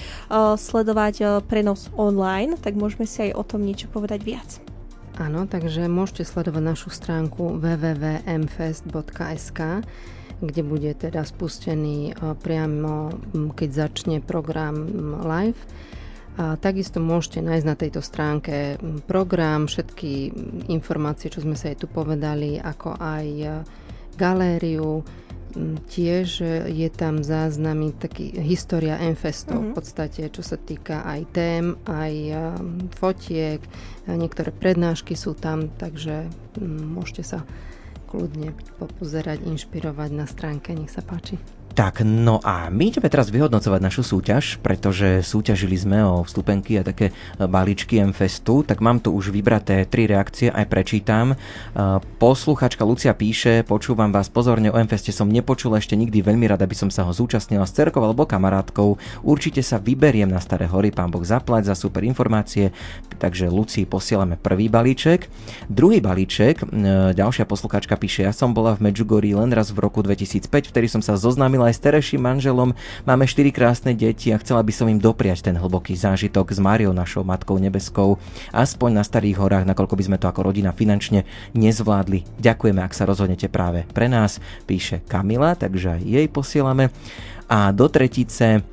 sledovať 0.59 1.15
uh, 1.23 1.39
prenos 1.41 1.89
online, 1.95 2.57
tak 2.59 2.75
môžeme 2.75 3.07
si 3.07 3.31
aj 3.31 3.35
o 3.39 3.43
tom 3.47 3.63
niečo 3.63 3.87
povedať 3.87 4.23
viac. 4.27 4.59
Áno, 5.19 5.47
takže 5.47 5.87
môžete 5.91 6.23
sledovať 6.27 6.63
našu 6.63 6.89
stránku 6.91 7.59
www.mfest.sk 7.59 9.59
kde 10.41 10.65
bude 10.65 10.89
teda 10.97 11.21
spustený 11.21 12.17
uh, 12.17 12.33
priamo, 12.33 13.13
keď 13.53 13.69
začne 13.87 14.25
program 14.25 14.89
live. 15.21 15.61
A 16.39 16.55
takisto 16.55 17.03
môžete 17.03 17.43
nájsť 17.43 17.65
na 17.67 17.75
tejto 17.75 17.99
stránke 17.99 18.79
program, 19.03 19.67
všetky 19.67 20.31
informácie, 20.71 21.27
čo 21.27 21.43
sme 21.43 21.59
sa 21.59 21.75
aj 21.75 21.83
tu 21.83 21.87
povedali, 21.91 22.55
ako 22.55 22.95
aj 22.95 23.27
e, 23.27 23.47
galériu. 24.15 25.03
Tiež 25.91 26.39
je 26.71 26.89
tam 26.95 27.27
záznamy, 27.27 27.91
taký 27.99 28.31
história 28.39 28.95
Enfestov 29.03 29.59
mm-hmm. 29.59 29.71
v 29.71 29.75
podstate, 29.75 30.21
čo 30.31 30.39
sa 30.39 30.55
týka 30.55 31.03
aj 31.03 31.21
tém, 31.35 31.75
aj 31.83 32.13
e, 32.15 32.35
fotiek, 32.95 33.59
niektoré 34.07 34.55
prednášky 34.55 35.19
sú 35.19 35.35
tam, 35.35 35.67
takže 35.67 36.31
môžete 36.71 37.23
sa 37.27 37.39
kľudne 38.07 38.55
popozerať, 38.79 39.43
inšpirovať 39.43 40.09
na 40.15 40.23
stránke, 40.23 40.71
nech 40.71 40.91
sa 40.91 41.03
páči. 41.03 41.60
Tak, 41.71 42.03
no 42.03 42.43
a 42.43 42.67
my 42.67 42.91
ideme 42.91 43.07
teraz 43.07 43.31
vyhodnocovať 43.31 43.79
našu 43.79 44.03
súťaž, 44.03 44.59
pretože 44.59 45.23
súťažili 45.23 45.79
sme 45.79 46.03
o 46.03 46.19
vstupenky 46.27 46.75
a 46.75 46.83
také 46.83 47.15
e, 47.15 47.47
balíčky 47.47 47.95
M-Festu, 48.03 48.67
tak 48.67 48.83
mám 48.83 48.99
tu 48.99 49.15
už 49.15 49.31
vybraté 49.31 49.87
tri 49.87 50.03
reakcie, 50.03 50.51
aj 50.51 50.67
prečítam. 50.67 51.31
E, 51.31 51.35
posluchačka 52.19 52.83
Lucia 52.83 53.15
píše, 53.15 53.63
počúvam 53.63 54.11
vás 54.11 54.27
pozorne, 54.27 54.67
o 54.67 54.75
M-Feste 54.75 55.15
som 55.15 55.31
nepočula 55.31 55.79
ešte 55.79 55.95
nikdy, 55.95 56.19
veľmi 56.19 56.43
rada 56.43 56.67
by 56.67 56.75
som 56.75 56.91
sa 56.91 57.07
ho 57.07 57.15
zúčastnila 57.15 57.63
s 57.63 57.71
cerkou 57.71 58.03
alebo 58.03 58.27
kamarátkou. 58.27 58.99
Určite 59.23 59.63
sa 59.63 59.79
vyberiem 59.79 60.27
na 60.27 60.43
Staré 60.43 60.67
hory, 60.67 60.91
pán 60.91 61.07
Boh 61.07 61.23
zaplať 61.23 61.71
za 61.71 61.75
super 61.79 62.03
informácie, 62.03 62.75
takže 63.21 63.53
Lucii 63.53 63.85
posielame 63.85 64.41
prvý 64.41 64.65
balíček. 64.65 65.29
Druhý 65.69 66.01
balíček, 66.01 66.65
e, 66.65 67.13
ďalšia 67.13 67.45
posluchačka 67.45 67.93
píše, 67.93 68.25
ja 68.25 68.33
som 68.33 68.57
bola 68.57 68.73
v 68.73 68.89
Medjugorji 68.89 69.37
len 69.37 69.53
raz 69.53 69.69
v 69.69 69.77
roku 69.77 70.01
2005, 70.01 70.73
vtedy 70.73 70.89
som 70.89 71.05
sa 71.05 71.13
zoznámila 71.13 71.69
aj 71.69 71.77
s 71.77 71.83
terejším 71.85 72.25
manželom. 72.25 72.73
Máme 73.05 73.29
štyri 73.29 73.53
krásne 73.53 73.93
deti 73.93 74.33
a 74.33 74.41
chcela 74.41 74.65
by 74.65 74.73
som 74.73 74.89
im 74.89 74.97
dopriať 74.97 75.45
ten 75.45 75.53
hlboký 75.53 75.93
zážitok 75.93 76.49
s 76.49 76.57
Máriou, 76.57 76.97
našou 76.97 77.21
matkou 77.21 77.61
nebeskou, 77.61 78.17
aspoň 78.49 78.89
na 78.97 79.03
Starých 79.05 79.37
horách, 79.37 79.69
nakoľko 79.69 79.93
by 79.93 80.03
sme 80.09 80.17
to 80.17 80.25
ako 80.25 80.49
rodina 80.49 80.73
finančne 80.73 81.29
nezvládli. 81.53 82.25
Ďakujeme, 82.41 82.81
ak 82.81 82.97
sa 82.97 83.05
rozhodnete 83.05 83.45
práve 83.45 83.85
pre 83.93 84.09
nás, 84.09 84.41
píše 84.65 85.05
Kamila, 85.05 85.53
takže 85.53 86.01
jej 86.01 86.25
posielame. 86.25 86.89
A 87.51 87.75
do 87.75 87.91
tretice 87.91 88.63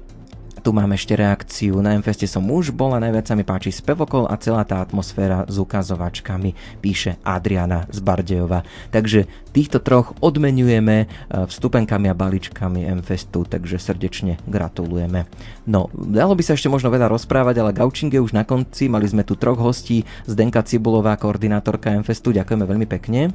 tu 0.58 0.74
máme 0.74 0.98
ešte 0.98 1.16
reakciu. 1.16 1.80
Na 1.80 1.96
Mfeste 1.96 2.26
som 2.26 2.44
už 2.44 2.74
bola, 2.74 3.00
najviac 3.00 3.24
sa 3.24 3.34
mi 3.38 3.46
páči 3.46 3.72
spevokol 3.72 4.28
a 4.28 4.36
celá 4.36 4.66
tá 4.66 4.82
atmosféra 4.82 5.48
s 5.48 5.56
ukazovačkami, 5.56 6.80
píše 6.82 7.16
Adriana 7.24 7.86
z 7.88 7.98
Bardejova. 8.04 8.66
Takže 8.92 9.24
týchto 9.54 9.80
troch 9.80 10.12
odmenujeme 10.20 10.96
e, 11.02 11.06
vstupenkami 11.48 12.10
a 12.10 12.18
balíčkami 12.18 12.90
Mfestu, 13.00 13.48
takže 13.48 13.80
srdečne 13.80 14.36
gratulujeme. 14.44 15.24
No, 15.64 15.88
dalo 15.94 16.36
by 16.36 16.42
sa 16.44 16.54
ešte 16.58 16.68
možno 16.68 16.92
veľa 16.92 17.08
rozprávať, 17.08 17.62
ale 17.62 17.72
Gaučing 17.72 18.12
je 18.12 18.20
už 18.20 18.36
na 18.36 18.44
konci. 18.44 18.90
Mali 18.90 19.08
sme 19.08 19.24
tu 19.24 19.38
troch 19.38 19.56
hostí, 19.56 20.04
Zdenka 20.28 20.60
Cibulová, 20.66 21.16
koordinátorka 21.16 21.94
Mfestu. 21.96 22.36
Ďakujeme 22.36 22.64
veľmi 22.68 22.86
pekne. 22.86 23.32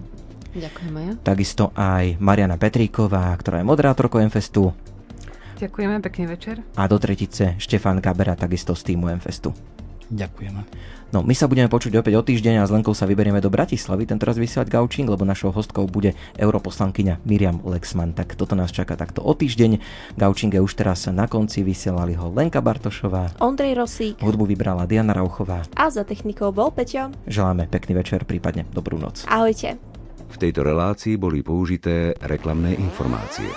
Ďakujeme. 0.53 1.25
Takisto 1.25 1.73
aj 1.73 2.21
Mariana 2.21 2.61
Petríková, 2.61 3.33
ktorá 3.33 3.61
je 3.61 3.65
moderátorkou 3.65 4.21
Mfestu. 4.21 4.92
Ďakujeme, 5.63 6.03
pekný 6.03 6.25
večer. 6.27 6.59
A 6.75 6.91
do 6.91 6.99
tretice 6.99 7.55
Štefán 7.55 8.03
Gabera, 8.03 8.35
takisto 8.35 8.75
z 8.75 8.83
týmu 8.83 9.07
Mfestu. 9.15 9.55
Ďakujeme. 10.11 10.61
No, 11.15 11.23
my 11.23 11.31
sa 11.31 11.47
budeme 11.47 11.71
počuť 11.71 11.93
opäť 12.03 12.19
o 12.19 12.25
týždeň 12.25 12.59
a 12.59 12.67
s 12.67 12.73
Lenkou 12.73 12.91
sa 12.91 13.07
vyberieme 13.07 13.39
do 13.39 13.47
Bratislavy, 13.47 14.03
tento 14.03 14.27
raz 14.27 14.35
vysielať 14.35 14.67
Gaučing, 14.67 15.07
lebo 15.07 15.23
našou 15.23 15.55
hostkou 15.55 15.87
bude 15.87 16.19
europoslankyňa 16.35 17.23
Miriam 17.23 17.63
Lexman. 17.63 18.11
Tak 18.11 18.35
toto 18.35 18.59
nás 18.59 18.75
čaká 18.75 18.99
takto 18.99 19.23
o 19.23 19.31
týždeň. 19.31 19.79
Gaučing 20.19 20.51
je 20.51 20.59
už 20.59 20.73
teraz 20.75 21.07
na 21.07 21.31
konci, 21.31 21.63
vysielali 21.63 22.17
ho 22.19 22.27
Lenka 22.33 22.59
Bartošová. 22.59 23.39
Ondrej 23.39 23.79
Rosík. 23.79 24.19
Hudbu 24.19 24.43
vybrala 24.51 24.83
Diana 24.83 25.15
Rauchová. 25.15 25.63
A 25.79 25.87
za 25.87 26.03
technikou 26.03 26.51
bol 26.51 26.75
Peťo. 26.75 27.13
Želáme 27.23 27.71
pekný 27.71 28.03
večer, 28.03 28.27
prípadne 28.27 28.67
dobrú 28.73 28.99
noc. 28.99 29.23
Ahojte. 29.31 29.79
V 30.33 30.37
tejto 30.41 30.65
relácii 30.65 31.15
boli 31.15 31.45
použité 31.45 32.17
reklamné 32.25 32.73
informácie. 32.73 33.47